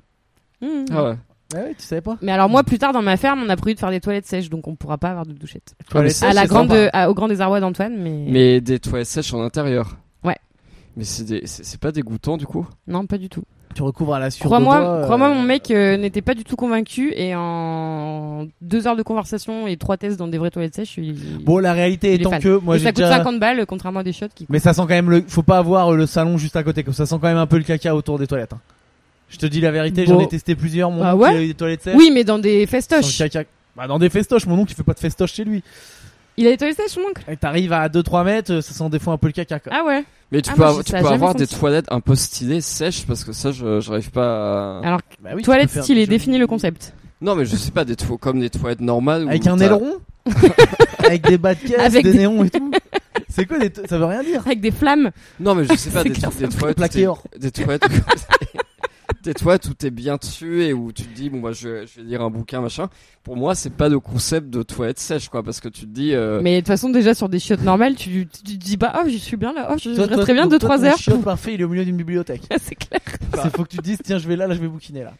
Ah 0.91 1.03
ouais. 1.03 1.15
Ah 1.55 1.59
ouais, 1.59 1.75
tu 1.77 1.85
savais 1.85 2.01
pas 2.01 2.17
Mais 2.21 2.31
alors 2.31 2.49
moi 2.49 2.63
plus 2.63 2.77
tard 2.77 2.91
dans 2.91 3.01
ma 3.01 3.15
ferme 3.17 3.41
on 3.45 3.49
a 3.49 3.55
prévu 3.55 3.75
de 3.75 3.79
faire 3.79 3.91
des 3.91 4.01
toilettes 4.01 4.25
sèches 4.25 4.49
donc 4.49 4.67
on 4.67 4.75
pourra 4.75 4.97
pas 4.97 5.09
avoir 5.11 5.25
de 5.25 5.33
douchette. 5.33 5.73
Toilettes 5.89 6.11
ça, 6.13 6.25
à 6.25 6.29
sèches, 6.29 6.35
la 6.35 6.41
c'est 6.41 6.47
grande 6.47 6.69
sympa. 6.71 6.89
à- 6.93 7.09
au 7.09 7.13
grand 7.13 7.27
désarroi 7.27 7.59
d'Antoine 7.59 7.95
mais... 7.97 8.25
Mais 8.29 8.61
des 8.61 8.79
toilettes 8.79 9.07
sèches 9.07 9.33
en 9.33 9.41
intérieur. 9.41 9.97
Ouais. 10.23 10.37
Mais 10.97 11.03
c'est 11.03 11.23
des- 11.23 11.41
c'est 11.45 11.63
c'est 11.65 11.79
pas 11.79 11.91
dégoûtant 11.91 12.37
du 12.37 12.45
coup? 12.45 12.67
Non 12.87 13.05
pas 13.05 13.17
du 13.17 13.29
tout. 13.29 13.43
Tu 13.73 13.83
recouvres 13.83 14.13
à 14.15 14.19
la 14.19 14.29
sur 14.31 14.45
Crois-moi 14.45 15.01
crois-moi 15.03 15.29
mon 15.33 15.41
mec 15.41 15.69
euh, 15.69 15.97
n'était 15.97 16.21
pas 16.21 16.33
du 16.33 16.45
tout 16.45 16.55
convaincu 16.55 17.11
et 17.13 17.35
en 17.35 18.47
deux 18.61 18.87
heures 18.87 18.95
de 18.95 19.03
conversation 19.03 19.67
et 19.67 19.75
trois 19.75 19.97
tests 19.97 20.17
dans 20.17 20.29
des 20.29 20.37
vraies 20.37 20.49
toilettes 20.51 20.75
sèches 20.75 20.97
il... 20.97 21.39
Bon, 21.43 21.57
la 21.59 21.73
réalité 21.73 22.07
Il 22.07 22.13
est 22.13 22.15
étant 22.21 22.29
fan. 22.31 22.41
que 22.41 22.57
moi 22.59 22.75
Et 22.75 22.79
j'ai 22.79 22.85
ça 22.85 22.91
coûte 22.91 22.97
déjà. 23.03 23.17
50 23.17 23.39
balles 23.39 23.65
contrairement 23.65 23.99
à 23.99 24.03
des 24.03 24.13
shots 24.13 24.27
qui 24.33 24.45
Mais 24.49 24.59
ça 24.59 24.73
sent 24.73 24.81
quand 24.83 24.87
même 24.89 25.09
le. 25.09 25.23
Faut 25.27 25.43
pas 25.43 25.57
avoir 25.57 25.89
euh, 25.93 25.97
le 25.97 26.05
salon 26.05 26.37
juste 26.37 26.55
à 26.55 26.63
côté, 26.63 26.83
comme 26.83 26.93
ça 26.93 27.05
sent 27.05 27.15
quand 27.21 27.27
même 27.27 27.37
un 27.37 27.47
peu 27.47 27.57
le 27.57 27.63
caca 27.63 27.93
autour 27.95 28.17
des 28.17 28.27
toilettes. 28.27 28.53
hein. 28.53 28.59
Je 29.29 29.37
te 29.37 29.45
dis 29.45 29.59
la 29.61 29.71
vérité, 29.71 30.05
j'en 30.05 30.19
ai 30.19 30.27
testé 30.27 30.55
plusieurs. 30.55 30.91
Mon 30.91 31.03
Ah 31.03 31.15
oncle, 31.15 31.23
ouais 31.23 31.33
il 31.33 31.37
a 31.37 31.41
eu 31.43 31.47
des 31.47 31.53
toilettes 31.55 31.83
sèches. 31.83 31.95
Oui 31.97 32.11
mais 32.13 32.23
dans 32.23 32.39
des 32.39 32.65
festoches. 32.67 33.17
caca. 33.17 33.43
Bah, 33.75 33.87
dans 33.87 33.99
des 33.99 34.09
festoches, 34.09 34.45
mon 34.45 34.57
oncle 34.59 34.71
il 34.71 34.75
fait 34.75 34.83
pas 34.83 34.93
de 34.93 34.99
festoche 34.99 35.33
chez 35.33 35.43
lui. 35.43 35.63
Il 36.37 36.45
a 36.47 36.51
des 36.51 36.57
toilettes 36.57 36.77
sèches 36.77 36.91
son 36.91 37.01
oncle? 37.01 37.23
Et 37.29 37.37
t'arrives 37.37 37.71
à 37.73 37.87
2-3 37.87 38.23
mètres, 38.25 38.51
euh, 38.53 38.61
ça 38.61 38.73
sent 38.73 38.89
des 38.89 38.99
fois 38.99 39.13
un 39.13 39.17
peu 39.17 39.27
le 39.27 39.33
caca. 39.33 39.59
Quoi. 39.59 39.71
Ah 39.75 39.85
ouais. 39.85 40.03
Mais 40.31 40.41
tu 40.41 40.49
Ah, 40.51 40.53
peux, 40.53 40.59
moi, 40.61 40.67
avoir, 40.69 40.83
tu 40.83 40.91
peux 40.91 40.97
avoir 41.07 41.35
des 41.35 41.47
toilettes 41.47 41.85
un 41.89 41.99
peu 42.01 42.15
stylées, 42.15 42.59
sèches, 42.61 43.05
parce 43.05 43.23
que 43.23 43.31
ça, 43.31 43.51
je 43.51 43.79
j'arrive 43.79 44.11
pas 44.11 44.79
à... 44.81 44.87
Alors 44.87 45.01
Bah 45.23 45.29
oui, 45.33 45.37
tu 45.41 45.45
toilette 45.45 45.67
peux 45.67 45.73
faire 45.75 45.83
stylée 45.83 46.01
des 46.01 46.05
jeux- 46.05 46.09
définis 46.17 46.37
le 46.37 46.47
concept. 46.47 46.93
Non, 47.21 47.35
mais 47.35 47.45
je 47.45 47.55
sais 47.55 47.71
pas, 47.71 47.85
des 47.85 47.95
to- 47.95 48.17
comme 48.17 48.39
des 48.41 48.49
toilettes 48.49 48.81
normales. 48.81 49.27
Avec 49.29 49.47
un 49.47 49.57
aileron 49.59 49.93
Avec 51.05 51.25
des 51.27 51.37
bas 51.37 51.53
de 51.55 51.59
caisse, 51.61 51.79
Avec 51.79 52.03
des, 52.03 52.11
des- 52.11 52.17
néons 52.19 52.43
et 52.43 52.49
tout 52.49 52.71
C'est 53.29 53.45
quoi 53.45 53.57
des 53.59 53.71
Ça 53.87 53.97
veut 53.97 54.05
rien 54.05 54.23
dire. 54.23 54.41
Avec 54.45 54.59
des 54.59 54.71
flammes. 54.71 55.11
Non, 55.39 55.55
mais 55.55 55.63
je 55.65 55.73
sais 55.75 55.89
pas, 55.91 56.03
des, 56.03 56.09
des 56.09 56.19
toilettes. 56.49 56.97
or. 57.07 57.23
Des 57.39 57.51
toilettes. 57.51 57.85
toilettes 59.33 59.65
où 59.67 59.73
t'es 59.73 59.91
bien 59.91 60.17
dessus 60.17 60.63
et 60.63 60.73
où 60.73 60.91
tu 60.91 61.03
te 61.03 61.15
dis, 61.15 61.29
bon, 61.29 61.39
bah, 61.39 61.51
je, 61.51 61.85
je 61.85 62.01
vais 62.01 62.07
lire 62.07 62.21
un 62.21 62.29
bouquin, 62.29 62.61
machin. 62.61 62.89
Pour 63.23 63.35
moi, 63.35 63.55
c'est 63.55 63.71
pas 63.73 63.89
le 63.89 63.99
concept 63.99 64.49
de 64.49 64.61
toilette 64.61 64.99
sèche, 64.99 65.29
quoi, 65.29 65.41
parce 65.43 65.59
que 65.59 65.67
tu 65.69 65.81
te 65.81 65.91
dis, 65.91 66.13
euh, 66.13 66.41
Mais 66.43 66.55
de 66.55 66.59
toute 66.59 66.67
façon 66.67 66.89
déjà 66.89 67.13
sur 67.13 67.27
des 67.29 67.39
chiottes 67.39 67.63
normales 67.63 67.95
tu, 67.95 68.27
tu, 68.27 68.43
tu 68.43 68.57
te 68.59 68.63
dis 68.63 68.77
pas 68.77 69.01
oh 69.03 69.09
je 69.09 69.17
suis 69.17 69.35
bien 69.37 69.51
là 69.53 69.69
oh 69.71 69.75
je, 69.77 69.89
je 69.89 69.95
Toi, 69.95 70.07
toi, 70.07 70.15
resterai 70.17 70.33
bien 70.33 70.43
donc 70.43 70.51
2 70.51 70.59
toi, 70.59 70.69
3 70.69 70.77
ton 70.77 70.83
heures. 70.85 70.97
chiotte 70.97 71.23
parfait, 71.23 71.53
il 71.55 71.61
est 71.61 71.63
au 71.63 71.69
milieu 71.69 71.85
d'une 71.85 71.97
bibliothèque. 71.97 72.43
c'est 72.61 72.75
clair. 72.75 73.01
C'est 73.41 73.55
faut 73.55 73.63
que 73.63 73.69
tu 73.69 73.77
te 73.77 73.81
dises, 73.83 73.97
tiens, 74.03 74.17
je 74.17 74.27
vais 74.27 74.35
là, 74.35 74.47
là, 74.47 74.53
je 74.53 74.61
vais 74.61 74.67
bouquiner 74.67 75.03
là. 75.03 75.13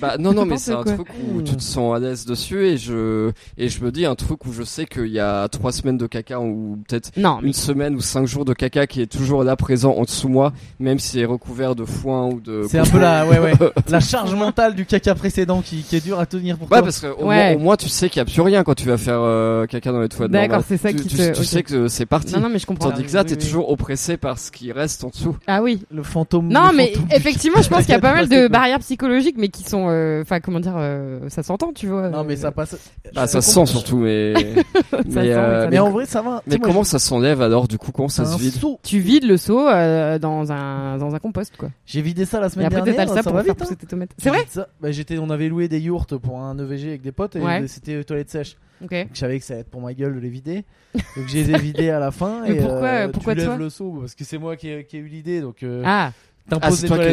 Bah 0.00 0.16
non 0.18 0.32
non 0.32 0.44
mais 0.44 0.56
c'est 0.56 0.72
un 0.72 0.82
quoi. 0.82 0.92
truc 0.94 1.08
où 1.34 1.42
tu 1.42 1.56
te 1.56 1.62
sens 1.62 1.94
à 1.96 1.98
l'aise 1.98 2.24
dessus 2.24 2.66
et 2.66 2.76
je 2.76 3.32
et 3.58 3.68
je 3.68 3.82
me 3.84 3.90
dis 3.90 4.06
un 4.06 4.14
truc 4.14 4.46
où 4.46 4.52
je 4.52 4.62
sais 4.62 4.86
qu'il 4.86 5.08
y 5.08 5.18
a 5.20 5.48
trois 5.48 5.72
semaines 5.72 5.98
de 5.98 6.06
caca 6.06 6.40
ou 6.40 6.78
peut-être 6.88 7.10
mais 7.16 7.22
une 7.42 7.52
semaine 7.52 7.94
ou 7.94 8.00
cinq 8.00 8.26
jours 8.26 8.44
de 8.44 8.52
caca 8.54 8.86
qui 8.86 9.02
est 9.02 9.06
toujours 9.10 9.42
là 9.44 9.56
présent 9.56 9.92
en 9.92 10.02
dessous 10.02 10.28
de 10.28 10.32
moi 10.32 10.52
même 10.78 10.98
si 10.98 11.08
c'est 11.18 11.24
recouvert 11.24 11.74
de 11.74 11.84
foin 11.84 12.26
ou 12.28 12.40
de 12.40 12.64
C'est 12.68 12.78
un 12.78 12.84
peu 12.84 12.98
la, 12.98 13.26
ouais, 13.26 13.38
ouais, 13.38 13.52
la 13.88 14.00
charge 14.00 14.34
mentale 14.34 14.74
du 14.74 14.86
caca 14.86 15.14
précédent 15.14 15.60
qui, 15.62 15.82
qui 15.82 15.96
est 15.96 16.04
dur 16.04 16.18
à 16.20 16.26
tenir 16.26 16.56
pour 16.56 16.66
Ouais 16.70 16.78
toi. 16.78 16.82
parce 16.82 17.00
que 17.00 17.06
au, 17.08 17.26
Ouais. 17.26 17.50
moins, 17.50 17.54
au 17.56 17.58
moins, 17.58 17.76
tu 17.76 17.88
sais 17.88 18.08
qu'il 18.08 18.18
y 18.18 18.22
a 18.22 18.24
plus 18.24 18.40
rien 18.40 18.62
quand 18.64 18.74
tu 18.74 18.86
vas 18.86 18.96
faire 18.98 19.20
euh, 19.20 19.66
caca 19.66 19.92
dans 19.92 20.00
les 20.00 20.08
toilettes 20.08 20.32
D'accord, 20.32 20.62
c'est 20.66 20.76
ça 20.76 20.90
tu, 20.90 20.96
qui 21.00 21.08
tu, 21.08 21.16
te- 21.16 21.36
tu 21.36 21.44
sais 21.44 21.62
que 21.62 21.88
c'est 21.88 22.06
parti. 22.06 22.32
non 22.34 22.40
non 22.40 22.48
mais 22.48 22.58
je 22.58 22.66
comprends. 22.66 22.90
Tandis 22.90 23.04
que 23.04 23.12
là 23.12 23.24
t'es 23.24 23.36
toujours 23.36 23.70
oppressé 23.70 24.16
par 24.16 24.38
ce 24.38 24.50
qui 24.50 24.72
reste 24.72 25.04
en 25.04 25.08
dessous. 25.08 25.36
Ah 25.46 25.62
oui. 25.62 25.82
Le 25.90 26.02
fantôme. 26.02 26.48
Non 26.48 26.70
le 26.70 26.76
mais 26.76 26.92
effectivement 27.14 27.60
je 27.62 27.68
pense 27.68 27.80
qu'il 27.84 27.90
y 27.90 27.96
a 27.96 28.00
pas 28.00 28.14
mal 28.14 28.28
de 28.28 28.48
barrières 28.48 28.78
psychologiques 28.80 29.36
mais 29.38 29.48
qui 29.48 29.64
sont 29.70 29.86
euh, 29.88 30.22
enfin 30.22 30.40
comment 30.40 30.60
dire 30.60 30.74
euh, 30.76 31.28
ça 31.28 31.42
s'entend 31.42 31.72
tu 31.72 31.86
vois. 31.86 32.08
Non 32.10 32.24
mais 32.24 32.34
euh, 32.34 32.40
ça 32.42 32.52
passe. 32.52 32.76
Bah 33.14 33.26
Je 33.26 33.30
ça 33.32 33.40
sent 33.40 33.66
surtout 33.66 33.98
mais 33.98 34.34
ça 34.90 34.98
mais, 35.04 35.12
sent, 35.12 35.20
euh, 35.28 35.68
Mais 35.70 35.78
en 35.78 35.90
vrai, 35.90 36.06
ça 36.06 36.22
va. 36.22 36.42
mais 36.46 36.56
moi, 36.58 36.66
comment 36.68 36.82
je- 36.82 36.88
ça 36.90 36.98
s'enlève 36.98 37.40
alors 37.42 37.66
du 37.68 37.78
coup 37.78 37.92
comment 37.92 38.08
ça 38.08 38.22
un 38.22 38.26
se 38.26 38.38
vide 38.38 38.52
seau. 38.54 38.78
Tu 38.82 38.98
vides 38.98 39.24
le 39.24 39.36
seau 39.36 39.66
euh, 39.68 40.18
dans 40.18 40.52
un 40.52 40.98
dans 40.98 41.14
un 41.14 41.18
compost 41.18 41.56
quoi. 41.56 41.70
J'ai 41.86 42.02
vidé 42.02 42.24
ça 42.24 42.40
la 42.40 42.46
Et 42.46 42.50
semaine 42.50 42.66
après 42.66 42.82
dernière. 42.82 42.94
t'étales 43.06 43.08
ça 43.08 43.14
ça 43.16 43.22
pour 43.22 43.32
va 43.34 43.42
faire 43.44 43.54
vite. 43.54 43.62
hein. 43.62 43.64
pousser 43.64 43.76
tes 43.76 43.86
tomates. 43.86 44.10
C'est 44.18 44.28
vrai. 44.30 44.46
Bah, 44.80 44.90
j'étais, 44.90 45.18
on 45.18 45.30
avait 45.30 45.48
loué 45.48 45.68
des 45.68 45.80
yourtes 45.80 46.16
pour 46.16 46.40
un 46.40 46.58
EVG 46.58 46.88
avec 46.88 47.02
des 47.02 47.12
potes 47.12 47.36
et 47.36 47.40
Ouais. 47.40 47.64
c'était 47.68 48.02
toilettes 48.04 48.30
sèches. 48.30 48.56
Ok. 48.82 48.90
Donc, 48.92 49.08
je 49.12 49.18
savais 49.18 49.38
que 49.38 49.44
ça 49.44 49.52
allait 49.54 49.60
être 49.60 49.70
pour 49.70 49.82
ma 49.82 49.92
gueule 49.94 50.14
de 50.14 50.20
les 50.20 50.30
vider. 50.30 50.64
Donc 50.94 51.28
je 51.28 51.34
les 51.36 51.50
ai 51.50 51.58
vidés 51.58 51.90
à 51.90 51.98
la 51.98 52.10
fin. 52.10 52.42
Mais 52.46 52.54
et, 52.54 52.60
pourquoi- 52.60 52.88
euh, 52.88 53.08
pourquoi 53.08 53.34
tu 53.34 53.42
toi 53.42 53.50
lèves 53.50 53.58
le 53.58 53.70
seau 53.70 53.92
parce 54.00 54.14
que 54.14 54.24
c'est 54.24 54.38
moi 54.38 54.56
qui 54.56 54.68
ai, 54.70 54.84
qui 54.84 54.96
ai 54.96 55.00
eu 55.00 55.06
l'idée. 55.06 55.40
Donc 55.40 55.62
euh, 55.62 55.82
Ah 55.84 56.12
Ah 56.12 56.50
t'imposes 56.58 56.76
c'est 56.78 56.82
les 56.82 56.88
toi 56.88 56.96
qui 56.98 57.02
as 57.02 57.06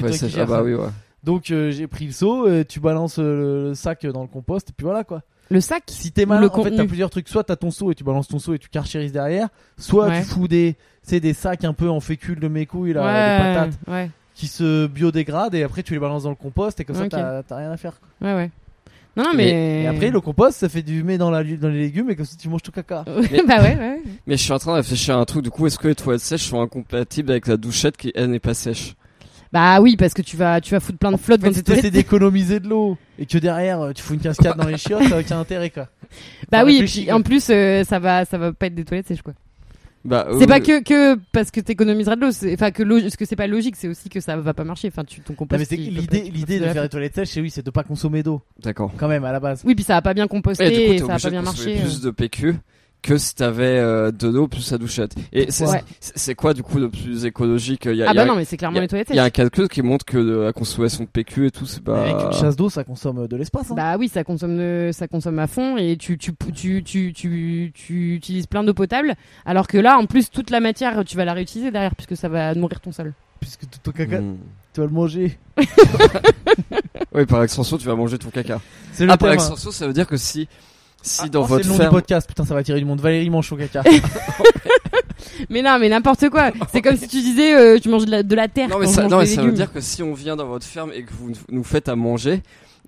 toilettes 0.00 0.14
sèches. 0.20 0.36
Ah 0.38 0.44
bah 0.44 0.62
oui 0.62 0.74
ouais. 0.74 0.86
Donc 1.24 1.50
euh, 1.50 1.70
j'ai 1.70 1.86
pris 1.86 2.06
le 2.06 2.12
seau, 2.12 2.46
euh, 2.46 2.64
tu 2.68 2.80
balances 2.80 3.18
euh, 3.18 3.68
le 3.70 3.74
sac 3.74 4.04
dans 4.06 4.22
le 4.22 4.28
compost 4.28 4.68
et 4.70 4.72
puis 4.76 4.84
voilà 4.84 5.04
quoi. 5.04 5.22
le 5.50 5.60
sac. 5.60 5.84
Si 5.88 6.12
t'es 6.12 6.26
malin, 6.26 6.42
le 6.42 6.50
en 6.54 6.62
fait 6.62 6.70
t'as 6.76 6.84
plusieurs 6.86 7.08
trucs. 7.10 7.28
Soit 7.28 7.44
t'as 7.44 7.56
ton 7.56 7.70
seau 7.70 7.90
et 7.90 7.94
tu 7.94 8.04
balances 8.04 8.28
ton 8.28 8.38
seau 8.38 8.52
et 8.54 8.58
tu 8.58 8.68
carchérises 8.68 9.12
derrière. 9.12 9.48
Soit 9.78 10.08
Ouais. 10.08 10.20
tu 10.20 10.26
fous 10.26 10.48
des, 10.48 10.76
c'est 11.02 11.20
des 11.20 11.32
sacs 11.32 11.64
un 11.64 11.72
peu 11.72 11.88
en 11.88 12.00
fécule 12.00 12.40
de 12.40 12.48
mes 12.48 12.66
couilles 12.66 12.92
là, 12.92 13.02
ouais. 13.04 13.38
des 13.38 13.54
patates 13.54 13.78
Ouais. 13.88 14.10
qui 14.34 14.46
se 14.48 14.86
biodégradent 14.86 15.54
et 15.54 15.62
après 15.62 15.82
tu 15.82 15.94
les 15.94 15.98
balances 15.98 16.24
dans 16.24 16.30
le 16.30 16.34
compost 16.36 16.78
et 16.80 16.84
comme 16.84 16.96
ça 16.96 17.04
Ok. 17.04 17.10
t'as 17.10 17.42
t'as 17.42 17.56
rien 17.56 17.70
à 17.70 17.76
faire. 17.78 17.94
Ouais 18.20 18.34
ouais. 18.34 18.50
Non 19.16 19.22
non 19.24 19.30
mais. 19.34 19.82
Et 19.84 19.86
après 19.86 20.10
le 20.10 20.20
compost 20.20 20.58
ça 20.58 20.68
fait 20.68 20.82
du 20.82 21.02
mets 21.04 21.16
dans, 21.18 21.30
la, 21.30 21.42
dans 21.44 21.68
les 21.68 21.78
légumes 21.78 22.10
et 22.10 22.16
comme 22.16 22.26
ça 22.26 22.36
tu 22.38 22.48
manges 22.50 22.62
tout 22.62 22.72
caca. 22.72 23.04
bah 23.06 23.12
ouais 23.62 23.76
ouais. 23.78 24.02
Mais 24.26 24.36
je 24.36 24.42
suis 24.42 24.52
en 24.52 24.58
train 24.58 24.72
de 24.72 24.76
réfléchir 24.78 25.16
à 25.16 25.20
un 25.20 25.24
truc 25.24 25.42
du 25.42 25.50
coup 25.50 25.66
est-ce 25.66 25.78
que 25.78 25.88
les 25.88 25.94
toilettes 25.94 26.20
sèches 26.20 26.42
sont 26.50 26.60
incompatibles 26.60 27.30
avec 27.30 27.46
la 27.46 27.56
douchette 27.56 27.96
qui 27.96 28.12
elle 28.14 28.30
n'est 28.30 28.40
pas 28.40 28.54
sèche? 28.54 28.94
Bah 29.54 29.80
oui 29.80 29.96
parce 29.96 30.12
que 30.14 30.20
tu 30.22 30.36
vas 30.36 30.60
tu 30.60 30.74
vas 30.74 30.80
foutre 30.80 30.98
plein 30.98 31.12
de 31.12 31.16
flotte 31.16 31.40
En 31.40 31.44
fait, 31.44 31.50
dans 31.50 31.54
tes 31.56 31.62
toilettes. 31.62 31.92
d'économiser 31.92 32.58
de 32.60 32.68
l'eau 32.68 32.98
et 33.20 33.24
que 33.24 33.38
derrière 33.38 33.80
euh, 33.80 33.92
tu 33.92 34.02
fous 34.02 34.14
une 34.14 34.20
cascade 34.20 34.56
dans 34.58 34.66
les 34.66 34.76
chiottes, 34.76 35.04
ça 35.08 35.16
a 35.16 35.20
aucun 35.20 35.38
intérêt 35.38 35.70
quoi. 35.70 35.88
Bah 36.50 36.64
oui 36.64 36.78
et 36.82 36.84
puis 36.84 37.12
en 37.12 37.22
plus 37.22 37.46
euh, 37.50 37.84
ça 37.84 38.00
va 38.00 38.24
ça 38.24 38.36
va 38.36 38.52
pas 38.52 38.66
être 38.66 38.74
des 38.74 38.84
toilettes 38.84 39.06
sèches 39.06 39.22
quoi. 39.22 39.32
Bah 40.04 40.26
C'est 40.38 40.42
euh, 40.42 40.46
pas 40.46 40.60
que 40.60 40.82
que 40.82 41.16
parce 41.32 41.50
que 41.52 41.60
t'économiseras 41.60 42.16
de 42.16 42.20
l'eau, 42.22 42.30
c'est- 42.30 42.52
enfin 42.52 42.72
que 42.72 42.82
parce 43.00 43.16
que 43.16 43.24
c'est 43.24 43.36
pas 43.36 43.46
logique, 43.46 43.76
c'est 43.76 43.88
aussi 43.88 44.08
que 44.10 44.18
ça 44.20 44.36
va 44.36 44.52
pas 44.52 44.64
marcher. 44.64 44.88
Enfin 44.88 45.04
tu 45.04 45.20
ton 45.20 45.34
compost. 45.34 45.70
l'idée 45.70 46.30
l'idée 46.34 46.58
de 46.58 46.66
faire 46.66 46.82
les 46.82 46.88
toilettes 46.88 47.14
sèches, 47.14 47.28
c'est 47.28 47.40
oui, 47.40 47.48
c'est 47.50 47.64
de 47.64 47.70
pas 47.70 47.84
consommer 47.84 48.22
d'eau 48.24 48.42
D'accord. 48.62 48.92
quand 48.96 49.08
même 49.08 49.24
à 49.24 49.30
la 49.32 49.38
base. 49.40 49.62
Oui 49.64 49.74
puis 49.76 49.84
ça 49.84 49.94
va 49.94 50.02
pas 50.02 50.14
bien 50.14 50.26
composter 50.26 50.66
Et 50.66 50.70
du 50.70 50.76
coup, 50.76 50.82
et 50.82 50.96
t'es 50.96 50.98
ça 50.98 51.04
obligé 51.04 51.22
pas 51.22 51.28
de 51.28 51.30
bien 51.30 51.42
marcher. 51.42 51.78
plus 51.80 52.00
de 52.00 52.10
PQ 52.10 52.56
que 53.04 53.18
si 53.18 53.34
t'avais 53.34 53.78
euh, 53.78 54.10
de 54.10 54.28
l'eau 54.28 54.48
plus 54.48 54.70
la 54.72 54.78
douchette. 54.78 55.14
Et 55.32 55.50
c'est 55.50 55.66
Ouais. 55.68 55.84
c'est- 56.00 56.12
c'est 56.16 56.34
quoi 56.34 56.54
du 56.54 56.62
coup 56.62 56.78
le 56.78 56.88
plus 56.90 57.24
écologique 57.26 57.84
Il 57.84 57.96
y 57.96 58.02
a, 58.02 58.06
Ah 58.08 58.12
il 58.12 58.16
y 58.16 58.18
a- 58.18 58.24
bah 58.24 58.28
non 58.30 58.34
mais 58.36 58.44
c'est 58.44 58.56
clairement 58.56 58.74
il 58.74 58.78
y 58.78 58.80
a- 58.80 58.82
les 58.82 58.88
toilettes 58.88 59.08
il 59.10 59.16
y 59.16 59.18
a 59.18 59.24
un 59.24 59.30
calcul 59.30 59.68
qui 59.68 59.82
montre 59.82 60.04
que 60.04 60.16
de- 60.18 60.38
la 60.38 60.52
consommation 60.52 61.04
de 61.04 61.08
PQ 61.08 61.46
et 61.46 61.50
tout, 61.50 61.66
c'est 61.66 61.82
pas. 61.84 62.00
Avec 62.02 62.16
une 62.26 62.32
chasse 62.32 62.56
d'eau, 62.56 62.70
ça 62.70 62.82
consomme 62.82 63.26
de 63.28 63.36
l'espace. 63.36 63.70
Hein. 63.70 63.74
Bah 63.76 63.96
oui, 63.98 64.08
ça 64.08 64.24
consomme 64.24 64.58
euh, 64.58 64.90
ça 64.92 65.06
consomme 65.06 65.38
à 65.38 65.46
fond 65.46 65.76
et 65.76 65.96
tu 65.96 66.16
tu 66.18 66.32
tu 66.54 66.82
tu 66.82 67.12
tu, 67.12 67.72
tu 67.74 68.14
utilises 68.14 68.46
plein 68.46 68.64
d'eau 68.64 68.74
potable 68.74 69.14
alors 69.44 69.66
que 69.66 69.76
là 69.78 69.98
en 69.98 70.06
plus 70.06 70.30
toute 70.30 70.50
la 70.50 70.60
matière 70.60 71.04
tu 71.04 71.16
vas 71.16 71.24
la 71.26 71.34
réutiliser 71.34 71.70
derrière 71.70 71.94
puisque 71.94 72.16
ça 72.16 72.28
va 72.28 72.54
nourrir 72.54 72.80
ton 72.80 72.90
sol. 72.90 73.12
Puisque 73.40 73.68
tout 73.68 73.78
ton 73.82 73.90
caca, 73.90 74.20
Hmm. 74.20 74.36
tu 74.72 74.80
vas 74.80 74.86
le 74.86 74.92
manger. 74.92 75.38
Oui, 77.12 77.26
par 77.26 77.42
extension, 77.44 77.78
tu 77.78 77.86
vas 77.86 77.94
manger 77.94 78.18
ton 78.18 78.30
caca. 78.30 78.60
C'est 78.92 79.04
le 79.06 79.12
Ah, 79.12 79.16
par 79.16 79.28
thème. 79.30 79.38
hein. 79.38 79.42
extension, 79.42 79.70
ça 79.70 79.86
veut 79.86 79.92
dire 79.92 80.06
que 80.06 80.16
si, 80.16 80.48
si 81.04 81.20
Ah, 81.24 81.28
dans 81.28 81.42
oh, 81.42 81.44
votre 81.44 81.62
c'est 81.62 81.68
le 81.68 81.72
nom 81.72 81.78
ferme. 81.78 81.90
du 81.90 81.94
podcast. 82.00 82.26
Putain, 82.26 82.44
ça 82.44 82.54
va 82.54 82.62
tirer 82.64 82.78
du 82.80 82.84
monde. 82.84 83.00
Valérie 83.00 83.30
mange 83.30 83.48
son 83.48 83.56
caca. 83.56 83.82
Mais 85.50 85.62
non, 85.62 85.78
mais 85.80 85.88
n'importe 85.88 86.28
quoi. 86.30 86.50
C'est 86.72 86.80
comme 86.82 86.96
si 86.96 87.08
tu 87.08 87.20
disais 87.20 87.54
euh, 87.54 87.78
tu 87.78 87.88
manges 87.88 88.04
de 88.04 88.10
la, 88.10 88.22
de 88.22 88.34
la 88.34 88.48
terre 88.48 88.68
Non, 88.68 88.78
mais 88.78 88.86
quand 88.86 88.92
ça, 88.92 89.08
non, 89.08 89.18
mais 89.18 89.26
ça 89.26 89.42
veut 89.42 89.52
dire 89.52 89.72
que 89.72 89.80
si 89.80 90.02
on 90.02 90.14
vient 90.14 90.36
dans 90.36 90.46
votre 90.46 90.66
ferme 90.66 90.90
et 90.94 91.02
que 91.02 91.12
vous 91.12 91.32
nous 91.50 91.64
faites 91.64 91.88
à 91.88 91.96
manger, 91.96 92.42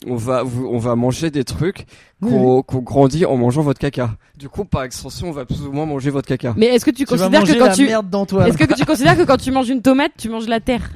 on 0.06 0.16
va, 0.16 0.42
vous- 0.42 0.66
on 0.66 0.78
va 0.78 0.94
manger 0.94 1.30
des 1.30 1.44
trucs 1.44 1.86
qu'on 2.22 2.62
qu'on 2.62 2.78
grandit 2.78 3.24
en 3.26 3.36
mangeant 3.36 3.62
votre 3.62 3.80
caca. 3.80 4.10
Du 4.36 4.48
coup, 4.48 4.64
par 4.64 4.84
extension, 4.84 5.28
on 5.28 5.32
va 5.32 5.44
plus 5.44 5.62
ou 5.62 5.72
moins 5.72 5.86
manger 5.86 6.10
votre 6.10 6.28
caca. 6.28 6.54
Mais 6.56 6.66
est-ce 6.66 6.84
que 6.84 6.90
tu, 6.90 7.04
considères 7.04 7.42
que 7.42 7.58
quand 7.58 7.66
la 7.66 7.74
tu 7.74 7.88
est-ce 7.88 8.56
que 8.58 8.74
tu 8.74 8.84
considères 8.84 9.16
que 9.16 9.22
quand 9.24 9.38
tu 9.38 9.50
manges 9.50 9.68
une 9.70 9.82
tomate, 9.82 10.12
tu 10.18 10.28
manges 10.28 10.46
la 10.48 10.60
terre 10.60 10.90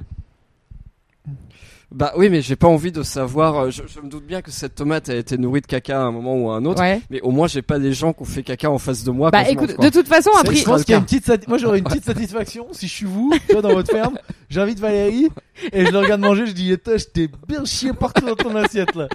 Bah 1.93 2.13
oui, 2.17 2.29
mais 2.31 2.41
j'ai 2.41 2.55
pas 2.55 2.69
envie 2.69 2.93
de 2.93 3.03
savoir. 3.03 3.57
euh, 3.65 3.71
Je, 3.71 3.83
je 3.87 4.01
me 4.01 4.09
doute 4.09 4.25
bien 4.25 4.43
que 4.43 4.53
cette 4.53 4.77
tomate 4.77 5.09
a 5.09 5.17
été 5.17 5.37
nourrie 5.37 5.61
de 5.61 5.67
caca 5.67 5.99
à 6.01 6.05
un 6.05 6.13
moment 6.13 6.37
ou 6.37 6.51
à 6.51 6.55
un 6.57 6.65
autre. 6.65 6.81
Ouais. 6.81 7.01
Mais 7.11 7.21
au 7.23 7.33
moins, 7.33 7.49
j'ai 7.49 7.63
pas 7.63 7.81
des 7.81 7.93
gens 7.93 8.13
qui 8.13 8.23
ont 8.23 8.27
fait 8.27 8.45
caca 8.45 8.71
en 8.71 8.79
face 8.79 9.03
de 9.03 9.11
moi. 9.11 9.31
Bah 9.33 9.49
écoute, 9.51 9.77
mange, 9.77 9.91
de 9.91 9.93
toute 9.93 10.07
façon 10.07 10.31
après 10.39 10.55
je 10.55 10.65
pense 10.65 10.85
qu'il 10.85 10.93
y 10.93 10.95
a 10.95 10.99
une 10.99 11.05
petite 11.05 11.49
moi 11.49 11.59
j'aurais 11.59 11.79
une 11.79 11.85
petite 11.85 12.05
satisfaction 12.05 12.69
si 12.73 12.87
je 12.87 12.93
suis 12.93 13.07
vous, 13.07 13.33
tu 13.47 13.53
vois, 13.55 13.63
dans 13.63 13.73
votre 13.75 13.91
ferme, 13.91 14.19
j'invite 14.49 14.79
Valérie 14.79 15.29
et 15.73 15.85
je 15.85 15.91
le 15.91 15.99
regarde 15.99 16.21
manger, 16.21 16.47
je 16.47 16.53
dis 16.53 16.71
"Étais, 16.71 16.97
je 16.99 17.07
t'ai 17.07 17.29
bien 17.49 17.65
chié 17.65 17.93
partout 17.93 18.25
dans 18.25 18.37
ton 18.37 18.55
assiette 18.55 18.95
là." 18.95 19.09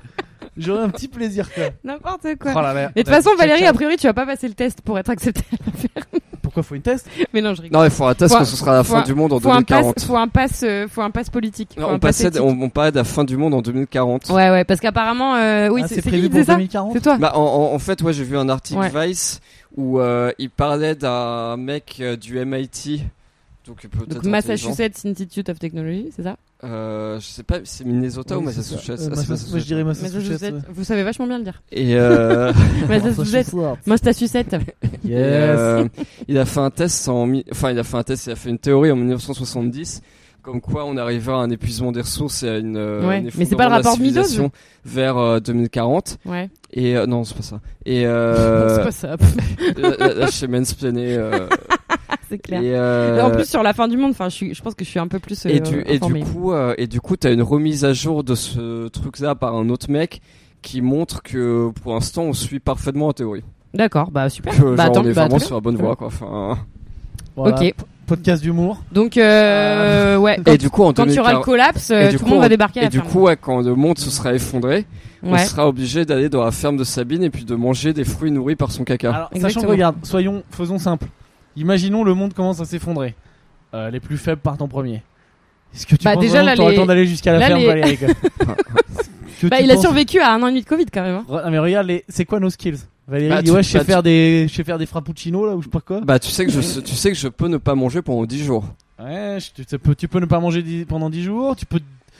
J'aurais 0.58 0.84
un 0.84 0.89
petit 0.89 1.08
plaisir 1.08 1.54
quoi. 1.54 1.65
n'importe 1.84 2.28
quoi. 2.39 2.52
Oh 2.56 2.62
là 2.62 2.74
là. 2.74 2.91
Mais 2.96 3.04
de 3.04 3.08
toute 3.10 3.15
façon, 3.15 3.36
Valérie, 3.38 3.65
a 3.65 3.74
priori, 3.74 3.98
tu 3.98 4.08
vas 4.08 4.13
pas 4.13 4.26
passer 4.26 4.48
le 4.48 4.54
test 4.54 4.82
pour 4.82 4.98
être 4.98 5.10
acceptée. 5.10 5.44
Pourquoi 6.41 6.63
faut 6.63 6.76
une 6.76 6.82
test? 6.82 7.08
Mais 7.34 7.41
non, 7.41 7.54
je 7.54 7.62
rigole. 7.63 7.78
Non, 7.80 7.84
il 7.86 7.91
faut 7.91 8.06
un 8.06 8.13
test 8.13 8.34
Faut 8.34 8.39
que 8.39 8.46
ce 8.46 8.56
sera 8.56 8.74
la 8.74 8.84
fin 8.84 9.00
un- 9.00 9.02
du 9.04 9.13
monde 9.13 9.34
en 9.34 9.39
faut 9.39 9.50
un 9.52 9.62
pass, 9.63 9.82
2040. 9.82 10.00
faut 10.06 10.15
un 10.15 10.28
pass, 10.28 10.63
euh, 10.63 10.88
faut 10.88 11.02
un 11.02 11.12
pass 11.12 11.30
politique. 11.30 11.72
Faut 11.76 11.82
Non, 11.82 11.89
un 11.89 11.94
on, 11.96 12.00
pass 12.00 12.22
passait, 12.24 12.39
on, 12.39 12.50
on 12.62 12.70
parlait 12.70 12.91
de 12.91 12.98
la 12.98 13.04
fin 13.04 13.24
du 13.26 13.36
monde 13.36 13.54
en 13.54 13.62
2040. 13.62 14.30
Ouais, 14.30 14.50
ouais, 14.50 14.63
parce 14.63 14.80
qu'apparemment, 14.80 15.36
euh, 15.36 15.68
oui, 15.70 15.82
Ah, 15.84 15.88
c'est 15.89 16.02
prévu 16.02 16.30
pour 16.30 16.39
disait 16.39 16.46
ça 16.46 16.54
2040 16.54 16.94
C'est 16.94 17.02
toi. 17.02 17.18
Bah, 17.18 17.34
en, 17.36 17.41
en- 17.41 17.74
en 17.74 17.80
fait, 17.80 18.02
ouais, 18.04 18.13
j'ai 18.13 18.24
vu 18.24 18.38
un 18.38 18.48
article 18.48 18.80
Ouais. 18.80 19.08
Vice 19.08 19.41
où 19.76 20.00
euh, 20.00 20.32
il 20.39 20.50
parlait 20.50 20.96
d'un 20.96 21.58
mec 21.58 21.98
euh, 22.00 22.15
du 22.15 22.39
MIT 22.46 23.02
Donc. 23.67 24.23
Massachusetts 24.25 25.06
Institute 25.06 25.49
of 25.49 25.58
Technology, 25.60 26.10
c'est 26.15 26.23
ça? 26.23 26.38
Euh, 26.63 27.19
je 27.19 27.25
sais 27.25 27.43
pas, 27.43 27.58
c'est 27.63 27.84
Minnesota 27.86 28.38
ou 28.38 28.41
Oui, 28.45 28.47
c'est. 28.51 28.58
Massachusetts? 28.58 29.01
Euh, 29.01 29.10
Ah, 29.12 29.15
c'est 29.15 29.30
Massa- 29.30 29.49
Moi 29.49 29.60
je 29.60 29.65
dirais 29.65 29.84
Massachusetts. 29.84 30.15
Massachusetts. 30.21 30.54
ouais. 30.54 30.62
Vous 30.69 30.84
savez 30.84 31.04
vachement 31.04 31.28
bien 31.28 31.38
le 31.39 31.43
dire. 31.43 31.62
Et 31.71 31.95
euh, 31.95 32.54
Massachusetts. 32.89 33.54
Massachusetts. 33.86 34.54
Et, 34.54 35.08
Yes. 35.10 35.19
euh, 35.19 35.88
il 36.28 36.38
a 36.38 36.45
fait 36.45 36.60
un 36.60 36.69
test 36.69 37.08
en, 37.10 37.28
enfin, 37.51 37.71
il 37.71 37.80
a 37.80 37.84
fait 37.84 37.97
un 37.97 38.04
test, 38.04 38.28
il 38.28 38.32
a 38.32 38.36
fait 38.36 38.49
une 38.49 38.60
théorie 38.60 38.91
en 38.91 38.95
1970, 38.95 40.01
comme 40.41 40.62
quoi 40.62 40.86
on 40.86 40.95
arrivait 40.97 41.32
à 41.32 41.36
un 41.38 41.49
épuisement 41.49 41.91
des 41.91 42.01
ressources 42.01 42.43
et 42.43 42.49
à 42.49 42.58
une, 42.58 42.78
euh, 42.78 43.08
Ouais, 43.08 43.17
un 43.17 43.21
mais 43.23 43.45
c'est 43.45 43.56
pas 43.56 43.67
le 43.67 43.75
effondrement 43.75 43.80
de 43.80 43.84
la 43.84 43.89
rapport 43.89 43.99
Meadows 43.99 44.23
civilisation 44.23 44.51
vers 44.86 45.17
euh, 45.17 45.39
2040. 45.39 46.17
Ouais. 46.25 46.49
Et 46.71 46.95
euh, 46.97 47.06
non, 47.08 47.23
c'est 47.23 47.36
pas 47.36 47.43
ça. 47.43 47.60
Et 47.86 48.01
c'est 48.01 48.06
euh, 48.08 48.84
pas 48.84 48.91
ça. 48.91 49.15
là, 49.78 49.89
là, 49.97 50.13
là, 50.13 50.25
je 50.28 50.32
sais 50.32 50.47
mansplainer. 50.47 51.17
Euh, 52.26 52.28
c'est 52.30 52.38
clair. 52.40 52.62
et 52.62 52.76
euh, 52.76 53.24
En 53.24 53.32
plus 53.32 53.48
sur 53.50 53.64
la 53.64 53.74
fin 53.74 53.88
du 53.88 53.98
monde, 53.98 54.12
enfin, 54.12 54.30
je 54.30 54.36
suis, 54.36 54.54
je 54.54 54.62
pense 54.62 54.76
que 54.76 54.84
je 54.86 54.90
suis 54.90 55.00
un 55.00 55.08
peu 55.08 55.20
plus. 55.20 55.46
et 55.46 55.58
euh, 55.58 55.60
du 55.60 55.84
et 55.86 56.00
du 56.00 56.24
coup 56.24 56.52
euh, 56.54 56.74
et 56.78 56.88
du 56.88 57.00
coup 57.02 57.16
t'as 57.18 57.32
une 57.34 57.42
remise 57.42 57.86
à 57.86 57.94
jour 57.94 58.24
de 58.24 58.36
ce 58.36 58.88
truc-là 58.90 59.36
par 59.36 59.56
un 59.56 59.70
autre 59.70 59.90
mec 59.90 60.22
qui 60.62 60.82
montre 60.82 61.22
que 61.24 61.70
pour 61.84 61.94
l'instant 61.94 62.24
on 62.24 62.34
suit 62.34 62.60
parfaitement 62.60 63.08
la 63.08 63.14
théorie. 63.14 63.44
D'accord, 63.74 64.10
bah 64.12 64.30
super. 64.30 64.54
Que 64.56 64.76
bah 64.76 64.86
genre, 64.86 64.86
attends, 64.86 65.02
on 65.02 65.10
est 65.10 65.14
bah, 65.14 65.22
vraiment 65.28 65.40
sur 65.40 65.56
la 65.56 65.62
bonne 65.62 65.76
voie 65.76 65.96
quoi. 65.96 66.08
Enfin. 66.08 66.58
Voilà, 67.36 67.56
Ok. 67.62 67.74
Podcast 68.08 68.44
d'humour. 68.44 68.84
Donc 68.92 69.18
euh, 69.18 70.16
ouais. 70.18 70.40
Quand, 70.46 70.52
Et 70.54 70.58
du 70.60 70.70
coup 70.70 70.84
en 70.84 70.94
quand 70.94 71.06
il 71.06 71.14
y 71.16 71.20
aura 71.20 71.32
le 71.34 71.40
2040 71.40 71.44
collapse, 71.44 71.90
euh, 71.90 72.12
tout 72.12 72.20
coup, 72.20 72.26
le 72.26 72.32
monde 72.32 72.42
va 72.42 72.50
débarquer 72.50 72.80
à 72.82 72.84
Et 72.84 72.86
la 72.86 72.90
du 72.92 72.98
ferme. 73.00 73.10
coup, 73.10 73.22
ouais, 73.22 73.36
quand 73.36 73.62
le 73.62 73.74
monde 73.74 73.98
se 73.98 74.12
sera 74.12 74.34
effondré, 74.36 74.86
on 75.24 75.36
sera 75.40 75.68
obligé 75.68 76.06
d'aller 76.06 76.30
dans 76.30 76.44
la 76.44 76.52
ferme 76.52 76.78
de 76.78 76.84
Sabine 76.84 77.24
et 77.24 77.32
puis 77.32 77.46
de 77.46 77.56
manger 77.56 77.94
des 77.94 78.04
fruits 78.04 78.30
nourris 78.32 78.56
par 78.56 78.72
son 78.72 78.84
caca. 78.84 79.10
Alors, 79.10 79.30
sachant 79.30 79.36
Exactement. 79.48 79.66
que 79.66 79.72
regarde, 79.72 79.96
soyons, 80.04 80.44
faisons 80.52 80.78
simple. 80.78 81.08
Imaginons 81.56 82.04
le 82.04 82.13
monde 82.13 82.34
commence 82.34 82.60
à 82.62 82.65
s'effondrer. 82.65 83.15
Euh, 83.74 83.89
les 83.89 84.00
plus 84.00 84.18
faibles 84.18 84.41
partent 84.41 84.62
en 84.62 84.68
premier. 84.68 85.02
Est-ce 85.74 85.86
que 85.86 85.96
tu 85.96 86.04
Bah, 86.06 86.13
penses 86.13 86.22
déjà, 86.24 86.41
là, 86.44 86.54
que 86.54 86.58
t'auras 86.58 86.70
les- 86.70 86.76
le 86.76 86.82
temps 86.82 86.86
d'aller 86.86 87.06
jusqu'à 87.06 87.34
la 87.34 87.39
là, 87.39 87.48
ferme 87.48 87.60
les- 87.60 87.65
Valérie 87.68 87.98
Bah 89.50 89.60
il 89.62 89.70
a 89.70 89.78
survécu 89.78 90.20
à 90.22 90.34
un 90.34 90.41
an 90.41 90.48
et 90.48 90.52
demi 90.52 90.62
de 90.62 90.65
Covid 90.68 90.86
quand 90.86 91.04
même. 91.04 91.24
hein. 91.30 91.50
Mais 91.52 91.60
regarde, 91.60 91.88
les... 91.88 92.04
c'est 92.10 92.26
quoi 92.26 92.39
nos 92.39 92.50
skills? 92.50 92.78
Valérie 93.08 93.30
Bah, 93.30 93.41
dit 93.41 93.50
tu- 93.50 93.56
ouais, 93.56 93.62
je 93.63 93.70
sais 93.70 93.78
bah, 93.78 93.84
tu- 93.84 93.91
faire 93.91 94.02
des, 94.04 94.48
je 94.50 94.54
sais 94.56 94.63
faire 94.63 94.78
des 94.80 94.86
frappuccinos 94.86 95.46
là 95.46 95.56
ou 95.56 95.62
je 95.62 95.65
sais 95.65 95.70
pas 95.72 95.82
quoi. 95.82 96.02
Bah, 96.02 96.18
tu 96.20 96.30
sais 96.30 96.46
que 96.46 96.52
je, 96.52 96.80
tu 96.80 96.96
sais 96.96 97.12
que 97.12 97.18
je 97.18 97.28
peux 97.28 97.48
ne 97.48 97.58
pas 97.58 97.76
manger 97.76 98.02
pendant 98.02 98.26
10 98.26 98.44
jours. 98.44 98.65
Ouais, 99.00 99.38
je- 99.39 99.63
tu, 99.63 99.78
peux, 99.78 99.94
tu 99.94 100.08
peux 100.08 100.20
ne 100.20 100.26
pas 100.26 100.39
manger 100.39 100.86
pendant 100.86 101.10
10 101.10 101.24
jours. 101.24 101.56
Tu 101.56 101.65
peux, 101.65 101.80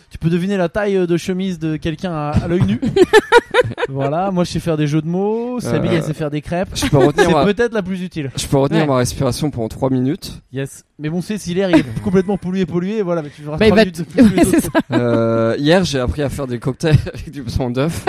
tu 0.10 0.18
peux 0.18 0.30
deviner 0.30 0.58
la 0.58 0.70
taille 0.70 1.08
de 1.08 1.18
chemise 1.18 1.60
de 1.60 1.76
quelqu'un 1.78 2.12
à, 2.14 2.30
à 2.44 2.48
l'œil 2.48 2.64
nu. 2.64 2.80
voilà, 3.90 4.32
moi 4.32 4.44
je 4.44 4.52
sais 4.52 4.60
faire 4.60 4.78
des 4.78 4.88
jeux 4.88 5.02
de 5.02 5.08
mots. 5.08 5.60
Sabine 5.60 5.92
Euh, 5.92 5.96
elle 5.98 6.04
sait 6.04 6.14
faire 6.14 6.32
des 6.32 6.42
crêpes. 6.42 6.70
Je 6.76 6.86
peux 6.88 6.98
retenir, 6.98 7.28
C'est 7.28 7.34
ma, 7.34 7.46
peut-être 7.46 7.74
la 7.74 7.82
plus 7.84 8.02
utile. 8.02 8.32
je 8.38 8.48
peux 8.48 8.58
retenir 8.58 8.82
Ouais. 8.82 8.88
ma 8.88 8.98
respiration 8.98 9.50
pendant 9.52 9.68
3 9.68 9.90
minutes. 9.90 10.42
Yes. 10.52 10.84
Mais 11.00 11.10
bon, 11.10 11.22
c'est 11.22 11.38
si 11.38 11.54
l'air 11.54 11.70
il 11.70 11.78
est 11.80 12.02
complètement 12.04 12.38
pollué, 12.38 12.66
pollué, 12.66 13.02
voilà, 13.02 13.22
mais 13.22 13.30
tu 13.36 13.42
verras 13.44 13.58
Bah, 13.58 13.66
il 13.66 13.70
trois 13.70 13.78
va 13.78 13.84
minutes 13.86 14.00
de 14.00 14.04
t- 14.04 14.12
plus 14.12 14.30
que 14.30 14.36
les 14.42 14.46
ouais, 14.50 14.60
ça. 14.62 14.70
Euh, 14.92 15.56
hier, 15.58 15.84
j'ai 15.84 16.00
appris 16.00 16.22
à 16.22 16.30
faire 16.30 16.48
des 16.48 16.60
cocktails 16.60 16.98
avec 17.08 17.32
du 17.32 17.42
blanc 17.44 17.70
d'œuf. 17.70 18.06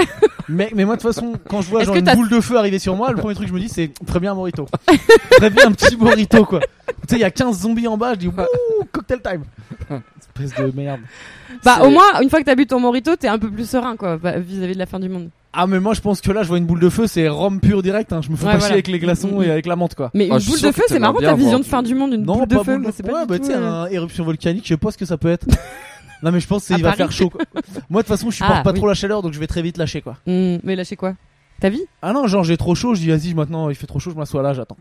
Mais, 0.49 0.71
mais 0.75 0.85
moi 0.85 0.97
de 0.97 1.01
toute 1.03 1.13
façon, 1.13 1.33
quand 1.49 1.61
je 1.61 1.69
vois 1.69 1.83
genre 1.83 1.97
une 1.97 2.05
boule 2.05 2.29
de 2.29 2.41
feu 2.41 2.57
arriver 2.57 2.79
sur 2.79 2.95
moi, 2.95 3.11
le 3.11 3.17
premier 3.17 3.35
truc 3.35 3.47
que 3.49 3.53
je 3.53 3.55
me 3.57 3.61
dis 3.61 3.69
c'est 3.69 3.91
très 4.07 4.21
bien 4.21 4.31
un 4.31 4.37
morito. 4.37 4.67
très 5.33 5.51
bien 5.51 5.67
un 5.67 5.73
petit 5.73 5.97
morito 5.97 6.45
quoi. 6.45 6.61
Tu 6.61 6.95
sais, 7.09 7.17
il 7.17 7.21
y 7.21 7.25
a 7.25 7.33
15 7.33 7.63
zombies 7.63 7.89
en 7.89 7.97
bas, 7.97 8.15
je 8.15 8.19
dis 8.21 8.27
wouh, 8.29 8.35
cocktail 8.93 9.21
time. 9.23 9.43
Espèce 10.39 10.55
de 10.65 10.71
merde. 10.77 11.01
Bah 11.65 11.77
C'est- 11.81 11.87
au 11.87 11.91
moins 11.91 11.96
une 12.23 12.31
fois 12.31 12.41
que 12.41 12.45
t'as 12.45 12.55
bu 12.55 12.67
ton 12.67 12.81
morito, 12.81 13.17
t'es 13.17 13.29
un 13.29 13.39
peu 13.39 13.51
plus 13.51 13.69
serein 13.69 13.97
quoi 13.97 14.17
vis-à-vis 14.17 14.75
de 14.75 14.79
la 14.79 14.87
fin 14.87 15.01
du 15.01 15.09
monde. 15.09 15.31
Ah 15.59 15.67
mais 15.67 15.81
moi 15.81 15.95
je 15.95 16.01
pense 16.03 16.21
que 16.21 16.31
là 16.33 16.43
je 16.43 16.49
vois 16.49 16.59
une 16.59 16.67
boule 16.67 16.81
de 16.81 16.89
feu, 16.91 17.07
c'est 17.07 17.29
rhum 17.29 17.61
pur 17.61 17.83
direct. 17.83 18.13
Hein. 18.13 18.21
Je 18.23 18.31
me 18.31 18.37
fais 18.37 18.45
Ouais, 18.45 18.53
pas 18.53 18.59
voilà. 18.59 18.67
chier 18.67 18.73
avec 18.75 18.89
les 18.89 18.99
glaçons 18.99 19.39
Mm, 19.39 19.43
et 19.43 19.47
mm. 19.47 19.51
avec 19.51 19.67
la 19.67 19.77
menthe 19.77 19.95
quoi. 19.95 20.11
Mais 20.13 20.29
Ah, 20.31 20.37
une 20.39 20.45
boule 20.45 20.61
de 20.61 20.73
feu, 20.73 20.83
c'est 20.89 20.99
marrant 20.99 21.19
bien 21.19 21.31
ta 21.31 21.35
vision 21.37 21.59
de 21.59 21.65
fin 21.65 21.83
du 21.83 21.95
monde, 21.95 22.13
une 22.13 22.25
non, 22.25 22.37
boule 22.39 22.49
de 22.49 22.55
feu. 22.59 22.63
boule 22.65 22.79
moi, 22.83 22.91
de 22.91 22.97
c'est 22.97 23.03
pas 23.03 23.13
Ouais, 23.15 23.21
du 23.23 23.27
bah 23.29 23.39
tout, 23.39 23.45
tu 23.45 23.51
sais, 23.51 23.57
euh, 23.57 23.83
un 23.85 23.87
éruption 23.87 24.25
volcanique, 24.25 24.65
je 24.65 24.69
sais 24.69 24.77
pas 24.77 24.91
ce 24.91 24.99
que 24.99 25.07
ça 25.07 25.17
peut 25.17 25.31
être. 25.31 25.47
non 26.23 26.31
mais 26.33 26.41
je 26.41 26.47
pense 26.47 26.67
qu'il 26.67 26.83
va 26.83 26.93
faire 26.93 27.11
chaud. 27.13 27.31
Quoi. 27.31 27.41
Moi 27.89 28.03
de 28.03 28.07
toute 28.07 28.17
façon 28.17 28.31
je 28.31 28.37
supporte 28.37 28.57
Ah, 28.59 28.63
pas 28.63 28.73
oui. 28.73 28.79
trop 28.79 28.87
la 28.87 28.95
chaleur 28.95 29.23
donc 29.23 29.33
je 29.33 29.41
vais 29.41 29.47
très 29.47 29.63
vite 29.63 29.79
lâcher 29.79 30.03
quoi. 30.03 30.17
hmm, 30.27 30.57
mais 30.63 30.77
lâchez 30.77 30.97
quoi? 30.97 31.15
Ta 31.61 31.71
vie? 31.71 31.83
Ah 32.03 32.13
non 32.13 32.27
genre 32.27 32.45
j'ai 32.45 32.59
trop 32.59 32.75
chaud, 32.75 32.95
je 32.95 33.01
dis 33.01 33.09
vas-y 33.09 33.33
maintenant 33.33 33.71
il 33.71 33.77
fait 33.77 33.87
trop 33.87 33.99
chaud, 33.99 34.11
je 34.11 34.17
m'assois 34.17 34.43
là, 34.43 34.53
j'attends. 34.53 34.77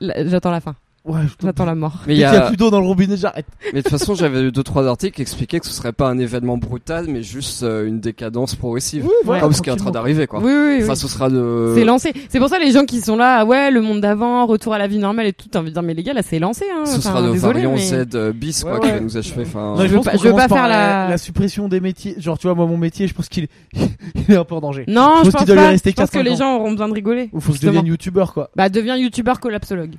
J'attends 0.00 0.50
la 0.52 0.60
fin. 0.60 0.74
Ouais, 1.04 1.20
je 1.26 1.32
J'attends 1.42 1.64
la 1.64 1.74
mort. 1.74 2.02
Mais 2.06 2.14
il 2.14 2.20
y 2.20 2.22
qu'il 2.24 2.32
y 2.32 2.36
a 2.36 2.44
a, 2.44 2.48
plus 2.48 2.56
d'eau 2.58 2.70
dans 2.70 2.80
le 2.80 2.86
robinet, 2.86 3.16
j'arrête. 3.16 3.46
mais 3.72 3.78
de 3.80 3.88
toute 3.88 3.98
façon, 3.98 4.14
j'avais 4.14 4.42
eu 4.42 4.52
deux 4.52 4.62
trois 4.62 4.86
articles 4.86 5.16
qui 5.16 5.22
expliquaient 5.22 5.58
que 5.60 5.66
ce 5.66 5.72
serait 5.72 5.92
pas 5.92 6.08
un 6.10 6.18
événement 6.18 6.58
brutal, 6.58 7.06
mais 7.08 7.22
juste 7.22 7.62
euh, 7.62 7.86
une 7.86 7.98
décadence 8.00 8.54
progressive. 8.56 9.08
voilà, 9.24 9.40
Comme 9.40 9.52
ce 9.54 9.62
qui 9.62 9.70
est 9.70 9.72
en 9.72 9.76
train 9.76 9.90
d'arriver, 9.90 10.26
quoi. 10.26 10.40
Oui, 10.40 10.52
oui, 10.52 10.74
oui. 10.78 10.82
Enfin, 10.82 10.96
ce 10.96 11.08
sera 11.08 11.30
de. 11.30 11.72
C'est 11.76 11.84
lancé. 11.84 12.12
C'est 12.28 12.38
pour 12.38 12.48
ça 12.50 12.58
les 12.58 12.72
gens 12.72 12.84
qui 12.84 13.00
sont 13.00 13.16
là, 13.16 13.38
ah 13.40 13.44
ouais, 13.46 13.70
le 13.70 13.80
monde 13.80 14.00
d'avant, 14.02 14.44
retour 14.44 14.74
à 14.74 14.78
la 14.78 14.86
vie 14.86 14.98
normale 14.98 15.26
et 15.28 15.32
tout. 15.32 15.48
T'as 15.50 15.60
envie 15.60 15.68
de 15.70 15.74
dire, 15.74 15.82
mais 15.82 15.94
les 15.94 16.02
gars, 16.02 16.12
là, 16.12 16.22
c'est 16.22 16.38
lancé. 16.38 16.64
Hein. 16.70 16.84
Ce 16.84 16.98
Enfin, 16.98 17.00
sera 17.00 17.22
de 17.22 17.32
désolé, 17.32 17.52
variant 17.62 17.72
mais... 17.74 17.78
Z 18.04 18.06
euh, 18.14 18.32
bis, 18.34 18.62
quoi, 18.64 18.74
Ouais, 18.74 18.80
qui 18.80 18.90
va 18.90 19.00
nous 19.00 19.16
achever. 19.16 19.42
Enfin, 19.46 19.74
Non, 19.76 19.82
Je 19.82 19.86
je 19.88 19.94
veux 19.94 20.00
pas- 20.02 20.16
je 20.16 20.28
veux 20.28 20.36
faire 20.36 20.68
la- 20.68 21.08
la 21.08 21.18
suppression 21.18 21.68
des 21.68 21.80
métiers. 21.80 22.16
Genre, 22.18 22.36
tu 22.38 22.48
vois, 22.48 22.54
moi, 22.54 22.66
mon 22.66 22.76
métier, 22.76 23.06
je 23.06 23.14
pense 23.14 23.28
qu'il 23.30 23.44
est, 23.44 23.50
un 24.36 24.44
peu 24.44 24.56
en 24.56 24.60
danger. 24.60 24.84
Non, 24.88 25.22
Je 25.24 25.30
pense 25.30 25.44
pas. 25.46 25.68
rester 25.68 25.90
Je 25.90 25.94
pense 25.96 26.10
que 26.10 26.18
4-5 26.18 26.22
les 26.22 26.36
gens 26.36 26.56
auront 26.56 26.72
besoin 26.72 26.88
de 26.88 26.94
rigoler. 26.94 27.30
Ou 27.32 27.40
faut 27.40 27.52
que 27.52 27.58
je 27.58 27.66
devienne 27.66 27.86
youtubeur, 27.86 28.34
quoi. 28.34 28.50
Bah, 28.56 28.68
deviens 28.68 28.96
youtubeur 28.96 29.40
collapsologue. 29.40 29.94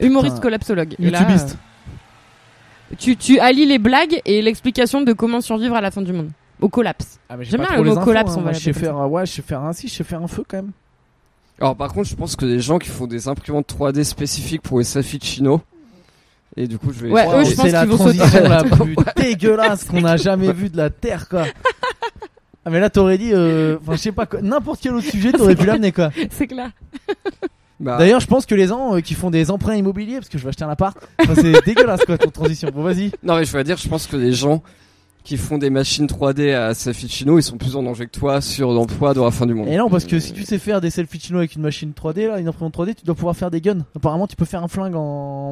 Humoriste 0.00 0.40
collapsologue. 0.40 0.94
Et 0.98 1.10
là, 1.10 1.20
Youtubiste. 1.20 1.56
euh, 2.92 2.96
tu, 2.98 3.16
tu 3.16 3.38
allies 3.38 3.66
les 3.66 3.78
blagues 3.78 4.20
et 4.24 4.42
l'explication 4.42 5.00
de 5.02 5.12
comment 5.12 5.40
survivre 5.40 5.74
à 5.74 5.80
la 5.80 5.90
fin 5.90 6.02
du 6.02 6.12
monde. 6.12 6.30
Au 6.60 6.68
collapse. 6.68 7.18
Ah, 7.28 7.36
mais 7.36 7.44
j'ai 7.44 7.52
J'aime 7.52 7.60
pas 7.62 7.66
bien 7.68 7.74
trop 7.76 7.82
le 7.84 7.88
les 7.88 7.94
mot 7.94 8.00
infos, 8.00 8.04
collapse, 8.06 8.30
hein. 8.30 8.34
on 8.36 8.40
va 8.40 8.42
Moi, 8.42 8.52
je 8.52 8.58
sais 8.58 8.70
l'appeler 8.70 8.86
faire, 8.86 8.98
euh, 8.98 9.06
ouais, 9.06 9.26
je 9.26 9.32
sais 9.32 9.42
faire 9.42 9.60
un, 9.62 9.72
si, 9.72 9.88
je 9.88 9.94
sais 9.94 10.04
faire 10.04 10.22
un 10.22 10.28
feu 10.28 10.44
quand 10.46 10.56
même. 10.58 10.70
Alors 11.60 11.76
par 11.76 11.92
contre, 11.92 12.08
je 12.08 12.16
pense 12.16 12.34
que 12.36 12.44
les 12.46 12.60
gens 12.60 12.78
qui 12.78 12.88
font 12.88 13.06
des 13.06 13.28
imprimantes 13.28 13.72
3D 13.72 14.02
spécifiques 14.04 14.62
pour 14.62 14.78
les 14.78 14.84
de 14.84 15.02
Chino, 15.02 15.60
et 16.56 16.66
du 16.66 16.78
coup 16.78 16.92
je 16.92 17.04
vais... 17.06 17.10
Ouais, 17.10 17.26
eux, 17.26 17.44
je 17.44 17.54
pense 17.54 17.66
c'est 17.66 17.72
la 17.72 17.82
qu'ils 17.82 17.90
vont 17.90 17.98
sauter. 17.98 18.18
transition 18.18 18.48
la 18.48 18.64
plus 18.64 18.96
dégueulasse 19.16 19.84
qu'on 19.84 20.04
a 20.04 20.16
jamais 20.16 20.52
vue 20.52 20.68
de 20.70 20.76
la 20.76 20.90
terre, 20.90 21.28
quoi. 21.28 21.44
Ah, 22.64 22.70
mais 22.70 22.80
là, 22.80 22.88
t'aurais 22.88 23.18
dit, 23.18 23.30
euh, 23.32 23.76
enfin, 23.82 23.92
je 23.92 23.98
sais 24.00 24.12
pas, 24.12 24.26
quoi, 24.26 24.40
n'importe 24.40 24.80
quel 24.80 24.94
autre 24.94 25.08
sujet, 25.08 25.32
t'aurais 25.32 25.54
pu 25.54 25.66
l'amener, 25.66 25.92
quoi. 25.92 26.10
c'est 26.30 26.46
clair. 26.46 26.70
Bah, 27.80 27.98
D'ailleurs, 27.98 28.20
je 28.20 28.26
pense 28.26 28.46
que 28.46 28.54
les 28.54 28.66
gens 28.68 28.96
euh, 28.96 29.00
qui 29.00 29.14
font 29.14 29.30
des 29.30 29.50
emprunts 29.50 29.74
immobiliers, 29.74 30.16
parce 30.16 30.28
que 30.28 30.38
je 30.38 30.42
vais 30.44 30.50
acheter 30.50 30.64
un 30.64 30.68
appart, 30.70 30.96
enfin, 31.20 31.34
c'est 31.34 31.64
dégueulasse, 31.64 32.04
quoi, 32.04 32.16
ton 32.18 32.30
transition. 32.30 32.68
Bon, 32.74 32.82
vas-y. 32.82 33.10
non 33.22 33.36
mais 33.36 33.44
je 33.44 33.52
veux 33.56 33.64
dire, 33.64 33.76
je 33.76 33.88
pense 33.88 34.06
que 34.06 34.16
les 34.16 34.32
gens 34.32 34.62
qui 35.24 35.36
font 35.38 35.56
des 35.58 35.70
machines 35.70 36.06
3D 36.06 36.54
à 36.54 36.74
selfie 36.74 37.06
de 37.06 37.10
Chino, 37.10 37.38
ils 37.38 37.42
sont 37.42 37.56
plus 37.56 37.76
en 37.76 37.82
danger 37.82 38.04
que 38.06 38.10
toi 38.10 38.40
sur 38.42 38.70
l'emploi 38.72 39.14
dans 39.14 39.24
la 39.24 39.30
fin 39.30 39.46
du 39.46 39.54
monde. 39.54 39.68
Et 39.68 39.76
non, 39.78 39.88
parce 39.88 40.04
que 40.04 40.18
si 40.20 40.32
tu 40.34 40.44
sais 40.44 40.58
faire 40.58 40.80
des 40.82 40.90
selfies 40.90 41.18
chinois 41.18 41.40
avec 41.40 41.54
une 41.56 41.62
machine 41.62 41.92
3D, 41.98 42.28
là, 42.28 42.38
une 42.38 42.46
imprimante 42.48 42.74
3D, 42.76 42.94
tu 42.94 43.04
dois 43.06 43.14
pouvoir 43.14 43.34
faire 43.34 43.50
des 43.50 43.60
guns. 43.62 43.86
Apparemment, 43.96 44.26
tu 44.26 44.36
peux 44.36 44.44
faire 44.44 44.62
un 44.62 44.68
flingue 44.68 44.94
en, 44.94 45.00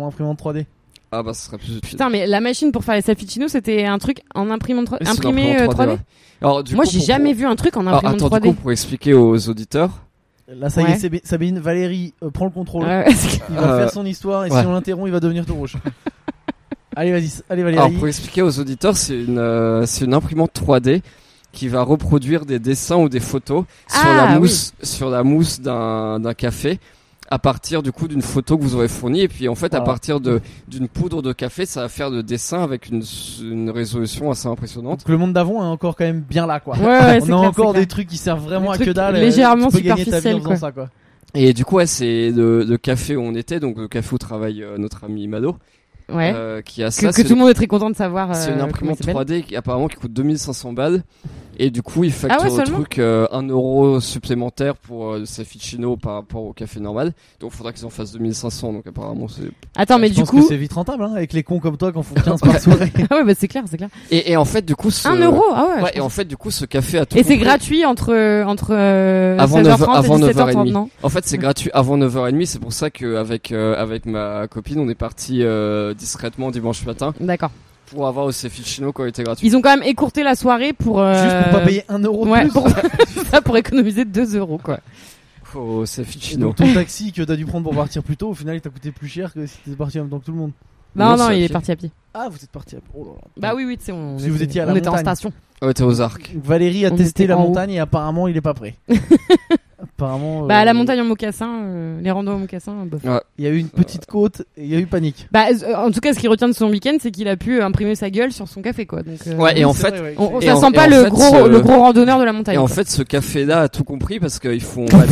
en 0.02 0.06
imprimante 0.06 0.38
3D. 0.38 0.66
Ah 1.10 1.22
bah 1.22 1.32
ce 1.34 1.46
serait 1.46 1.58
plus 1.58 1.68
utile. 1.76 1.80
Putain, 1.90 2.08
mais 2.10 2.26
la 2.26 2.40
machine 2.40 2.70
pour 2.72 2.84
faire 2.84 2.94
les 2.94 3.02
de 3.02 3.40
nous, 3.40 3.48
c'était 3.48 3.84
un 3.84 3.98
truc 3.98 4.20
en 4.34 4.50
imprimante 4.50 4.88
3D. 4.90 4.98
C'est 5.00 5.04
une 5.04 5.10
Imprimé 5.10 5.56
euh, 5.60 5.64
imprimante 5.64 5.76
3D. 5.88 5.88
ouais. 5.92 5.98
Alors, 6.42 6.64
du 6.64 6.74
Moi, 6.74 6.84
j'ai 6.84 6.98
pour- 6.98 7.06
jamais 7.06 7.32
vu 7.32 7.46
un 7.46 7.56
truc 7.56 7.76
en 7.76 7.86
Alors, 7.86 7.94
imprimante 8.04 8.16
attends, 8.22 8.36
3D. 8.36 8.42
du 8.42 8.48
coup, 8.48 8.54
pour 8.62 8.72
expliquer 8.72 9.14
aux 9.14 9.48
auditeurs, 9.48 9.90
Là, 10.48 10.68
ça 10.70 10.82
y 10.82 10.84
est, 10.92 11.24
Sabine- 11.24 11.58
Valérie 11.60 12.14
euh, 12.22 12.30
prend 12.30 12.44
le 12.44 12.50
contrôle. 12.50 12.84
Ouais. 12.84 13.04
Il 13.48 13.54
va 13.56 13.62
Euh, 13.74 13.78
faire 13.78 13.90
son 13.90 14.04
histoire 14.04 14.44
et 14.44 14.50
ouais. 14.50 14.60
si 14.60 14.66
on 14.66 14.72
l'interrompt, 14.72 15.06
il 15.08 15.12
va 15.12 15.20
devenir 15.20 15.46
tout 15.46 15.54
rouge. 15.54 15.76
allez, 16.96 17.12
vas-y, 17.12 17.30
allez, 17.48 17.62
alors 17.62 17.82
Valérie. 17.84 17.98
pour 17.98 18.08
expliquer 18.08 18.42
aux 18.42 18.58
auditeurs, 18.58 18.96
c'est 18.96 19.14
une, 19.22 19.38
euh, 19.38 19.86
c'est 19.86 20.04
une 20.04 20.14
imprimante 20.14 20.50
3D 20.54 21.02
qui 21.52 21.68
va 21.68 21.82
reproduire 21.82 22.44
des 22.46 22.58
dessins 22.58 22.96
ou 22.96 23.08
des 23.08 23.20
photos 23.20 23.64
sur 23.88 24.00
Ah, 24.04 24.16
la 24.16 24.32
oui. 24.34 24.40
mousse, 24.40 24.72
sur 24.82 25.10
la 25.10 25.22
mousse 25.22 25.60
d'un, 25.60 26.18
d'un 26.18 26.34
café 26.34 26.80
à 27.32 27.38
partir 27.38 27.82
du 27.82 27.92
coup 27.92 28.08
d'une 28.08 28.20
photo 28.20 28.58
que 28.58 28.62
vous 28.62 28.74
aurez 28.74 28.88
fournie 28.88 29.22
et 29.22 29.28
puis 29.28 29.48
en 29.48 29.54
fait 29.54 29.72
à 29.74 29.80
partir 29.80 30.20
de 30.20 30.40
d'une 30.68 30.86
poudre 30.86 31.22
de 31.22 31.32
café 31.32 31.64
ça 31.64 31.80
va 31.80 31.88
faire 31.88 32.10
de 32.10 32.20
dessins 32.20 32.62
avec 32.62 32.88
une, 32.90 33.02
une 33.40 33.70
résolution 33.70 34.30
assez 34.30 34.48
impressionnante 34.48 35.00
Donc, 35.00 35.08
le 35.08 35.16
monde 35.16 35.32
d'avant 35.32 35.62
est 35.62 35.66
encore 35.66 35.96
quand 35.96 36.04
même 36.04 36.20
bien 36.20 36.46
là, 36.46 36.60
quoi. 36.60 36.76
Ouais, 36.76 36.84
ouais, 36.84 36.98
on 36.98 37.00
c'est 37.00 37.16
a 37.16 37.20
clair, 37.24 37.38
encore 37.38 37.72
des 37.72 37.78
clair. 37.80 37.88
trucs 37.88 38.08
qui 38.08 38.18
servent 38.18 38.44
vraiment 38.44 38.72
Des 38.72 38.82
à 38.82 38.84
que 38.86 38.90
dalle. 38.90 39.16
euh, 39.16 39.20
légèrement 39.20 39.70
superficiels, 39.70 40.42
quoi. 40.42 40.56
ça, 40.56 40.72
quoi. 40.72 40.88
et 41.34 41.54
du 41.54 41.64
coup 41.64 41.76
ouais, 41.76 41.86
c'est 41.86 42.30
le, 42.30 42.64
le 42.64 42.76
café 42.76 43.16
où 43.16 43.22
on 43.22 43.34
était 43.34 43.60
donc 43.60 43.78
le 43.78 43.88
café 43.88 44.14
où 44.14 44.18
travaille 44.18 44.62
euh, 44.62 44.76
notre 44.76 45.04
ami 45.04 45.26
Mado 45.26 45.56
Ouais. 46.12 46.32
euh, 46.34 46.62
qui 46.62 46.82
a 46.82 46.86
que 46.88 46.92
ça 46.92 47.08
que 47.08 47.14
c'est 47.14 47.24
tout 47.24 47.34
le 47.34 47.40
monde 47.40 47.50
est 47.50 47.54
très 47.54 47.66
content 47.66 47.90
de 47.90 47.96
savoir. 47.96 48.34
C'est 48.34 48.48
euh, 48.50 48.52
une 48.52 48.54
comment 48.58 48.64
imprimante 48.68 48.98
il 49.00 49.06
s'appelle. 49.06 49.22
3D 49.40 49.42
qui 49.44 49.56
apparemment 49.56 49.88
qui 49.88 49.96
coûte 49.96 50.12
2500 50.12 50.72
balles. 50.72 51.02
Et 51.58 51.68
du 51.70 51.82
coup, 51.82 52.02
il 52.02 52.12
facture 52.12 52.40
Ah 52.42 52.50
ouais, 52.50 52.56
le 52.56 52.64
truc 52.64 52.98
euh, 52.98 53.26
1 53.30 53.48
euro 53.48 54.00
supplémentaire 54.00 54.74
pour 54.74 55.12
euh, 55.12 55.24
sa 55.26 55.44
chino 55.44 55.98
par 55.98 56.14
rapport 56.14 56.44
au 56.44 56.52
café 56.54 56.80
normal. 56.80 57.12
Donc, 57.40 57.50
il 57.52 57.56
faudra 57.56 57.74
qu'ils 57.74 57.84
en 57.84 57.90
fassent 57.90 58.12
2500. 58.12 58.72
Donc, 58.72 58.86
apparemment, 58.86 59.28
c'est. 59.28 59.50
Attends, 59.76 59.98
mais 59.98 60.08
je 60.08 60.14
du 60.14 60.20
pense 60.20 60.30
coup. 60.30 60.40
que 60.40 60.46
c'est 60.48 60.56
vite 60.56 60.72
rentable, 60.72 61.04
hein, 61.04 61.12
avec 61.14 61.34
les 61.34 61.42
cons 61.42 61.60
comme 61.60 61.76
toi 61.76 61.92
qui 61.92 61.98
en 61.98 62.02
font 62.02 62.14
15 62.14 62.40
par 62.40 62.58
soirée. 62.58 62.90
Ah 63.10 63.16
ouais, 63.16 63.24
bah 63.24 63.34
c'est 63.38 63.48
clair, 63.48 63.64
c'est 63.70 63.76
clair. 63.76 63.90
Et, 64.10 64.32
et 64.32 64.36
en 64.38 64.46
fait, 64.46 64.64
du 64.64 64.74
coup, 64.74 64.90
ce. 64.90 65.06
Un 65.06 65.16
euro, 65.16 65.42
ah 65.54 65.82
ouais. 65.82 65.90
Et 65.94 66.00
en 66.00 66.08
fait, 66.08 66.24
du 66.24 66.38
coup, 66.38 66.50
ce 66.50 66.64
café 66.64 66.98
a 66.98 67.06
tout. 67.06 67.18
Et 67.18 67.22
c'est 67.22 67.36
gratuit 67.36 67.84
entre 67.84 68.42
entre 68.46 68.68
euh, 68.72 69.36
Avant 69.38 69.58
16h30 69.58 69.64
9 69.64 69.82
avant 69.82 70.18
et 70.18 70.32
17h30, 70.32 70.52
9h30. 70.54 70.72
non? 70.72 70.88
En 71.02 71.08
fait, 71.10 71.26
c'est 71.26 71.38
gratuit 71.38 71.70
avant 71.74 71.98
9h30. 71.98 72.46
C'est 72.46 72.60
pour 72.60 72.72
ça 72.72 72.88
qu'avec 72.90 73.52
euh, 73.52 73.74
avec 73.76 74.06
ma 74.06 74.48
copine, 74.48 74.80
on 74.80 74.88
est 74.88 74.94
parti 74.94 75.42
euh, 75.42 75.92
discrètement 76.02 76.50
dimanche 76.50 76.84
matin 76.84 77.14
D'accord. 77.20 77.50
pour 77.86 78.06
avoir 78.08 78.26
au 78.26 78.32
chino 78.32 78.92
quand 78.92 79.04
il 79.04 79.08
était 79.10 79.22
gratuit. 79.22 79.46
Ils 79.46 79.56
ont 79.56 79.62
quand 79.62 79.70
même 79.76 79.86
écourté 79.86 80.22
la 80.22 80.34
soirée 80.34 80.72
pour. 80.72 81.00
euh, 81.00 81.14
Juste 81.22 81.42
pour 81.44 81.60
pas 81.60 81.64
payer 81.64 81.84
1 81.88 81.98
euro 82.00 82.24
de 82.26 82.30
Ouais, 82.30 82.42
plus. 82.42 82.52
pour 82.52 82.68
ça 83.30 83.40
pour 83.40 83.56
économiser 83.56 84.04
2 84.04 84.36
euros 84.36 84.58
quoi. 84.62 84.80
Chino. 86.18 86.46
donc 86.46 86.56
ton 86.56 86.72
taxi 86.72 87.12
que 87.12 87.22
t'as 87.22 87.36
dû 87.36 87.44
prendre 87.44 87.64
pour 87.64 87.74
partir 87.74 88.02
plus 88.02 88.16
tôt, 88.16 88.30
au 88.30 88.34
final 88.34 88.56
il 88.56 88.60
t'a 88.62 88.70
coûté 88.70 88.90
plus 88.90 89.08
cher 89.08 89.32
que 89.34 89.44
si 89.46 89.58
t'étais 89.58 89.76
parti 89.76 89.98
en 89.98 90.02
même 90.04 90.10
temps 90.10 90.18
que 90.18 90.24
tout 90.24 90.32
le 90.32 90.38
monde. 90.38 90.52
Non, 90.96 91.16
Non, 91.16 91.28
c'est 91.28 91.38
il 91.38 91.42
est 91.42 91.46
pied. 91.46 91.52
parti 91.52 91.72
à 91.72 91.76
pied. 91.76 91.90
Ah, 92.14 92.28
vous 92.30 92.36
êtes 92.42 92.50
parti. 92.50 92.76
à- 92.76 92.80
Oh 92.94 93.04
là 93.04 93.10
là. 93.16 93.28
Bah 93.36 93.52
oui, 93.54 93.64
oui, 93.66 93.76
tu 93.78 93.84
sais, 93.84 93.92
on, 93.92 94.18
Si 94.18 94.28
vous 94.28 94.36
était- 94.36 94.44
étiez 94.44 94.60
à 94.62 94.66
la 94.66 94.72
on 94.72 94.76
était 94.76 94.88
en 94.88 94.92
montagne. 94.92 95.04
station. 95.14 95.32
Ouais, 95.62 95.72
t'es 95.74 95.82
aux 95.84 96.00
arcs. 96.00 96.34
Valérie 96.42 96.84
a 96.86 96.92
On 96.92 96.96
testé 96.96 97.24
était 97.24 97.26
la 97.28 97.36
haut. 97.38 97.42
montagne 97.48 97.70
et 97.72 97.80
apparemment 97.80 98.28
il 98.28 98.36
est 98.36 98.40
pas 98.42 98.54
prêt. 98.54 98.74
apparemment. 100.02 100.46
Bah, 100.46 100.60
euh, 100.60 100.64
la 100.64 100.74
montagne 100.74 101.00
en 101.00 101.04
mocassin, 101.04 101.48
euh, 101.64 102.00
les 102.00 102.10
randos 102.10 102.32
en 102.32 102.38
mocassin, 102.38 102.74
bof. 102.86 103.00
Il 103.38 103.44
y 103.44 103.46
a 103.46 103.50
eu 103.50 103.58
une 103.58 103.68
petite 103.68 104.06
côte 104.06 104.42
et 104.56 104.64
il 104.64 104.68
y 104.70 104.74
a 104.76 104.78
eu 104.78 104.86
panique. 104.86 105.26
Bah, 105.32 105.46
euh, 105.50 105.74
en 105.74 105.90
tout 105.90 106.00
cas, 106.00 106.12
ce 106.14 106.18
qui 106.18 106.28
retient 106.28 106.48
de 106.48 106.52
son 106.54 106.68
week-end, 106.68 106.96
c'est 107.00 107.10
qu'il 107.10 107.28
a 107.28 107.36
pu 107.36 107.60
euh, 107.60 107.64
imprimer 107.64 107.94
sa 107.94 108.10
gueule 108.10 108.32
sur 108.32 108.48
son 108.48 108.62
café, 108.62 108.86
quoi. 108.86 109.02
Donc, 109.02 109.18
euh, 109.26 109.36
Ouais, 109.36 109.52
et 109.52 109.58
Oui, 109.60 109.64
en 109.64 109.72
fait, 109.72 109.90
vrai, 109.90 110.00
ouais. 110.00 110.14
on, 110.18 110.40
Et 110.40 110.46
ça 110.46 110.56
en- 110.56 110.60
sent 110.60 110.72
pas 110.72 110.86
le 110.88 111.04
fait, 111.04 111.10
gros, 111.10 111.48
le 111.48 111.60
gros 111.60 111.78
randonneur 111.80 112.18
de 112.18 112.24
la 112.24 112.32
montagne. 112.32 112.54
Et 112.54 112.58
en 112.58 112.66
quoi. 112.66 112.74
fait, 112.76 112.88
ce 112.88 113.02
café-là 113.02 113.60
a 113.62 113.68
tout 113.68 113.84
compris 113.84 114.20
parce 114.20 114.38
qu'ils 114.38 114.60
font 114.60 114.84
bah, 114.90 115.04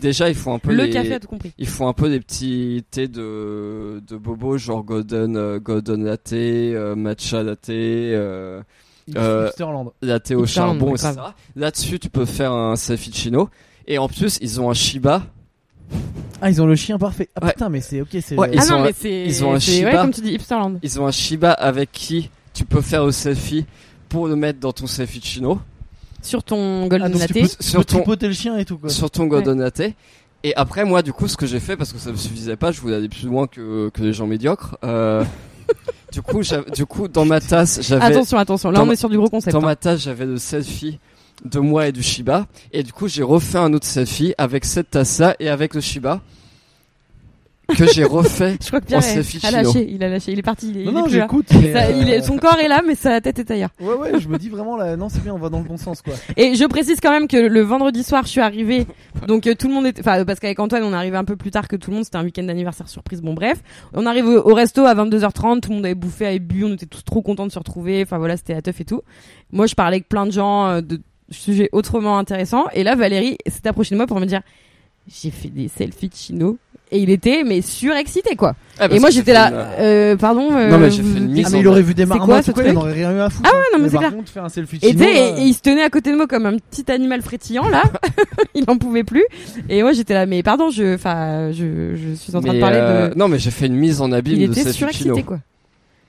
déjà 0.00 0.28
ils 0.28 0.34
font 0.34 0.54
un 0.54 0.58
peu 0.58 0.72
le 0.72 0.84
les- 0.84 0.90
café 0.90 1.14
a 1.14 1.20
tout 1.20 1.28
compris. 1.28 1.52
ils 1.58 1.66
font 1.68 1.88
un 1.88 1.92
peu 1.92 2.08
des 2.08 2.20
petits 2.20 2.84
thés 2.90 3.08
de 3.08 4.02
de 4.06 4.16
bobo 4.16 4.58
genre 4.58 4.82
golden 4.84 5.36
euh, 5.36 5.58
golden 5.58 6.04
latte, 6.04 6.32
euh, 6.32 6.94
matcha 6.94 7.42
latte, 7.42 7.70
euh, 7.70 8.60
Euh, 9.16 9.46
Hipsterland. 9.48 9.90
latte 10.02 10.30
au 10.32 10.44
charbon, 10.44 10.90
etc. 10.94 11.12
Là-dessus, 11.56 11.98
tu 11.98 12.10
peux 12.10 12.26
faire 12.26 12.52
un 12.52 12.76
selfie-chino. 12.76 13.48
Et 13.88 13.98
en 13.98 14.08
plus, 14.08 14.38
ils 14.40 14.60
ont 14.60 14.70
un 14.70 14.74
Shiba. 14.74 15.22
Ah, 16.40 16.50
ils 16.50 16.62
ont 16.62 16.66
le 16.66 16.76
chien 16.76 16.98
parfait. 16.98 17.28
Ah 17.34 17.44
Ouais. 17.46 17.52
putain, 17.52 17.68
mais 17.68 17.80
c'est 17.80 18.00
ok, 18.02 18.08
c'est. 18.22 18.36
Ouais, 18.36 18.50
Ils 18.52 18.60
ah 18.60 18.66
non, 18.66 18.76
un- 18.76 18.84
mais 18.84 18.94
c'est. 18.96 19.24
ils 19.24 19.44
ont 19.44 19.54
un 19.54 19.58
c'est- 19.60 19.72
Shiba. 19.72 19.88
Ouais, 19.90 19.96
comme 19.96 20.12
tu 20.12 20.20
dis, 20.20 20.34
Hipsterland. 20.34 20.78
Ils 20.82 21.00
ont 21.00 21.06
un 21.06 21.10
Shiba 21.10 21.50
avec 21.52 21.90
qui 21.90 22.30
tu 22.54 22.64
peux 22.64 22.80
faire 22.82 23.04
le 23.04 23.10
selfie 23.12 23.64
pour 24.08 24.28
le 24.28 24.36
mettre 24.36 24.60
dans 24.60 24.72
ton 24.72 24.86
selfie-chino. 24.86 25.58
Sur 26.22 26.44
ton 26.44 26.84
ah, 26.84 26.88
Golden 26.88 27.10
donc 27.12 27.20
Latte. 27.22 27.32
tu 27.32 27.40
peux, 27.40 27.46
Sur 27.48 27.62
sur 27.62 27.86
ton- 27.86 27.96
tripoter 27.96 28.28
le 28.28 28.34
chien 28.34 28.56
et 28.58 28.64
tout 28.64 28.76
quoi. 28.78 28.90
sur 28.90 29.10
ton 29.10 29.26
golden 29.26 29.58
latte. 29.60 29.82
Et 30.44 30.54
après, 30.54 30.84
moi, 30.84 31.02
du 31.02 31.12
coup, 31.12 31.26
ce 31.26 31.36
que 31.36 31.46
j'ai 31.46 31.58
fait, 31.60 31.76
parce 31.76 31.92
que 31.92 31.98
ça 31.98 32.12
me 32.12 32.16
suffisait 32.16 32.56
pas, 32.56 32.70
je 32.70 32.80
voulais 32.80 32.94
aller 32.96 33.08
plus 33.08 33.26
loin 33.26 33.46
que, 33.48 33.88
que 33.88 34.02
les 34.02 34.12
gens 34.12 34.26
médiocres. 34.26 34.76
Euh, 34.84 35.24
du 36.12 36.22
coup, 36.22 36.42
j'avais- 36.42 36.70
du 36.70 36.86
coup, 36.86 37.08
dans 37.08 37.24
ma 37.24 37.40
tasse, 37.40 37.80
j'avais, 37.82 38.04
Attention, 38.04 38.38
attention. 38.38 38.70
Là, 38.70 38.76
Dans 38.78 38.82
on 38.84 38.86
ma- 38.86 38.92
est 38.92 38.96
sur 38.96 39.08
du 39.08 39.16
gros 39.16 39.28
concept. 39.28 39.52
dans 39.52 39.62
hein. 39.62 39.66
ma 39.66 39.76
tasse, 39.76 40.02
j'avais 40.02 40.26
le 40.26 40.36
selfie 40.36 40.98
de 41.44 41.58
moi 41.60 41.88
et 41.88 41.92
du 41.92 42.02
Shiba. 42.02 42.46
Et 42.72 42.82
du 42.82 42.92
coup, 42.92 43.08
j'ai 43.08 43.22
refait 43.22 43.58
un 43.58 43.72
autre 43.72 43.86
selfie 43.86 44.34
avec 44.38 44.64
cette 44.64 44.90
tasse-là 44.90 45.36
et 45.40 45.48
avec 45.48 45.74
le 45.74 45.80
Shiba. 45.80 46.20
Que 47.76 47.86
j'ai 47.86 48.04
refait. 48.04 48.56
Je 48.62 48.66
crois 48.68 48.80
que 48.80 48.86
Pierre 48.86 49.00
en 49.00 49.02
est- 49.02 49.12
selfie 49.14 49.40
a 49.46 49.50
lâché. 49.50 49.86
Il 49.90 50.02
a 50.02 50.08
lâché. 50.08 50.32
Il 50.32 50.38
est 50.38 50.42
parti. 50.42 50.70
Il 50.70 50.80
est, 50.80 50.84
Non, 50.86 50.92
non, 50.92 51.06
j'écoute. 51.06 51.48
euh, 51.52 52.22
son 52.22 52.38
corps 52.38 52.58
est 52.58 52.66
là, 52.68 52.80
mais 52.86 52.94
sa 52.94 53.20
tête 53.20 53.38
est 53.40 53.50
ailleurs. 53.50 53.68
Ouais, 53.78 53.92
ouais, 53.92 54.18
je 54.18 54.26
me 54.26 54.38
dis 54.38 54.48
vraiment 54.48 54.78
là, 54.78 54.96
non, 54.96 55.10
c'est 55.10 55.22
bien, 55.22 55.34
on 55.34 55.38
va 55.38 55.50
dans 55.50 55.58
le 55.58 55.64
bon 55.68 55.76
sens 55.76 56.00
quoi. 56.00 56.14
Et 56.38 56.54
je 56.54 56.64
précise 56.64 56.96
quand 57.02 57.10
même 57.10 57.28
que 57.28 57.36
le 57.36 57.60
vendredi 57.60 58.02
soir, 58.04 58.22
je 58.24 58.30
suis 58.30 58.40
arrivée. 58.40 58.86
Donc 59.26 59.46
euh, 59.46 59.54
tout 59.54 59.68
le 59.68 59.74
monde 59.74 59.84
était, 59.86 60.00
enfin 60.00 60.24
parce 60.24 60.40
qu'avec 60.40 60.58
Antoine, 60.60 60.82
on 60.82 60.92
est 60.92 60.96
arrivé 60.96 61.18
un 61.18 61.24
peu 61.26 61.36
plus 61.36 61.50
tard 61.50 61.68
que 61.68 61.76
tout 61.76 61.90
le 61.90 61.96
monde. 61.96 62.04
C'était 62.06 62.16
un 62.16 62.24
week-end 62.24 62.44
d'anniversaire 62.44 62.88
surprise. 62.88 63.20
Bon 63.20 63.34
bref, 63.34 63.62
on 63.92 64.06
arrive 64.06 64.24
au, 64.26 64.50
au 64.50 64.54
resto 64.54 64.86
à 64.86 64.94
22h30. 64.94 65.60
Tout 65.60 65.68
le 65.68 65.74
monde 65.76 65.84
avait 65.84 65.94
bouffé, 65.94 66.26
avait 66.26 66.38
bu. 66.38 66.64
On 66.64 66.72
était 66.72 66.86
tous 66.86 67.02
trop 67.04 67.20
contents 67.20 67.46
de 67.46 67.52
se 67.52 67.58
retrouver. 67.58 68.00
Enfin 68.02 68.16
voilà, 68.16 68.38
c'était 68.38 68.54
la 68.54 68.62
teuf 68.62 68.80
et 68.80 68.86
tout. 68.86 69.02
Moi, 69.52 69.66
je 69.66 69.74
parlais 69.74 69.96
avec 69.96 70.08
plein 70.08 70.24
de 70.24 70.32
gens 70.32 70.68
euh, 70.68 70.80
de 70.80 71.02
sujets 71.30 71.68
autrement 71.72 72.18
intéressants. 72.18 72.66
Et 72.74 72.82
là, 72.84 72.94
Valérie 72.94 73.36
s'est 73.46 73.66
approchée 73.68 73.94
de 73.94 73.96
moi 73.98 74.06
pour 74.06 74.20
me 74.20 74.26
dire, 74.26 74.40
j'ai 75.06 75.30
fait 75.30 75.48
des 75.48 75.68
selfies 75.68 76.08
de 76.08 76.14
chino. 76.14 76.58
Et 76.90 77.00
il 77.00 77.10
était 77.10 77.44
mais 77.44 77.60
surexcité 77.60 78.34
quoi. 78.34 78.54
Ah, 78.78 78.86
et 78.90 78.98
moi 78.98 79.10
j'étais 79.10 79.34
là, 79.34 79.48
une, 79.48 79.54
euh, 79.56 80.12
euh, 80.12 80.16
pardon. 80.16 80.56
euh, 80.56 80.70
Non, 80.70 80.78
mais 80.78 80.90
j'ai 80.90 81.02
fait 81.02 81.18
une 81.18 81.28
mise 81.32 81.44
Ah, 81.46 81.50
mais 81.52 81.60
il 81.60 81.68
aurait 81.68 81.82
vu 81.82 81.92
des 81.92 82.06
quoi, 82.06 82.16
marmottes 82.16 82.44
ce 82.46 82.50
ou 82.50 82.54
quoi, 82.54 82.62
il 82.62 82.66
truc 82.68 82.78
aurait 82.78 82.92
rien 82.94 83.14
eu 83.14 83.20
à 83.20 83.28
foutre. 83.28 83.46
Ah 83.52 83.54
ouais, 83.58 83.62
non, 83.74 83.78
mais 83.82 83.88
c'est 83.90 83.96
par 83.96 84.00
clair. 84.04 84.14
contre, 84.16 84.32
faire 84.32 84.44
un 84.46 84.48
selfie 84.48 84.78
Et, 84.80 84.92
chino, 84.92 85.04
là, 85.04 85.10
et- 85.10 85.42
et 85.42 85.42
il 85.42 85.52
se 85.52 85.60
tenait 85.60 85.82
à 85.82 85.90
côté 85.90 86.10
de 86.12 86.16
moi 86.16 86.26
comme 86.26 86.46
un 86.46 86.56
petit 86.56 86.90
animal 86.90 87.20
frétillant 87.20 87.68
là. 87.68 87.82
il 88.54 88.64
en 88.68 88.78
pouvait 88.78 89.04
plus. 89.04 89.24
Et 89.68 89.82
moi 89.82 89.92
j'étais 89.92 90.14
là, 90.14 90.24
mais 90.24 90.42
pardon, 90.42 90.70
je, 90.70 90.94
enfin, 90.94 91.52
je, 91.52 91.94
je 91.94 92.14
suis 92.14 92.34
en 92.34 92.40
train 92.40 92.54
de 92.54 92.60
parler 92.60 92.78
euh, 92.80 93.10
de. 93.10 93.18
Non, 93.18 93.28
mais 93.28 93.38
j'ai 93.38 93.50
fait 93.50 93.66
une 93.66 93.76
mise 93.76 94.00
en 94.00 94.10
abîme 94.10 94.40
Il 94.40 94.46
de 94.46 94.52
était 94.52 94.62
selfie 94.62 94.78
surexcité 94.78 95.10
chino. 95.10 95.22
quoi. 95.24 95.40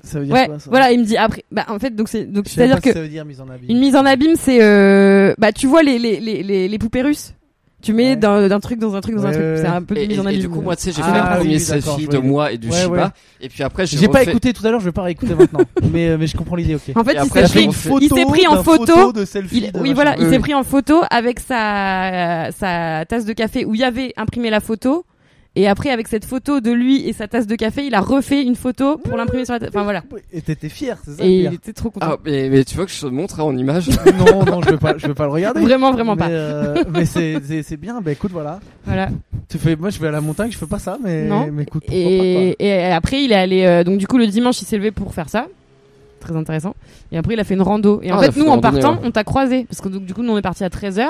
Ça 0.03 0.19
veut 0.19 0.25
dire 0.25 0.33
Ouais, 0.33 0.45
quoi 0.47 0.59
ça 0.59 0.69
voilà, 0.69 0.91
il 0.91 0.99
me 0.99 1.05
dit 1.05 1.17
après. 1.17 1.43
Bah 1.51 1.65
en 1.67 1.77
fait 1.79 1.95
donc 1.95 2.07
c'est 2.09 2.25
donc 2.25 2.45
c'est 2.47 2.61
à 2.63 2.67
dire 2.67 2.81
que 2.81 2.93
ça 2.93 3.01
veut 3.01 3.07
dire 3.09 3.25
mise 3.25 3.41
en 3.41 3.49
abîme. 3.49 3.69
une 3.69 3.79
mise 3.79 3.95
en 3.95 4.05
abîme 4.05 4.35
c'est 4.37 4.59
euh, 4.61 5.33
bah 5.37 5.51
tu 5.51 5.67
vois 5.67 5.83
les 5.83 5.99
les 5.99 6.19
les 6.19 6.41
les, 6.43 6.67
les 6.67 6.77
poupées 6.79 7.01
russes. 7.01 7.33
Tu 7.81 7.93
mets 7.93 8.09
Ouais. 8.09 8.15
d'un 8.17 8.49
d'un 8.49 8.59
truc 8.59 8.77
dans 8.77 8.93
un 8.95 8.99
truc 8.99 9.15
dans 9.15 9.21
un 9.25 9.27
Ouais, 9.27 9.31
truc. 9.33 9.41
ouais, 9.45 9.57
C'est 9.61 9.65
un 9.67 9.81
peu 9.81 9.95
Et, 9.97 10.05
mise 10.05 10.17
et- 10.17 10.19
en 10.19 10.25
et 10.25 10.27
abîme. 10.31 10.41
du 10.41 10.49
coup, 10.49 10.59
moi, 10.59 10.75
tu 10.75 10.81
sais, 10.83 10.91
j'ai 10.91 11.01
Ah, 11.01 11.13
fait 11.13 11.17
le 11.31 11.37
premier 11.39 11.53
oui, 11.53 11.59
selfie 11.61 12.07
de 12.09 12.17
moi 12.17 12.51
et 12.51 12.57
du 12.57 12.67
Ouais, 12.67 12.75
Shiba. 12.81 12.91
ouais. 13.05 13.09
Et 13.39 13.47
puis 13.47 13.63
après, 13.63 13.85
j'ai 13.87 13.97
J'ai 13.97 14.09
pas 14.09 14.19
refait- 14.19 14.31
écouté 14.31 14.51
tout 14.51 14.67
à 14.67 14.71
l'heure, 14.71 14.81
je 14.81 14.85
vais 14.85 14.91
pas 14.91 15.03
réécouter 15.03 15.33
maintenant. 15.33 15.59
mais, 15.93 16.09
euh, 16.09 16.17
mais 16.19 16.27
je 16.27 16.35
comprends 16.35 16.57
l'idée, 16.57 16.75
ok. 16.75 16.91
En 16.97 17.05
fait, 17.05 17.11
Et 17.11 17.15
il 17.15 17.19
après, 17.19 17.47
s'est 17.47 17.53
j'ai 17.53 17.59
pris. 17.59 17.67
refait- 17.67 17.89
il 18.01 18.09
s'est 18.09 18.25
pris 18.25 18.47
en 18.47 18.63
photo. 18.63 19.13
de 19.13 19.23
selfie. 19.23 19.55
Il- 19.59 19.71
de 19.71 19.77
oui, 19.79 19.81
machin. 19.81 19.93
voilà, 19.93 20.15
il 20.17 20.23
s'est 20.25 20.29
oui. 20.31 20.39
pris 20.39 20.53
en 20.53 20.63
photo 20.63 21.03
avec 21.09 21.39
sa 21.39 22.49
sa 22.51 23.05
tasse 23.07 23.23
de 23.23 23.31
café 23.31 23.63
où 23.63 23.75
il 23.75 23.79
y 23.79 23.85
avait 23.85 24.13
imprimé 24.17 24.49
la 24.49 24.59
photo. 24.59 25.05
Et 25.61 25.67
après, 25.67 25.89
avec 25.89 26.07
cette 26.07 26.23
photo 26.23 26.61
de 26.61 26.71
lui 26.71 27.05
et 27.05 27.11
sa 27.11 27.27
tasse 27.27 27.45
de 27.45 27.55
café, 27.55 27.85
il 27.85 27.93
a 27.93 27.99
refait 27.99 28.43
une 28.43 28.55
photo 28.55 28.97
pour 28.97 29.17
l'imprimer 29.17 29.43
sur 29.43 29.53
la 29.55 29.59
tasse. 29.59 29.69
Enfin 29.69 29.83
voilà. 29.83 30.03
Et 30.31 30.41
t'étais 30.41 30.69
fier, 30.69 30.97
c'est 31.03 31.11
ça 31.17 31.23
Et 31.25 31.39
il 31.41 31.53
était 31.53 31.73
trop 31.73 31.89
content. 31.89 32.05
Ah, 32.11 32.17
mais, 32.23 32.47
mais 32.49 32.63
tu 32.63 32.75
vois 32.77 32.85
que 32.85 32.91
je 32.91 33.01
te 33.01 33.07
montre 33.07 33.41
hein, 33.41 33.43
en 33.43 33.57
image. 33.57 33.89
Non, 34.17 34.45
non, 34.45 34.61
je 34.61 34.69
veux 34.69 34.77
pas, 34.77 34.97
je 34.97 35.07
veux 35.07 35.13
pas 35.13 35.25
le 35.25 35.31
regarder. 35.31 35.59
Vraiment, 35.59 35.91
vraiment 35.91 36.15
mais, 36.15 36.19
pas. 36.23 36.29
euh, 36.29 36.83
mais 36.91 37.03
c'est, 37.03 37.39
c'est, 37.45 37.61
c'est 37.63 37.75
bien. 37.77 37.99
Bah 37.99 38.11
écoute, 38.13 38.31
voilà. 38.31 38.59
Voilà. 38.85 39.09
Tu 39.49 39.57
fais, 39.57 39.75
moi, 39.75 39.89
je 39.89 39.99
vais 39.99 40.07
à 40.07 40.11
la 40.11 40.21
montagne, 40.21 40.49
je 40.51 40.57
fais 40.57 40.65
pas 40.65 40.79
ça, 40.79 40.97
mais, 41.03 41.25
Non. 41.25 41.49
mais 41.51 41.63
écoute, 41.63 41.83
Et, 41.91 42.55
et 42.65 42.85
après, 42.91 43.23
il 43.23 43.31
est 43.33 43.35
allé. 43.35 43.65
euh, 43.65 43.83
donc 43.83 43.97
du 43.97 44.07
coup, 44.07 44.17
le 44.17 44.27
dimanche, 44.27 44.61
il 44.61 44.65
s'est 44.65 44.77
levé 44.77 44.91
pour 44.91 45.13
faire 45.13 45.27
ça. 45.27 45.47
Très 46.21 46.35
intéressant. 46.35 46.73
Et 47.11 47.17
après, 47.17 47.33
il 47.33 47.39
a 47.39 47.43
fait 47.43 47.53
une 47.55 47.61
rando. 47.61 47.99
Et 48.01 48.11
en 48.13 48.19
Ah, 48.19 48.31
fait, 48.31 48.39
nous, 48.39 48.47
en 48.47 48.59
partant, 48.59 48.93
ouais. 48.93 48.99
on 49.03 49.11
t'a 49.11 49.23
croisé 49.23 49.65
parce 49.69 49.81
que 49.81 49.89
donc, 49.89 50.05
du 50.05 50.13
coup, 50.13 50.21
nous, 50.23 50.31
on 50.33 50.37
est 50.37 50.41
parti 50.41 50.63
à 50.63 50.69
13h 50.69 51.09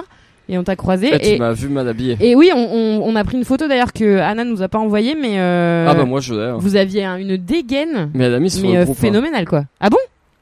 et 0.49 0.57
on 0.57 0.63
t'a 0.63 0.75
croisé. 0.75 1.09
Eh, 1.13 1.19
tu 1.19 1.25
et 1.27 1.37
m'as 1.37 1.53
vu 1.53 1.69
mal 1.69 1.87
habillé. 1.87 2.17
et 2.19 2.35
oui, 2.35 2.49
on, 2.53 2.57
on, 2.59 3.01
on 3.05 3.15
a 3.15 3.23
pris 3.23 3.37
une 3.37 3.45
photo 3.45 3.67
d'ailleurs 3.67 3.93
que 3.93 4.17
Anna 4.19 4.43
nous 4.43 4.61
a 4.61 4.67
pas 4.67 4.79
envoyée, 4.79 5.15
mais 5.15 5.39
euh, 5.39 5.85
Ah 5.87 5.93
bah 5.93 6.03
moi 6.05 6.19
je 6.19 6.33
l'ai. 6.33 6.41
hein. 6.49 6.57
vous 6.59 6.75
aviez 6.75 7.05
un- 7.05 7.17
une 7.17 7.37
dégaine, 7.37 8.09
Mais 8.13 8.25
elle 8.25 8.33
a 8.33 8.39
mis 8.39 8.49
sur 8.49 8.67
mais 8.67 8.73
le 8.73 8.79
euh, 8.81 8.83
groupe. 8.85 8.97
hein. 8.97 9.01
phénoménale 9.01 9.45
quoi. 9.47 9.63
Ah 9.79 9.89
bon? 9.89 9.97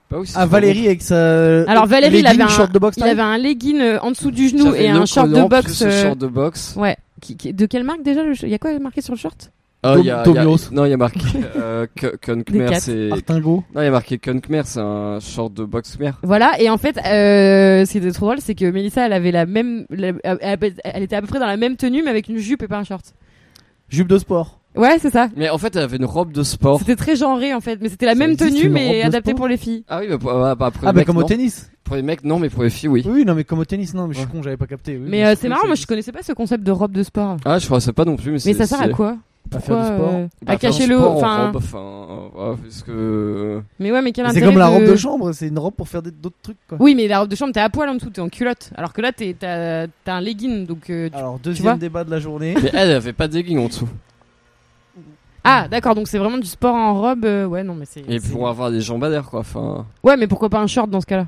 Bah 0.09 0.17
oui, 0.21 0.27
Ah, 0.35 0.45
Valérie 0.45 0.87
avec 0.87 1.01
sa. 1.01 1.63
Alors, 1.63 1.85
Valérie, 1.85 2.19
il 2.19 2.27
avait 2.27 2.41
un- 2.41 2.47
short 2.47 2.71
de 2.71 2.79
boxe 2.79 2.95
Il 2.97 3.03
avait 3.03 3.21
un 3.21 3.37
legging 3.37 3.81
euh, 3.81 3.99
en 4.01 4.11
dessous 4.11 4.31
du 4.31 4.47
genou 4.47 4.73
et 4.73 4.87
un 4.87 5.05
short 5.05 5.29
de 5.29 5.41
boxe. 5.43 5.65
plus 5.65 5.85
le 5.85 5.91
euh, 5.91 6.03
short 6.03 6.17
de 6.17 6.27
boxe. 6.27 6.75
Ouais. 6.77 6.95
Qui, 7.19 7.35
qui- 7.35 7.51
de 7.53 7.65
quelle 7.65 7.83
marque 7.83 8.03
déjà 8.03 8.21
Il 8.43 8.47
y 8.49 8.53
a 8.53 8.57
quoi 8.57 8.77
marqué 8.79 9.01
sur 9.01 9.13
le 9.13 9.19
short? 9.19 9.51
Ah, 9.83 9.95
il 9.99 10.05
y 10.05 10.09
a- 10.11 10.23
Dom- 10.23 10.35
y 10.35 10.39
a- 10.39 10.43
Domios. 10.43 10.71
Non, 10.71 10.85
il 10.85 10.89
y 10.89 10.93
a 10.93 10.97
marqué 10.97 11.19
euh, 11.55 11.85
Kunkmer, 12.21 12.79
c'est. 12.79 13.11
Artingo. 13.11 13.63
Non, 13.75 13.81
il 13.81 13.85
y 13.85 13.87
a 13.87 13.91
marqué 13.91 14.17
Kunkmer, 14.17 14.63
c'est 14.65 14.79
un 14.79 15.19
short 15.19 15.53
de 15.53 15.63
boxe 15.65 15.99
mer. 15.99 16.19
Voilà, 16.23 16.59
et 16.59 16.69
en 16.69 16.77
fait, 16.77 16.97
euh, 16.97 17.85
ce 17.85 17.91
qui 17.91 17.99
était 17.99 18.11
trop 18.11 18.25
drôle, 18.27 18.39
c'est 18.41 18.55
que 18.55 18.65
Mélissa, 18.69 19.05
elle 19.05 19.13
avait 19.13 19.31
la 19.31 19.45
même, 19.45 19.85
la- 19.89 20.13
elle, 20.23 21.03
était 21.03 21.15
à 21.15 21.21
peu 21.21 21.27
près 21.27 21.39
dans 21.39 21.45
la 21.45 21.57
même 21.57 21.75
tenue, 21.77 22.01
mais 22.03 22.09
avec 22.09 22.27
une 22.27 22.37
jupe 22.37 22.63
et 22.63 22.67
pas 22.67 22.77
un 22.79 22.83
short. 22.83 23.13
Jupe 23.89 24.07
de 24.07 24.17
sport. 24.17 24.59
Ouais, 24.75 24.97
c'est 24.99 25.09
ça. 25.09 25.29
Mais 25.35 25.49
en 25.49 25.57
fait, 25.57 25.75
elle 25.75 25.83
avait 25.83 25.97
une 25.97 26.05
robe 26.05 26.31
de 26.31 26.43
sport. 26.43 26.77
C'était 26.79 26.95
très 26.95 27.15
genré 27.15 27.53
en 27.53 27.61
fait, 27.61 27.79
mais 27.81 27.89
c'était 27.89 28.05
la 28.05 28.11
Ça 28.13 28.19
même 28.19 28.35
tenue, 28.35 28.69
mais 28.69 29.01
adaptée 29.01 29.33
pour 29.33 29.47
les 29.47 29.57
filles. 29.57 29.83
Ah 29.87 29.99
oui, 30.01 30.07
bah, 30.09 30.17
pour, 30.19 30.31
ah, 30.31 30.53
bah, 30.55 30.69
pour 30.71 30.83
les 30.83 30.87
Ah, 30.89 30.93
mais 30.93 30.99
mecs, 30.99 31.07
comme 31.07 31.17
au 31.17 31.23
tennis. 31.23 31.71
Pour 31.83 31.95
les 31.95 32.01
mecs, 32.01 32.23
non, 32.23 32.37
mais 32.37 32.49
pour 32.49 32.63
les 32.63 32.69
filles, 32.69 32.89
oui. 32.89 33.03
Oui, 33.07 33.23
non, 33.25 33.33
mais 33.33 33.43
comme 33.43 33.59
au 33.59 33.65
tennis, 33.65 33.93
non, 33.93 34.07
mais 34.07 34.13
je 34.13 34.19
suis 34.19 34.27
Ouais. 34.27 34.31
con, 34.33 34.43
j'avais 34.43 34.57
pas 34.57 34.67
capté. 34.67 34.97
oui, 34.97 35.05
mais 35.07 35.25
euh, 35.25 35.35
c'est 35.39 35.47
marrant, 35.49 35.65
moi 35.65 35.75
je 35.75 35.85
connaissais 35.87 36.11
pas 36.11 36.21
ce 36.21 36.33
concept 36.33 36.63
de 36.63 36.71
robe 36.71 36.91
de 36.91 37.01
sport. 37.01 37.37
Ah, 37.45 37.57
je 37.59 37.65
crois 37.65 37.79
pas 37.95 38.05
non 38.05 38.17
plus, 38.17 38.31
mais 38.31 38.39
c'est. 38.39 38.49
Mais 38.51 38.57
ça 38.57 38.67
sert 38.67 38.81
à 38.81 38.89
quoi? 38.89 39.17
Pourquoi 39.49 39.75
du 39.81 39.85
sport. 39.85 40.11
euh, 40.13 40.27
Bah, 40.45 40.53
À 40.53 40.57
cacher 40.57 40.87
le. 40.87 40.97
Enfin, 40.99 41.45
robe, 41.47 41.55
enfin, 41.55 41.77
euh, 42.37 42.51
ouais, 42.51 42.57
parce 42.63 42.83
que. 42.83 43.61
mais 43.79 43.91
ouais, 43.91 44.01
mais 44.01 44.11
quel 44.11 44.29
C'est 44.31 44.41
comme 44.41 44.57
la 44.57 44.67
robe 44.67 44.83
de 44.85 44.95
chambre, 44.95 45.31
c'est 45.31 45.47
une 45.47 45.59
robe 45.59 45.73
pour 45.73 45.87
faire 45.87 46.01
des- 46.01 46.11
d'autres 46.11 46.35
trucs, 46.41 46.57
quoi. 46.67 46.77
Oui, 46.81 46.95
mais 46.95 47.07
la 47.07 47.19
robe 47.19 47.29
de 47.29 47.35
chambre, 47.35 47.53
t'es 47.53 47.59
à 47.59 47.69
poil 47.69 47.89
en 47.89 47.95
dessous, 47.95 48.09
t'es 48.09 48.21
en 48.21 48.29
culotte. 48.29 48.71
Alors 48.75 48.93
que 48.93 49.01
là, 49.01 49.11
t'es- 49.11 49.35
t'as 49.39 49.87
t'as 50.03 50.13
un 50.15 50.21
legging, 50.21 50.65
donc. 50.65 50.89
euh, 50.89 51.09
tu- 51.09 51.15
Alors, 51.15 51.31
vois 51.31 51.39
deuxième 51.43 51.77
débat 51.77 52.03
de 52.03 52.11
la 52.11 52.19
journée. 52.19 52.55
Mais 52.61 52.69
elle, 52.73 52.89
elle 52.89 52.95
avait 52.95 53.13
pas 53.13 53.27
de 53.27 53.33
legging 53.35 53.57
en 53.59 53.67
dessous. 53.67 53.89
Ah, 55.43 55.67
d'accord, 55.69 55.95
donc 55.95 56.07
c'est 56.09 56.17
vraiment 56.17 56.37
du 56.37 56.47
sport 56.47 56.75
en 56.75 56.99
robe. 56.99 57.23
euh, 57.25 57.45
Ouais, 57.45 57.63
non, 57.63 57.73
mais 57.73 57.85
c'est. 57.85 58.01
Et 58.09 58.19
pour 58.19 58.49
avoir 58.49 58.69
des 58.71 58.81
jambes 58.81 59.03
à 59.03 59.09
l'air, 59.09 59.29
quoi. 59.29 59.39
Enfin. 59.41 59.85
Ouais, 60.03 60.17
mais 60.17 60.27
pourquoi 60.27 60.49
pas 60.49 60.59
un 60.59 60.67
short 60.67 60.89
dans 60.89 60.99
ce 61.01 61.05
cas-là? 61.05 61.27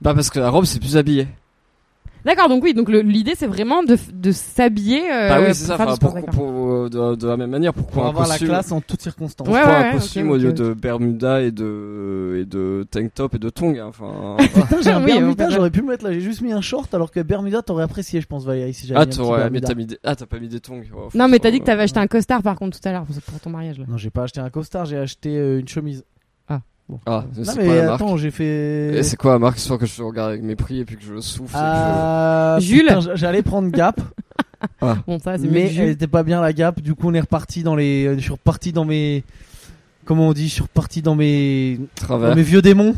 Bah, 0.00 0.12
parce 0.12 0.28
que 0.28 0.40
la 0.40 0.50
robe, 0.50 0.64
c'est 0.64 0.80
plus 0.80 0.96
habillé. 0.96 1.28
D'accord, 2.24 2.48
donc 2.48 2.64
oui, 2.64 2.72
donc 2.72 2.88
l'idée 2.88 3.34
c'est 3.36 3.46
vraiment 3.46 3.82
de, 3.82 3.98
de 4.12 4.32
s'habiller. 4.32 5.02
euh, 5.12 5.28
bah 5.28 5.36
oui, 5.40 5.46
pour 5.46 5.54
c'est 5.54 5.64
ça. 5.66 5.74
Enfin, 5.78 5.96
pour, 5.96 6.14
pour- 6.26 6.70
euh, 6.72 6.88
de, 6.88 7.16
de 7.16 7.26
la 7.28 7.36
même 7.36 7.50
manière, 7.50 7.74
pourquoi 7.74 7.94
Pour 7.94 8.04
un 8.06 8.08
avoir 8.08 8.28
la 8.28 8.38
classe 8.38 8.72
en 8.72 8.80
toutes 8.80 9.02
circonstances. 9.02 9.46
Ouais, 9.46 9.54
Pourquoi 9.60 9.78
ouais, 9.80 9.86
un 9.88 9.92
costume 9.92 10.30
au 10.30 10.36
lieu 10.36 10.52
de 10.54 10.72
Bermuda 10.72 11.42
et 11.42 11.50
de, 11.50 12.38
et 12.40 12.44
de 12.46 12.86
tank 12.90 13.12
top 13.14 13.34
et 13.34 13.38
de 13.38 13.50
tongs 13.50 13.76
hein, 13.78 13.86
Enfin. 13.88 14.36
Putain, 14.54 14.80
j'ai 14.82 14.90
un 14.90 15.00
Oui, 15.04 15.12
on 15.12 15.18
Bermuda, 15.18 15.50
j'aurais 15.50 15.70
pu 15.70 15.82
me 15.82 15.88
mettre 15.88 16.04
là. 16.04 16.12
J'ai 16.12 16.20
juste 16.20 16.40
mis 16.40 16.52
un 16.52 16.60
short 16.62 16.92
alors 16.94 17.10
que 17.10 17.20
Bermuda 17.20 17.60
t'aurais 17.62 17.84
apprécié, 17.84 18.20
je 18.22 18.26
pense, 18.26 18.44
Valérie, 18.44 18.72
si 18.74 18.86
j'avais 18.86 19.00
ah, 19.00 19.06
t'aurais- 19.06 19.50
mais 19.50 19.60
Bermuda. 19.60 19.68
t'as 19.68 19.74
mis 19.74 19.86
des... 19.86 19.98
ah, 20.04 20.16
t'as 20.16 20.26
pas 20.26 20.38
mis 20.38 20.48
des 20.48 20.60
tongs. 20.60 20.82
Non, 21.14 21.28
mais 21.28 21.38
t'as 21.38 21.50
dit 21.50 21.60
que 21.60 21.64
t'avais 21.64 21.82
acheté 21.82 22.00
un 22.00 22.06
costard 22.06 22.42
par 22.42 22.56
contre 22.56 22.80
tout 22.80 22.88
à 22.88 22.92
l'heure 22.92 23.04
pour, 23.04 23.14
pour 23.20 23.40
ton 23.40 23.50
mariage 23.50 23.78
là. 23.78 23.84
Non, 23.86 23.98
j'ai 23.98 24.10
pas 24.10 24.22
acheté 24.22 24.40
un 24.40 24.48
costard, 24.50 24.86
j'ai 24.86 24.96
acheté 24.98 25.36
euh, 25.36 25.60
une 25.60 25.68
chemise. 25.68 26.04
Ah, 27.06 27.24
c'est 27.42 27.56
mais 27.56 27.64
quoi 27.66 27.74
la 27.76 27.82
marque 27.86 28.00
attends, 28.02 28.16
j'ai 28.18 28.30
fait. 28.30 28.98
Et 28.98 29.02
c'est 29.02 29.16
quoi 29.16 29.32
la 29.32 29.38
marque 29.38 29.58
Soit 29.58 29.78
que 29.78 29.86
je 29.86 30.02
regarde 30.02 30.30
avec 30.30 30.42
mes 30.42 30.54
prix 30.56 30.80
et 30.80 30.84
puis 30.84 30.96
que 30.96 31.02
je 31.02 31.14
le 31.14 31.20
souffle. 31.22 31.50
et 31.56 31.58
que 31.58 31.62
Ah, 31.62 32.56
Jules 32.60 32.94
J'allais 33.14 33.42
prendre 33.42 33.70
Gap, 33.70 34.00
Bon, 35.06 35.18
ça 35.18 35.36
mais 35.38 35.74
elle 35.74 35.88
était 35.90 36.06
pas 36.06 36.22
bien 36.22 36.40
la 36.40 36.52
Gap. 36.52 36.80
Du 36.80 36.94
coup, 36.94 37.08
on 37.08 37.14
est 37.14 37.20
reparti 37.20 37.62
dans 37.62 37.74
les. 37.74 38.06
euh, 38.06 38.14
Je 38.16 38.20
suis 38.20 38.32
reparti 38.32 38.72
dans 38.72 38.84
mes. 38.84 39.24
Comment 40.04 40.28
on 40.28 40.32
dit 40.34 40.48
Je 40.48 40.52
suis 40.54 40.62
reparti 40.62 41.00
dans 41.00 41.14
mes. 41.14 41.76
je 41.76 41.80
Dans 41.80 41.86
travers. 42.06 42.36
mes 42.36 42.42
vieux 42.42 42.60
démons. 42.62 42.94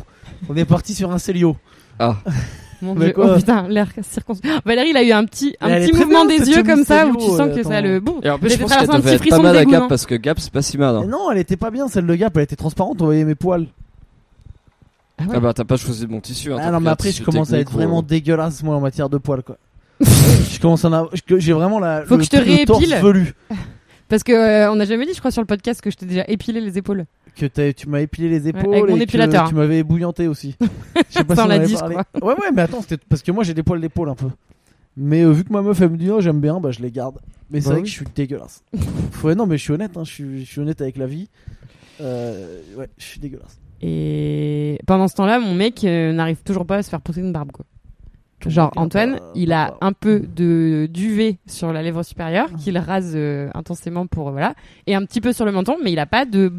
On 0.48 0.56
est 0.56 0.64
parti 0.64 0.92
sur 0.94 1.12
un 1.12 1.18
Célio. 1.18 1.56
Ah. 1.98 2.16
Mon 2.82 2.94
Mais 2.94 3.06
dieu. 3.06 3.14
Oh 3.16 3.34
putain, 3.36 3.68
l'air 3.68 3.88
circoncis. 4.02 4.42
Valérie, 4.64 4.90
il 4.90 4.96
a 4.96 5.02
eu 5.02 5.12
un 5.12 5.24
petit, 5.24 5.56
un 5.60 5.78
mouvement 5.80 6.26
bien, 6.26 6.38
des 6.38 6.50
yeux 6.50 6.62
comme 6.62 6.84
ça 6.84 7.06
où 7.06 7.16
tu 7.16 7.22
sens 7.26 7.54
que 7.54 7.62
ça 7.62 7.76
attends. 7.76 7.86
le 7.88 8.00
bon. 8.00 8.20
Et 8.22 8.30
en 8.30 8.38
plus, 8.38 8.50
je 8.50 8.58
pense 8.58 8.70
qu'elle 8.74 8.86
devait 8.86 9.00
petit 9.00 9.08
être 9.08 9.18
pas 9.18 9.18
frisson 9.24 9.42
mal 9.42 9.54
de 9.54 9.58
à 9.58 9.64
Gap 9.64 9.82
non 9.82 9.88
parce 9.88 10.06
que 10.06 10.14
Gap, 10.14 10.38
c'est 10.40 10.52
pas 10.52 10.62
si 10.62 10.76
mal. 10.78 10.94
hein. 10.96 11.04
Non, 11.08 11.30
elle 11.30 11.38
était 11.38 11.56
pas 11.56 11.70
bien 11.70 11.88
celle 11.88 12.06
de 12.06 12.14
Gap, 12.14 12.36
elle 12.36 12.42
était 12.42 12.56
transparente, 12.56 13.00
on 13.00 13.06
voyait 13.06 13.24
mes 13.24 13.34
poils. 13.34 13.66
Ah 15.18 15.22
ouais. 15.24 15.28
Ah 15.34 15.40
bah, 15.40 15.52
t'as 15.54 15.64
pas 15.64 15.76
choisi 15.76 16.06
mon 16.06 16.20
tissu. 16.20 16.52
hein, 16.52 16.58
Ah 16.60 16.70
non, 16.70 16.80
mais 16.80 16.90
après, 16.90 17.10
je 17.12 17.22
commence 17.22 17.52
à 17.52 17.58
être 17.58 17.72
vraiment 17.72 18.02
dégueulasse, 18.02 18.62
moi, 18.62 18.76
en 18.76 18.80
matière 18.80 19.08
de 19.08 19.16
poils, 19.18 19.42
quoi. 19.42 19.56
je 20.00 20.60
commence 20.60 20.84
à 20.84 20.88
avoir- 20.88 21.08
J'ai 21.38 21.52
vraiment 21.54 21.78
la. 21.78 22.02
Faut 22.04 22.14
le, 22.14 22.18
que 22.18 22.24
je 22.24 22.30
te 22.30 22.36
réépile. 22.36 22.94
velu. 23.00 23.32
Parce 24.10 24.22
que 24.22 24.32
euh, 24.32 24.70
on 24.70 24.76
n'a 24.76 24.84
jamais 24.84 25.06
dit, 25.06 25.14
je 25.14 25.18
crois, 25.18 25.30
sur 25.30 25.40
le 25.40 25.46
podcast 25.46 25.80
que 25.80 25.90
je 25.90 25.96
t'ai 25.96 26.04
déjà 26.06 26.24
épilé 26.28 26.60
les 26.60 26.76
épaules. 26.76 27.06
Que 27.36 27.70
tu 27.70 27.88
m'as 27.88 28.00
épilé 28.00 28.30
les 28.30 28.48
épaules. 28.48 28.74
avec 28.74 28.88
mon 28.88 28.96
et 28.96 29.06
que. 29.06 29.48
Tu 29.48 29.54
m'avais 29.54 29.78
ébouillanté 29.80 30.26
aussi. 30.26 30.56
Je 31.10 31.18
sais 31.18 31.24
pas 31.24 31.36
si 31.36 31.42
on 31.42 31.46
l'a 31.46 31.58
dit, 31.58 31.74
parlé. 31.74 31.96
Ouais, 31.96 32.02
ouais, 32.22 32.50
mais 32.54 32.62
attends, 32.62 32.80
c'était 32.80 32.96
parce 33.08 33.22
que 33.22 33.30
moi 33.30 33.44
j'ai 33.44 33.52
des 33.52 33.62
poils 33.62 33.80
d'épaule 33.80 34.08
un 34.08 34.14
peu. 34.14 34.28
Mais 34.96 35.22
euh, 35.22 35.30
vu 35.32 35.44
que 35.44 35.52
ma 35.52 35.60
meuf 35.60 35.78
elle 35.82 35.90
me 35.90 35.98
dit, 35.98 36.10
oh, 36.10 36.22
j'aime 36.22 36.40
bien, 36.40 36.58
bah 36.58 36.70
je 36.70 36.80
les 36.80 36.90
garde. 36.90 37.18
Mais 37.50 37.60
c'est 37.60 37.66
Bah 37.68 37.72
vrai 37.72 37.80
oui. 37.80 37.84
que 37.84 37.90
je 37.90 37.94
suis 37.94 38.06
dégueulasse. 38.14 38.64
ouais, 39.22 39.34
non, 39.34 39.46
mais 39.46 39.58
je 39.58 39.62
suis 39.64 39.72
honnête, 39.74 39.94
hein, 39.98 40.04
je, 40.04 40.10
suis, 40.10 40.44
je 40.46 40.50
suis 40.50 40.60
honnête 40.62 40.80
avec 40.80 40.96
la 40.96 41.06
vie. 41.06 41.28
Euh, 42.00 42.60
ouais, 42.78 42.88
je 42.96 43.04
suis 43.04 43.20
dégueulasse. 43.20 43.58
Et 43.82 44.78
pendant 44.86 45.06
ce 45.06 45.14
temps-là, 45.16 45.38
mon 45.38 45.54
mec 45.54 45.84
euh, 45.84 46.14
n'arrive 46.14 46.38
toujours 46.42 46.64
pas 46.64 46.76
à 46.76 46.82
se 46.82 46.88
faire 46.88 47.02
pousser 47.02 47.20
une 47.20 47.32
barbe, 47.32 47.52
quoi. 47.52 47.66
Genre 48.46 48.72
Antoine, 48.76 49.18
il 49.34 49.52
a 49.52 49.74
un 49.80 49.92
peu 49.92 50.20
de 50.20 50.88
duvet 50.92 51.38
sur 51.46 51.72
la 51.72 51.82
lèvre 51.82 52.02
supérieure 52.02 52.48
qu'il 52.58 52.78
rase 52.78 53.16
intensément 53.54 54.06
pour 54.06 54.30
voilà, 54.30 54.54
et 54.86 54.94
un 54.94 55.04
petit 55.04 55.20
peu 55.20 55.32
sur 55.32 55.44
le 55.46 55.52
menton, 55.52 55.76
mais 55.82 55.90
il 55.92 55.98
a 55.98 56.06
pas 56.06 56.24
de 56.26 56.52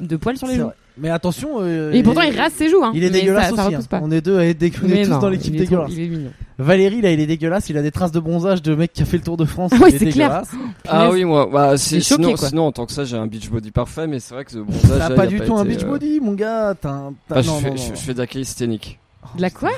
de 0.00 0.16
poils 0.16 0.36
sur 0.36 0.46
les 0.46 0.56
joues. 0.56 0.64
vrai. 0.64 0.74
Mais 0.98 1.08
attention. 1.08 1.58
euh, 1.60 1.92
Et 1.92 2.02
pourtant, 2.02 2.20
il 2.22 2.38
rase 2.38 2.52
ses 2.52 2.68
joues. 2.68 2.84
Hein, 2.84 2.90
Il 2.94 3.02
est 3.04 3.10
mais 3.10 3.20
dégueulasse 3.20 3.54
ça, 3.54 3.66
aussi. 3.68 3.74
hein. 3.74 3.80
pas. 3.88 4.00
On 4.02 4.10
est 4.10 4.20
deux, 4.20 4.36
à 4.38 4.44
être 4.44 4.58
dé- 4.58 4.70
on 4.82 4.86
est 4.86 4.88
Mais 4.90 5.02
tous 5.04 5.10
non, 5.10 5.18
dans 5.18 5.28
l'équipe 5.30 5.56
dégueulasse. 5.56 5.90
Il 5.92 6.00
est 6.00 6.08
mignon. 6.08 6.30
Valérie, 6.58 7.00
là, 7.00 7.10
il 7.12 7.20
est 7.20 7.26
dégueulasse. 7.26 7.70
Il 7.70 7.78
a 7.78 7.82
des 7.82 7.90
traces 7.90 8.12
de 8.12 8.20
bronzage 8.20 8.60
de 8.60 8.74
mec 8.74 8.92
qui 8.92 9.00
a 9.00 9.06
fait 9.06 9.16
le 9.16 9.22
tour 9.22 9.38
de 9.38 9.46
France. 9.46 9.70
Ah 9.72 9.76
il 9.78 9.82
ouais, 9.84 9.88
est 9.94 9.98
c'est 9.98 10.06
clair. 10.10 10.28
dégueulasse. 10.28 10.50
Ah 10.86 10.98
Punaise. 10.98 11.14
oui, 11.14 11.24
moi, 11.24 11.48
bah, 11.50 11.78
c'est- 11.78 12.00
sinon, 12.00 12.34
quoi. 12.34 12.48
sinon, 12.48 12.66
en 12.66 12.72
tant 12.72 12.84
que 12.84 12.92
ça, 12.92 13.04
j'ai 13.04 13.16
un 13.16 13.26
beach 13.26 13.48
body 13.48 13.70
parfait, 13.70 14.06
mais 14.06 14.20
c'est 14.20 14.34
vrai 14.34 14.44
que 14.44 14.50
ce 14.50 14.58
bronzage. 14.58 14.98
T'as 14.98 15.10
pas 15.14 15.26
du 15.26 15.40
tout 15.40 15.56
un 15.56 15.64
beach 15.64 15.84
euh, 15.84 15.86
body, 15.86 16.20
mon 16.20 16.32
gars. 16.34 16.74
Bah, 16.82 17.40
je, 17.40 17.50
fais, 17.96 18.12
de 18.12 18.18
la. 18.18 18.26
De 18.26 19.40
la 19.40 19.50
quoi? 19.50 19.70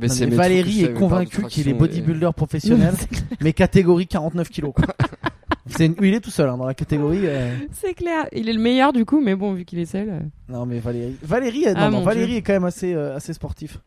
Mais 0.00 0.06
Non, 0.08 0.36
Valérie 0.36 0.84
est 0.84 0.92
convaincue 0.94 1.42
qu'il 1.44 1.66
est 1.68 1.70
et- 1.70 1.74
bodybuilder 1.74 2.30
professionnel, 2.36 2.94
mais 3.40 3.52
catégorie 3.52 4.06
49 4.06 4.48
kilos. 4.48 4.72
Quoi. 4.74 4.84
C'est 5.68 5.86
une- 5.86 5.94
oui, 6.00 6.08
il 6.08 6.14
est 6.14 6.20
tout 6.20 6.30
seul 6.30 6.48
hein, 6.48 6.56
dans 6.56 6.66
la 6.66 6.74
catégorie. 6.74 7.20
euh, 7.24 7.54
C'est 7.72 7.94
clair. 7.94 8.26
Il 8.32 8.48
est 8.48 8.52
le 8.52 8.60
meilleur 8.60 8.92
du 8.92 9.04
coup, 9.04 9.20
mais 9.20 9.34
bon, 9.34 9.52
vu 9.54 9.64
qu'il 9.64 9.78
est 9.78 9.86
seul. 9.86 10.08
euh. 10.08 10.20
Non, 10.48 10.66
mais 10.66 10.78
Valérie, 10.78 11.16
Valérie, 11.22 11.66
euh, 11.66 11.72
non, 11.74 11.80
Ah, 11.80 11.90
non, 11.90 11.98
mon 11.98 12.04
Valérie 12.04 12.28
Dieu. 12.28 12.36
est 12.38 12.42
quand 12.42 12.52
même 12.54 12.64
assez, 12.64 12.94
euh, 12.94 13.16
assez 13.16 13.32
sportif. 13.32 13.78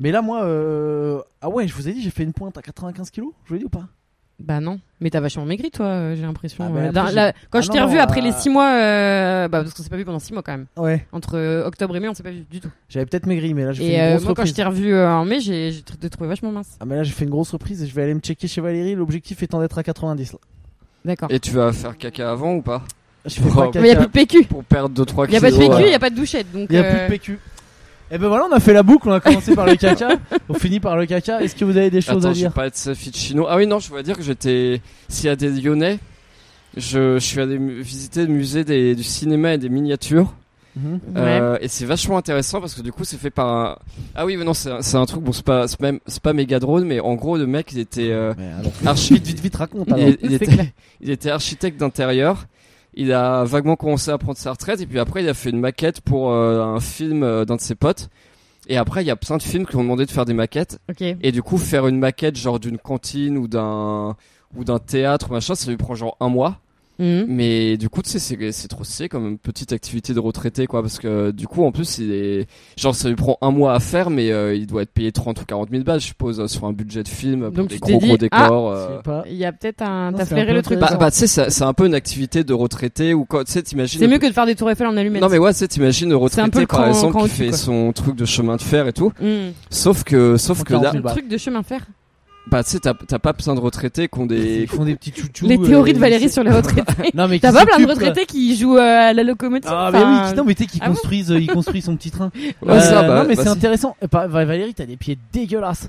Mais 0.00 0.12
là, 0.12 0.22
moi, 0.22 0.44
euh... 0.44 1.20
ah 1.40 1.48
ouais, 1.48 1.66
je 1.66 1.74
vous 1.74 1.88
ai 1.88 1.92
dit, 1.92 2.00
j'ai 2.02 2.10
fait 2.10 2.22
une 2.22 2.32
pointe 2.32 2.56
à 2.56 2.62
95 2.62 3.10
kilos. 3.10 3.32
Je 3.44 3.48
vous 3.48 3.54
l'ai 3.54 3.60
dit 3.60 3.66
ou 3.66 3.68
pas? 3.68 3.88
Bah 4.40 4.60
non. 4.60 4.78
Mais 5.00 5.10
t'as 5.10 5.18
vachement 5.18 5.44
maigri, 5.44 5.72
toi, 5.72 5.86
euh, 5.86 6.14
j'ai 6.14 6.22
l'impression. 6.22 6.62
Ah, 6.64 6.68
bah, 6.70 6.78
euh, 6.78 6.82
après, 6.90 6.92
dans- 6.92 7.06
j'ai- 7.08 7.14
la- 7.16 7.32
Quand 7.50 7.58
Ah, 7.58 7.60
je 7.60 7.66
non, 7.66 7.74
t'ai 7.74 7.80
revu 7.80 7.98
après 7.98 8.20
euh, 8.20 8.24
les 8.24 8.30
6 8.30 8.48
mois, 8.50 8.70
euh, 8.72 9.48
bah 9.48 9.62
parce 9.62 9.74
qu'on 9.74 9.82
s'est 9.82 9.88
pas 9.90 9.96
vu 9.96 10.04
pendant 10.04 10.20
6 10.20 10.32
mois 10.32 10.42
quand 10.44 10.52
même. 10.52 10.66
Ouais. 10.76 11.04
Entre 11.10 11.36
euh, 11.36 11.66
octobre 11.66 11.96
et 11.96 11.98
mai, 12.00 12.08
on 12.08 12.14
s'est 12.14 12.22
pas 12.22 12.30
vu 12.30 12.44
du 12.48 12.60
tout. 12.60 12.70
J'avais 12.88 13.04
peut-être 13.06 13.26
maigri, 13.26 13.52
mais 13.54 13.64
là, 13.64 13.72
j'ai 13.72 13.82
fait 13.84 13.90
Et 13.90 13.94
une 13.96 14.00
euh, 14.00 14.10
grosse 14.12 14.24
moi, 14.26 14.34
quand 14.34 14.42
je 14.44 14.50
reprise. 14.50 14.54
t'ai 14.54 14.62
revu 14.62 14.92
euh, 14.94 15.10
en 15.10 15.24
mai, 15.24 15.40
j'ai 15.40 15.72
j'ai 15.72 15.80
tr- 15.80 16.08
trouvé 16.08 16.28
vachement 16.28 16.52
mince. 16.52 16.76
Ah, 16.78 16.84
mais 16.84 16.94
là, 16.94 17.02
j'ai 17.02 17.10
fait 17.10 17.24
une 17.24 17.30
grosse 17.32 17.50
reprise 17.50 17.82
et 17.82 17.88
je 17.88 17.94
vais 17.96 18.04
aller 18.04 18.14
me 18.14 18.20
checker 18.20 18.46
chez 18.46 18.60
Valérie. 18.60 18.94
L'objectif 18.94 19.42
étant 19.42 19.58
d'être 19.58 19.76
à 19.76 19.82
90 19.82 20.32
là. 20.34 20.38
D'accord. 21.08 21.28
Et 21.32 21.40
tu 21.40 21.50
vas 21.52 21.72
faire 21.72 21.96
caca 21.96 22.30
avant 22.30 22.54
ou 22.54 22.62
pas 22.62 22.82
Je 23.26 23.34
fais 23.36 23.42
Oh, 23.50 23.54
pas 23.54 23.64
mais 23.64 23.70
caca. 23.72 23.80
Mais 23.80 23.88
y 23.88 23.90
a 23.92 23.96
plus 23.96 24.06
de 24.06 24.10
PQ. 24.12 24.44
Pour 24.44 24.62
perdre 24.62 25.04
2-3 25.04 25.30
Y 25.32 25.36
a 25.36 25.38
kilos. 25.38 25.40
pas 25.40 25.50
de 25.50 25.56
PQ, 25.56 25.72
euh, 25.84 25.88
y 25.90 25.94
a 25.94 25.98
pas 25.98 26.10
de 26.10 26.14
douchette. 26.14 26.52
Donc, 26.52 26.66
Il 26.70 26.76
y 26.76 26.78
a 26.78 26.82
euh, 26.84 26.92
plus 26.92 27.00
de 27.02 27.08
PQ. 27.08 27.38
Et 28.10 28.18
ben 28.18 28.28
voilà, 28.28 28.46
on 28.50 28.52
a 28.54 28.60
fait 28.60 28.72
la 28.74 28.82
boucle. 28.82 29.08
On 29.08 29.12
a 29.12 29.20
commencé 29.20 29.54
par 29.54 29.66
le 29.66 29.76
caca, 29.76 30.08
on 30.48 30.54
finit 30.54 30.80
par 30.80 30.96
le 30.96 31.06
caca. 31.06 31.40
Est-ce 31.42 31.56
que 31.56 31.64
vous 31.64 31.76
avez 31.76 31.90
des 31.90 32.00
choses 32.02 32.24
Attends, 32.24 32.28
à 32.28 32.32
je 32.34 32.38
vais 32.38 32.44
dire 32.44 32.52
pas 32.52 32.66
être 32.66 32.76
selfie 32.76 33.10
de 33.10 33.16
chino. 33.16 33.46
Ah 33.48 33.56
oui, 33.56 33.66
non, 33.66 33.78
je 33.80 33.88
voulais 33.88 34.02
dire 34.02 34.16
que 34.16 34.22
j'étais. 34.22 34.80
S'il 35.08 35.26
y 35.26 35.28
a 35.30 35.36
des 35.36 35.48
Lyonnais, 35.50 35.98
je, 36.76 37.14
je 37.14 37.18
suis 37.24 37.40
allé 37.40 37.58
mu- 37.58 37.80
visiter 37.80 38.26
le 38.26 38.32
musée 38.32 38.64
des, 38.64 38.94
du 38.94 39.02
cinéma 39.02 39.54
et 39.54 39.58
des 39.58 39.68
miniatures. 39.70 40.34
Ouais. 41.14 41.20
Euh, 41.20 41.58
et 41.60 41.68
c'est 41.68 41.84
vachement 41.84 42.16
intéressant 42.18 42.60
parce 42.60 42.74
que 42.74 42.82
du 42.82 42.92
coup, 42.92 43.04
c'est 43.04 43.16
fait 43.18 43.30
par 43.30 43.48
un. 43.48 43.78
Ah 44.14 44.24
oui, 44.26 44.36
mais 44.36 44.44
non, 44.44 44.54
c'est 44.54 44.70
un, 44.94 45.06
truc. 45.06 45.22
Bon, 45.22 45.32
c'est 45.32 45.44
pas, 45.44 45.66
c'est 45.68 45.80
même, 45.80 46.00
c'est 46.06 46.22
pas 46.22 46.32
méga 46.32 46.58
drôle, 46.58 46.84
mais 46.84 47.00
en 47.00 47.14
gros, 47.14 47.36
le 47.36 47.46
mec, 47.46 47.72
il 47.72 47.78
était. 47.78 48.10
euh, 48.10 48.34
Mais 48.38 48.50
alors, 48.52 48.72
archi- 48.84 49.14
vite, 49.14 49.26
vite, 49.26 49.40
vite, 49.40 49.56
raconte. 49.56 49.90
alors. 49.92 49.98
il, 50.22 50.32
était, 50.34 50.46
clair. 50.46 50.66
il 51.00 51.10
était 51.10 51.30
architecte 51.30 51.78
d'intérieur. 51.80 52.46
Il 52.94 53.12
a 53.12 53.44
vaguement 53.44 53.76
commencé 53.76 54.10
à 54.10 54.18
prendre 54.18 54.38
sa 54.38 54.50
retraite 54.50 54.80
et 54.80 54.86
puis 54.86 54.98
après 54.98 55.22
il 55.22 55.28
a 55.28 55.34
fait 55.34 55.50
une 55.50 55.60
maquette 55.60 56.00
pour 56.00 56.32
euh, 56.32 56.64
un 56.64 56.80
film 56.80 57.22
euh, 57.22 57.44
d'un 57.44 57.54
de 57.56 57.60
ses 57.60 57.74
potes. 57.76 58.08
Et 58.66 58.76
après 58.76 59.04
il 59.04 59.06
y 59.06 59.10
a 59.10 59.16
plein 59.16 59.36
de 59.36 59.42
films 59.42 59.66
qui 59.66 59.76
ont 59.76 59.82
demandé 59.82 60.04
de 60.04 60.10
faire 60.10 60.24
des 60.24 60.32
maquettes 60.34 60.78
et 61.22 61.30
du 61.30 61.42
coup 61.42 61.58
faire 61.58 61.86
une 61.86 61.98
maquette 61.98 62.36
genre 62.36 62.58
d'une 62.58 62.78
cantine 62.78 63.36
ou 63.38 63.46
d'un 63.46 64.16
ou 64.56 64.64
d'un 64.64 64.78
théâtre 64.80 65.30
machin 65.30 65.54
ça 65.54 65.70
lui 65.70 65.76
prend 65.76 65.94
genre 65.94 66.16
un 66.18 66.28
mois. 66.28 66.58
Mhm. 66.98 67.26
Mais 67.28 67.76
du 67.76 67.88
coup 67.88 68.02
tu 68.02 68.10
sais 68.10 68.18
c'est 68.18 68.52
c'est 68.52 68.68
trop 68.68 68.84
stylé 68.84 69.08
comme 69.08 69.26
une 69.28 69.38
petite 69.38 69.72
activité 69.72 70.14
de 70.14 70.20
retraité 70.20 70.66
quoi 70.66 70.82
parce 70.82 70.98
que 70.98 71.30
du 71.30 71.46
coup 71.46 71.64
en 71.64 71.70
plus 71.72 71.98
il 71.98 72.12
est 72.12 72.46
genre 72.76 72.94
ça 72.94 73.08
lui 73.08 73.14
prend 73.16 73.38
un 73.40 73.50
mois 73.50 73.74
à 73.74 73.80
faire 73.80 74.10
mais 74.10 74.30
euh, 74.32 74.54
il 74.54 74.66
doit 74.66 74.82
être 74.82 74.92
payé 74.92 75.12
30 75.12 75.40
ou 75.40 75.44
40 75.44 75.70
000 75.70 75.84
balles 75.84 76.00
je 76.00 76.06
suppose 76.06 76.40
euh, 76.40 76.46
sur 76.48 76.64
un 76.64 76.72
budget 76.72 77.02
de 77.02 77.08
film 77.08 77.42
pour 77.42 77.52
Donc 77.52 77.68
des 77.68 77.78
gros 77.78 77.98
gros 77.98 78.16
dit, 78.16 78.28
ah, 78.32 78.44
décors. 78.44 78.74
Je 78.74 78.80
euh. 78.80 78.96
sais 78.96 79.02
pas. 79.02 79.24
Il 79.28 79.36
y 79.36 79.44
a 79.44 79.52
peut-être 79.52 79.82
un. 79.82 80.12
T'as 80.12 80.24
flairé 80.24 80.52
le 80.52 80.62
truc. 80.62 80.78
Bah, 80.78 80.96
bah 80.98 81.10
tu 81.10 81.18
sais, 81.18 81.26
c'est 81.26 81.50
c'est 81.50 81.64
un 81.64 81.72
peu 81.74 81.86
une 81.86 81.94
activité 81.94 82.42
de 82.44 82.52
retraité 82.52 83.14
ou 83.14 83.24
quand 83.24 83.44
tu 83.44 83.52
sais, 83.52 83.62
t'imagines. 83.62 84.00
C'est 84.00 84.08
mieux 84.08 84.18
que 84.18 84.26
de 84.26 84.32
faire 84.32 84.46
des 84.46 84.54
tours 84.56 84.70
Eiffel 84.70 84.86
en 84.86 84.96
allumette. 84.96 85.22
Non 85.22 85.28
mais 85.28 85.38
ouais, 85.38 85.52
tu 85.52 85.58
sais, 85.58 85.68
t'imagines 85.68 86.08
le 86.08 86.14
C'est 86.28 86.40
un 86.40 86.44
retraité 86.44 86.50
peu 86.50 86.60
le 86.60 86.66
par 86.66 86.78
cran- 86.80 86.88
exemple 86.88 87.12
cran 87.14 87.22
qui 87.24 87.28
fait 87.30 87.48
quoi. 87.48 87.56
son 87.56 87.92
truc 87.92 88.16
de 88.16 88.24
chemin 88.24 88.56
de 88.56 88.62
fer 88.62 88.86
et 88.88 88.92
tout. 88.92 89.12
Mhm. 89.20 89.52
Sauf 89.70 90.04
que, 90.04 90.36
sauf 90.36 90.62
que 90.64 90.70
40 90.70 90.84
là, 90.84 90.92
000 90.92 91.02
balles. 91.04 91.12
Truc 91.14 91.28
de 91.28 91.36
chemin 91.36 91.60
de 91.60 91.66
fer. 91.66 91.86
Bah 92.50 92.64
tu 92.64 92.70
sais, 92.70 92.78
t'as 92.80 93.18
pas 93.18 93.32
plein 93.32 93.54
de 93.54 93.60
retraités 93.60 94.08
qui 94.08 94.18
ont 94.18 94.26
des. 94.26 94.62
Ils 94.62 94.68
font 94.68 94.84
des 94.84 94.94
petits 94.96 95.12
chouchous. 95.14 95.46
Les 95.46 95.58
théories 95.60 95.92
de 95.92 95.98
euh, 95.98 96.00
Valérie 96.00 96.30
sur 96.30 96.42
les 96.42 96.50
retraités. 96.52 97.10
Non 97.14 97.28
mais 97.28 97.38
T'as 97.38 97.50
qui 97.50 97.54
pas 97.56 97.66
plein 97.66 97.78
de 97.84 97.86
retraités 97.90 98.26
qui 98.26 98.56
jouent 98.56 98.76
euh, 98.78 99.10
à 99.10 99.12
la 99.12 99.22
locomotive 99.22 99.70
Ah 99.72 99.90
mais 99.92 99.98
oui, 100.02 100.30
qui- 100.30 100.34
non 100.36 100.44
mais 100.44 100.54
tu 100.54 100.62
sais 100.64 100.68
qu'ils 100.70 100.80
Ah 100.82 100.88
construisent, 100.88 101.30
euh, 101.32 101.38
ils 101.40 101.46
construisent 101.50 101.84
son 101.84 101.96
petit 101.96 102.10
train. 102.10 102.30
Ouais, 102.62 102.72
Euh, 102.74 102.80
ça, 102.80 103.02
bah, 103.02 103.22
non 103.22 103.28
mais 103.28 103.34
bah, 103.36 103.42
c'est 103.42 103.48
intéressant. 103.50 103.96
Et 104.02 104.08
pas- 104.08 104.26
Va- 104.26 104.44
Valérie, 104.44 104.74
t'as 104.74 104.86
des 104.86 104.96
pieds 104.96 105.18
dégueulasses. 105.32 105.88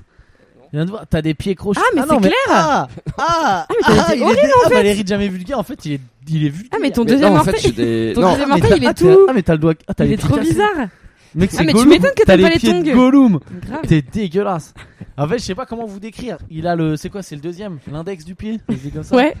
Je 0.72 0.76
viens 0.78 0.84
de 0.84 0.90
voir, 0.90 1.04
t'as 1.08 1.20
des 1.22 1.34
pieds 1.34 1.54
crochus. 1.56 1.80
Ah, 1.82 1.90
mais 1.96 2.02
c'est 2.02 2.12
non, 2.14 2.20
clair. 2.20 2.32
Ah 2.48 2.88
ah 3.18 3.66
mais 3.70 3.76
t'as 3.82 4.04
ah, 4.08 4.14
il 4.14 4.22
est 4.22 4.34
dé- 4.34 4.40
ah, 4.66 4.68
Valérie 4.68 5.04
jamais 5.06 5.28
vulgaire. 5.28 5.58
En 5.58 5.64
fait, 5.64 5.84
il 5.84 5.92
est 5.94 6.00
il 6.28 6.46
est 6.46 6.48
vulgaire. 6.50 6.70
Ah 6.74 6.76
mais 6.80 6.90
ton 6.92 7.02
Mais 7.04 7.10
deuxième 7.10 7.30
non, 7.30 7.36
en 7.36 7.38
orteil, 7.40 7.60
fait, 7.72 8.12
ton 8.14 8.20
deuxième 8.30 8.52
Ah, 8.52 8.56
mais 8.56 8.62
orteil, 8.62 8.70
t'as- 8.70 8.76
il 8.76 8.84
est 8.84 8.86
ah, 8.86 8.94
tout. 8.94 9.18
Ah 9.28 9.32
mais 9.34 9.42
t'as 9.42 9.52
le 9.54 9.58
doigt. 9.58 9.74
Ah, 9.88 9.94
t'as 9.94 10.04
il 10.04 10.08
les 10.08 10.14
est 10.14 10.16
pieds 10.18 10.28
trop 10.28 10.38
bizarre. 10.38 10.68
Mec, 11.34 11.50
c'est 11.52 11.58
Ah, 11.60 11.64
mais 11.64 11.72
tu 11.72 11.86
m'étonnes 11.86 12.10
que 12.16 12.24
T'as 12.24 12.36
les 12.36 12.42
pas 12.42 12.48
les 12.50 12.58
pieds 12.58 12.82
de. 12.82 12.92
Gollum. 12.92 13.38
Grave. 13.66 13.80
T'es 13.86 14.02
dégueulasse. 14.02 14.74
En 15.16 15.28
fait, 15.28 15.38
je 15.38 15.44
sais 15.44 15.54
pas 15.54 15.66
comment 15.66 15.86
vous 15.86 16.00
décrire. 16.00 16.38
Il 16.50 16.66
a 16.66 16.74
le, 16.74 16.96
c'est 16.96 17.08
quoi, 17.08 17.22
c'est 17.22 17.34
le 17.36 17.40
deuxième, 17.40 17.78
l'index 17.90 18.24
du 18.24 18.34
pied? 18.34 18.60
Il 18.68 18.74
est 18.86 18.90
comme 18.90 19.02
ça? 19.02 19.14
Ouais, 19.14 19.34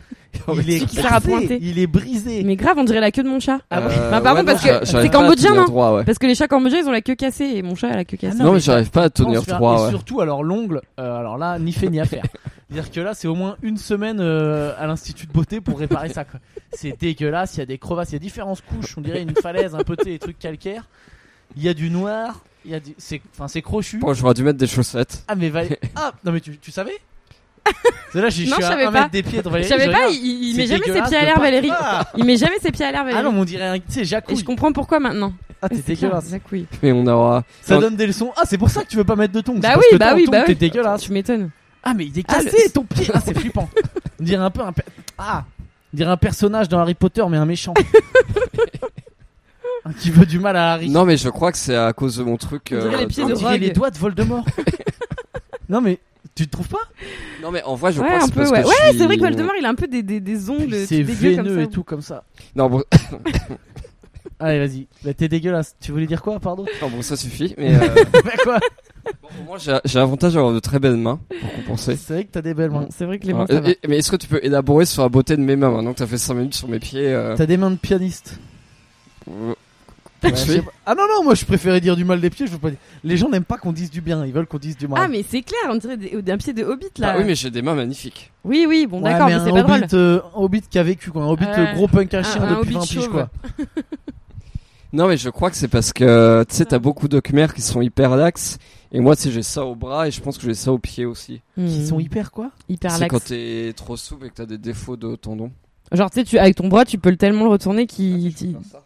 Il 0.54 0.70
est 0.70 0.86
qui 0.86 0.96
sert 0.96 1.12
à 1.12 1.20
brisé. 1.20 1.36
pointer. 1.36 1.58
Il 1.60 1.78
est 1.78 1.86
brisé. 1.86 2.42
mais 2.44 2.54
grave, 2.56 2.76
on 2.78 2.84
dirait 2.84 3.00
la 3.00 3.10
queue 3.10 3.22
de 3.22 3.28
mon 3.28 3.40
chat. 3.40 3.58
Ah 3.70 3.80
euh, 3.80 4.10
Bah, 4.10 4.20
pardon, 4.20 4.40
ouais, 4.40 4.46
parce 4.46 4.62
que 4.62 4.84
c'est 4.84 5.08
cambodgien, 5.10 5.54
droit, 5.64 5.96
ouais. 5.96 6.04
Parce 6.04 6.18
que 6.18 6.26
les 6.26 6.34
chats 6.34 6.48
cambodgiens, 6.48 6.80
ils 6.80 6.86
ont 6.88 6.92
la 6.92 7.00
queue 7.00 7.14
cassée 7.16 7.44
et 7.54 7.62
mon 7.62 7.74
chat 7.74 7.88
a 7.88 7.96
la 7.96 8.04
queue 8.04 8.16
cassée. 8.16 8.36
Ah 8.40 8.44
Non, 8.44 8.50
mais 8.50 8.54
mais 8.56 8.60
j'arrive 8.60 8.90
pas 8.90 9.04
à 9.04 9.10
tenir 9.10 9.42
droit, 9.42 9.86
Et 9.88 9.90
surtout, 9.90 10.20
alors 10.20 10.44
l'ongle, 10.44 10.82
euh, 11.00 11.18
alors 11.18 11.38
là, 11.38 11.58
ni 11.58 11.72
fait 11.72 11.88
ni 11.88 11.98
à 12.00 12.04
faire. 12.04 12.24
C'est-à-dire 12.70 12.90
que 12.92 13.00
là, 13.00 13.14
c'est 13.14 13.26
au 13.26 13.34
moins 13.34 13.56
une 13.62 13.78
semaine 13.78 14.18
euh, 14.20 14.72
à 14.78 14.86
l'institut 14.86 15.26
de 15.26 15.32
beauté 15.32 15.60
pour 15.60 15.80
réparer 15.80 16.08
ça. 16.10 16.24
quoi. 16.24 16.38
C'est 16.72 16.94
dégueulasse. 17.00 17.56
Il 17.56 17.60
y 17.60 17.62
a 17.62 17.66
des 17.66 17.78
crevasses, 17.78 18.10
il 18.10 18.12
y 18.12 18.16
a 18.16 18.20
différentes 18.20 18.62
couches. 18.62 18.96
On 18.96 19.00
dirait 19.00 19.22
une 19.22 19.34
falaise, 19.34 19.74
un 19.74 19.82
peu 19.82 19.96
des 19.96 20.18
trucs 20.20 20.38
calcaires. 20.38 20.84
Il 21.56 21.62
y 21.62 21.68
a 21.68 21.74
du 21.74 21.90
noir. 21.90 22.40
Il 22.64 22.70
y 22.72 22.74
a 22.74 22.80
du, 22.80 22.94
c'est, 22.98 23.20
enfin, 23.34 23.48
c'est 23.48 23.62
crochu. 23.62 23.98
Bon, 23.98 24.12
j'aurais 24.12 24.34
dû 24.34 24.42
mettre 24.42 24.58
des 24.58 24.66
chaussettes. 24.66 25.24
Ah 25.28 25.34
mais 25.34 25.48
Val- 25.48 25.76
ah 25.96 26.12
non 26.24 26.32
mais 26.32 26.40
tu, 26.40 26.58
tu 26.58 26.70
savais? 26.70 26.92
C'est 28.12 28.20
là, 28.20 28.28
je 28.30 28.34
suis 28.42 28.48
Non, 28.48 28.56
je 28.58 28.64
à 28.64 28.68
savais 28.68 28.84
un 28.84 28.92
pas. 28.92 29.00
mètre 29.00 29.10
des 29.12 29.22
pieds 29.22 29.40
Je 29.44 29.48
Valérie. 29.48 29.68
savais 29.68 29.84
je 29.86 29.90
pas, 29.90 29.96
regarde. 29.98 30.14
il, 30.14 30.44
il 30.48 30.52
C'est 30.54 30.58
met 30.62 30.66
jamais 30.66 30.80
ses 30.80 30.86
dégueulasse 30.90 31.08
pieds 31.08 31.18
à 31.18 31.20
de 31.20 31.26
l'air, 31.26 31.34
pas- 31.34 31.40
Valérie. 31.40 31.70
Ah, 31.72 32.08
Il 32.16 32.24
met 32.24 32.36
jamais 32.36 32.58
ses 32.60 32.70
pieds 32.72 32.84
à 32.84 32.90
l'air, 32.90 33.00
Ah 33.02 33.04
Valérie. 33.04 33.24
non, 33.24 33.32
mais 33.32 33.38
on 33.40 33.44
dirait 33.44 33.66
un, 33.66 33.78
tu 33.78 33.84
sais, 33.88 34.00
Et 34.00 34.04
jacouille. 34.04 34.36
je 34.36 34.44
comprends 34.44 34.72
pourquoi 34.72 34.98
maintenant. 35.00 35.32
Ah 35.62 35.68
t'es 35.68 35.76
C'est 35.76 35.94
dégueulasse. 35.94 36.30
Jacouille. 36.30 36.66
Mais 36.82 36.92
on 36.92 37.06
aura. 37.06 37.44
Ça 37.62 37.78
donne 37.78 37.96
des 37.96 38.06
leçons. 38.06 38.32
Ah 38.36 38.42
c'est 38.44 38.58
pour 38.58 38.70
ça 38.70 38.82
que 38.82 38.88
tu 38.88 38.96
veux 38.96 39.04
pas 39.04 39.16
mettre 39.16 39.34
de 39.34 39.40
tongs. 39.42 39.58
Bah 39.58 39.70
c'est 39.72 39.76
oui, 39.78 39.82
parce 39.82 39.92
que 39.92 39.96
bah 39.98 40.12
en 40.12 40.16
oui, 40.16 40.24
tongs, 40.24 40.30
bah 40.32 40.42
T'es 40.42 40.52
oui. 40.52 40.56
dégueulasse. 40.56 41.02
Tu 41.02 41.12
m'étonnes. 41.12 41.50
Ah 41.82 41.92
mais 41.94 42.06
il 42.06 42.18
est 42.18 42.24
Ah, 42.28 42.34
cassé 42.42 42.70
ton 42.72 42.84
pied. 42.84 43.08
Ah 43.14 43.20
c'est 43.24 43.34
flippant. 43.38 43.68
On 44.20 44.24
dirait 44.24 44.42
un 44.44 44.50
peu 44.50 44.62
un 44.62 44.72
ah, 45.18 45.44
on 45.92 45.96
dirait 45.96 46.10
un 46.10 46.16
personnage 46.16 46.68
dans 46.68 46.78
Harry 46.78 46.94
Potter 46.94 47.22
mais 47.28 47.36
un 47.36 47.46
méchant. 47.46 47.74
Un 49.84 49.92
qui 49.98 50.10
veut 50.10 50.26
du 50.26 50.38
mal 50.38 50.56
à 50.56 50.72
Harry. 50.74 50.88
Non, 50.90 51.04
mais 51.04 51.16
je 51.16 51.28
crois 51.28 51.52
que 51.52 51.58
c'est 51.58 51.76
à 51.76 51.92
cause 51.92 52.16
de 52.16 52.24
mon 52.24 52.36
truc. 52.36 52.70
On 52.72 52.78
dirait 52.80 52.94
euh, 52.94 52.98
les 52.98 53.06
pieds 53.06 53.24
de 53.24 53.34
Rogue. 53.34 53.60
les 53.60 53.70
doigts 53.70 53.90
de 53.90 53.98
Voldemort. 53.98 54.44
non 55.68 55.80
mais 55.80 55.98
tu 56.34 56.46
te 56.46 56.52
trouves 56.52 56.68
pas? 56.68 56.78
Non, 57.42 57.50
mais 57.50 57.62
en 57.64 57.74
vrai, 57.74 57.92
je 57.92 58.00
Ouais, 58.00 58.06
crois 58.06 58.18
que 58.20 58.24
c'est 58.26 58.34
parce 58.34 58.50
ouais. 58.50 58.62
que 58.62 58.66
Ouais, 58.68 58.74
je 58.84 58.88
suis- 58.90 58.98
c'est 58.98 59.04
vrai 59.06 59.16
que 59.16 59.22
Voldemort, 59.22 59.54
il 59.58 59.64
a 59.66 59.68
un 59.68 59.74
peu 59.74 59.86
des, 59.88 60.02
des, 60.02 60.20
des 60.20 60.48
ongles 60.50 60.86
C'est 60.86 61.02
veineux 61.02 61.56
ça. 61.56 61.62
et 61.62 61.66
tout 61.68 61.82
comme 61.84 62.02
ça. 62.02 62.24
Non, 62.54 62.68
bon, 62.70 62.82
Allez 64.38 64.58
vas-y. 64.58 64.86
Bah, 65.04 65.12
t'es 65.12 65.28
dégueulasse. 65.28 65.76
Tu 65.80 65.92
voulais 65.92 66.06
dire 66.06 66.22
quoi 66.22 66.38
pardon? 66.40 66.64
Non, 66.80 66.88
bon, 66.88 67.02
ça 67.02 67.14
suffit. 67.16 67.54
Mais 67.58 67.74
euh, 67.74 67.78
Bah 68.24 68.30
quoi? 68.42 68.58
bon, 69.22 69.28
au 69.40 69.44
moins, 69.44 69.58
j'ai 69.58 69.98
l'avantage 69.98 70.32
d'avoir 70.34 70.54
de 70.54 70.60
très 70.60 70.78
belles 70.78 70.96
mains 70.96 71.20
pour 71.40 71.52
compenser. 71.56 71.96
C'est 71.96 72.14
vrai 72.14 72.24
que 72.24 72.30
t'as 72.30 72.40
des 72.40 72.54
belles 72.54 72.70
mains. 72.70 72.86
C'est 72.90 73.04
vrai 73.04 73.18
que 73.18 73.26
les 73.26 73.34
mains, 73.34 73.40
Ouais. 73.46 73.54
ça 73.54 73.60
va. 73.60 73.68
Et- 73.68 73.72
et- 73.82 73.88
mais 73.88 73.98
est-ce 73.98 74.10
que 74.10 74.16
tu 74.16 74.28
peux 74.28 74.40
élaborer 74.42 74.86
sur 74.86 75.02
la 75.02 75.10
beauté 75.10 75.36
de 75.36 75.42
mes 75.42 75.56
mains 75.56 75.70
maintenant 75.70 75.92
que 75.92 75.98
t'as 75.98 76.06
fait 76.06 76.16
5 76.16 76.34
minutes 76.34 76.54
sur 76.54 76.68
mes 76.68 76.78
pieds 76.78 77.12
euh, 77.12 77.34
T'as 77.36 77.44
des 77.46 77.58
mains 77.58 77.70
de 77.70 77.76
pianiste. 77.76 78.38
euh, 79.28 79.54
Ouais, 80.22 80.30
je 80.30 80.36
sais 80.36 80.62
pas. 80.62 80.70
Ah 80.86 80.94
non, 80.94 81.04
non, 81.08 81.24
moi 81.24 81.34
je 81.34 81.44
préférais 81.44 81.80
dire 81.80 81.96
du 81.96 82.04
mal 82.04 82.20
des 82.20 82.30
pieds. 82.30 82.46
Je 82.46 82.52
veux 82.52 82.58
pas 82.58 82.70
dire. 82.70 82.78
Les 83.04 83.16
gens 83.16 83.28
n'aiment 83.30 83.44
pas 83.44 83.56
qu'on 83.56 83.72
dise 83.72 83.90
du 83.90 84.00
bien, 84.00 84.24
ils 84.26 84.32
veulent 84.32 84.46
qu'on 84.46 84.58
dise 84.58 84.76
du 84.76 84.86
mal. 84.88 85.00
Ah, 85.02 85.08
mais 85.08 85.24
c'est 85.28 85.42
clair, 85.42 85.60
on 85.70 85.76
dirait 85.76 85.96
des- 85.96 86.20
d'un 86.22 86.36
pied 86.36 86.52
de 86.52 86.62
hobbit 86.64 86.86
là. 86.98 87.12
Ah 87.14 87.18
oui, 87.18 87.24
mais 87.26 87.34
j'ai 87.34 87.50
des 87.50 87.62
mains 87.62 87.74
magnifiques. 87.74 88.30
oui, 88.44 88.66
oui, 88.68 88.86
bon, 88.86 88.98
Ouais, 89.02 89.10
d'accord, 89.10 89.28
mais, 89.28 89.38
c'est 89.38 89.50
pas 89.50 89.62
drôle. 89.62 89.82
hobbit, 89.82 89.94
euh, 89.96 90.20
un 90.36 90.40
hobbit 90.40 90.62
qui 90.62 90.78
a 90.78 90.82
vécu, 90.82 91.10
quoi. 91.10 91.22
Un 91.24 91.28
hobbit 91.28 91.44
Ouais. 91.46 91.58
euh, 91.58 91.74
gros 91.74 91.88
punk 91.88 92.12
à 92.14 92.22
chien 92.22 92.42
Un- 92.42 92.50
depuis 92.58 92.60
hobbit 92.60 92.74
20 92.74 92.80
piges, 92.80 92.92
chauve. 93.02 93.10
quoi. 93.10 93.28
Non, 94.92 95.06
mais 95.06 95.16
je 95.16 95.30
crois 95.30 95.50
que 95.50 95.56
c'est 95.56 95.68
parce 95.68 95.92
que 95.92 96.44
tu 96.48 96.56
sais, 96.56 96.64
t'as 96.64 96.80
beaucoup 96.80 97.06
de 97.06 97.20
Khmer 97.20 97.46
qui 97.54 97.62
sont 97.62 97.80
hyper 97.80 98.16
laxes. 98.16 98.58
Et 98.90 98.98
moi, 98.98 99.14
tu 99.14 99.22
sais, 99.22 99.30
j'ai 99.30 99.44
ça 99.44 99.64
au 99.64 99.76
bras 99.76 100.08
et 100.08 100.10
je 100.10 100.20
pense 100.20 100.36
que 100.36 100.44
j'ai 100.44 100.54
ça 100.54 100.72
au 100.72 100.78
pied 100.80 101.04
aussi. 101.04 101.40
Qui 101.54 101.60
Hmm. 101.62 101.86
sont 101.86 102.00
hyper, 102.00 102.32
quoi? 102.32 102.50
hyper 102.68 102.90
C'est 102.90 103.00
lax. 103.02 103.10
quand 103.14 103.22
t'es 103.24 103.72
trop 103.76 103.96
souple 103.96 104.26
et 104.26 104.30
que 104.30 104.34
t'as 104.34 104.46
des 104.46 104.58
défauts 104.58 104.96
de 104.96 105.14
tendons. 105.14 105.52
Genre, 105.92 106.10
tu 106.10 106.20
sais, 106.20 106.24
tu, 106.24 106.38
avec 106.38 106.54
ton 106.56 106.68
bras, 106.68 106.84
tu 106.84 106.98
peux 106.98 107.10
le 107.10 107.16
tellement 107.16 107.44
le 107.44 107.50
retourner 107.50 107.86
qu'il. 107.86 108.32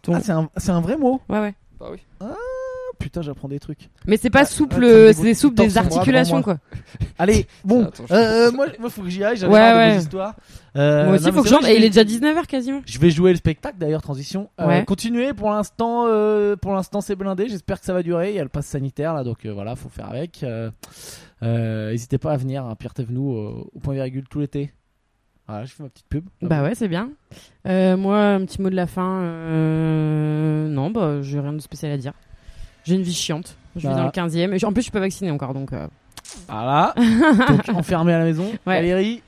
ton- 0.01 0.13
Ah, 0.15 0.19
c'est 0.21 0.31
un, 0.31 0.49
c'est 0.57 0.71
un 0.71 0.81
vrai 0.81 0.97
mot. 0.97 1.21
Ouais, 1.29 1.39
ouais. 1.39 1.53
Bah 1.79 1.87
oui. 1.91 1.99
Ah, 2.19 2.33
putain, 2.99 3.21
j'apprends 3.21 3.47
des 3.47 3.59
trucs. 3.59 3.89
Mais 4.07 4.17
c'est 4.17 4.29
pas 4.31 4.39
Ah, 4.41 4.45
souple, 4.45 4.79
ah, 4.81 4.87
euh, 4.87 5.13
c'est 5.13 5.21
des 5.23 5.33
son 5.35 5.49
bras 5.49 5.65
articulations, 5.77 6.41
quoi. 6.41 6.57
Allez, 7.19 7.45
bon. 7.65 7.85
Attends, 7.85 8.05
Euh, 8.11 8.51
moi, 8.51 8.67
moi, 8.79 8.89
faut 8.89 9.01
que 9.03 9.09
j'y 9.09 9.23
aille. 9.23 9.37
J'avais 9.37 9.53
Ouais, 9.53 9.59
marre 9.59 9.73
de 9.85 9.89
vos 9.89 9.95
ouais. 9.97 10.01
histoires. 10.01 10.33
Euh, 10.77 11.05
Moi 11.05 11.15
aussi, 11.15 11.25
non, 11.25 11.31
faut 11.33 11.41
que 11.43 11.49
c'est 11.49 11.55
je 11.55 11.59
vrai 11.59 11.65
rentre. 11.67 11.75
Et 11.75 11.77
il 11.77 11.83
est 11.83 11.89
déjà 11.89 12.03
19h 12.03 12.47
quasiment. 12.47 12.81
Je 12.85 12.97
vais 12.99 13.09
jouer 13.11 13.31
le 13.31 13.37
spectacle 13.37 13.77
d'ailleurs 13.77 14.01
transition. 14.01 14.49
Euh, 14.59 14.67
Ouais. 14.67 14.85
continuez 14.85 15.33
pour 15.33 15.51
l'instant. 15.51 16.05
euh, 16.07 16.55
pour 16.55 16.73
l'instant 16.73 17.01
c'est 17.01 17.15
blindé. 17.15 17.47
J'espère 17.49 17.79
que 17.79 17.85
ça 17.85 17.93
va 17.93 18.01
durer. 18.01 18.31
Il 18.31 18.35
y 18.35 18.39
a 18.39 18.43
le 18.43 18.49
pass 18.49 18.65
sanitaire 18.65 19.13
là, 19.13 19.23
donc 19.23 19.45
voilà, 19.45 19.75
faut 19.75 19.89
faire 19.89 20.09
avec. 20.09 20.43
N'hésitez 21.41 22.17
pas 22.17 22.31
à 22.31 22.37
venir. 22.37 22.65
Hein, 22.65 22.75
Pierre 22.79 22.93
Thévenoud 22.93 23.67
au 23.73 23.79
point 23.79 23.93
virgule 23.93 24.25
tout 24.29 24.39
l'été. 24.39 24.71
Voilà, 25.47 25.65
je 25.65 25.73
fais 25.73 25.83
ma 25.83 25.89
petite 25.89 26.07
pub. 26.09 26.25
Bah 26.41 26.63
ouais, 26.63 26.73
c'est 26.75 26.87
bien. 26.87 27.09
Euh, 27.67 27.95
moi, 27.97 28.17
un 28.19 28.45
petit 28.45 28.61
mot 28.61 28.69
de 28.69 28.75
la 28.75 28.87
fin. 28.87 29.19
Euh... 29.21 30.67
Non, 30.67 30.89
bah, 30.89 31.21
j'ai 31.21 31.39
rien 31.39 31.53
de 31.53 31.59
spécial 31.59 31.91
à 31.91 31.97
dire. 31.97 32.13
J'ai 32.83 32.95
une 32.95 33.03
vie 33.03 33.13
chiante. 33.13 33.55
Je 33.75 33.81
vis 33.81 33.87
Bah. 33.87 33.95
dans 33.95 34.05
le 34.05 34.09
15e. 34.11 34.53
Et 34.59 34.65
en 34.65 34.71
plus, 34.73 34.81
je 34.81 34.85
suis 34.85 34.91
pas 34.91 34.99
vaccinée 34.99 35.29
encore, 35.31 35.53
donc. 35.53 35.71
euh, 35.73 35.87
Voilà. 36.49 36.93
donc 37.47 37.69
enfermé 37.69 38.13
à 38.13 38.19
la 38.19 38.25
maison. 38.25 38.45
Ouais. 38.65 38.75
Valérie. 38.77 39.21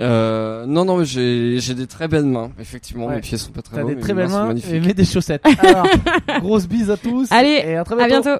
Euh, 0.00 0.64
non, 0.66 0.84
non, 0.86 0.96
mais 0.98 1.04
j'ai, 1.04 1.58
j'ai 1.60 1.74
des 1.74 1.86
très 1.86 2.08
belles 2.08 2.24
mains. 2.24 2.50
Effectivement, 2.58 3.06
Ouais. 3.06 3.16
mes 3.16 3.20
pieds 3.20 3.36
sont 3.36 3.52
pas 3.52 3.60
très 3.60 3.76
T'as 3.76 3.82
beaux, 3.82 3.88
des 3.90 3.96
mais 3.96 4.00
très 4.00 4.14
belles 4.14 4.28
mains 4.28 4.54
et 4.56 4.80
mets 4.80 4.94
des 4.94 5.04
chaussettes. 5.04 5.44
Alors, 5.58 5.86
grosse 6.40 6.66
bise 6.66 6.90
à 6.90 6.96
tous. 6.96 7.30
Allez, 7.30 7.62
et 7.66 7.76
à 7.76 7.84
très 7.84 8.02
À 8.02 8.06
bientôt. 8.06 8.38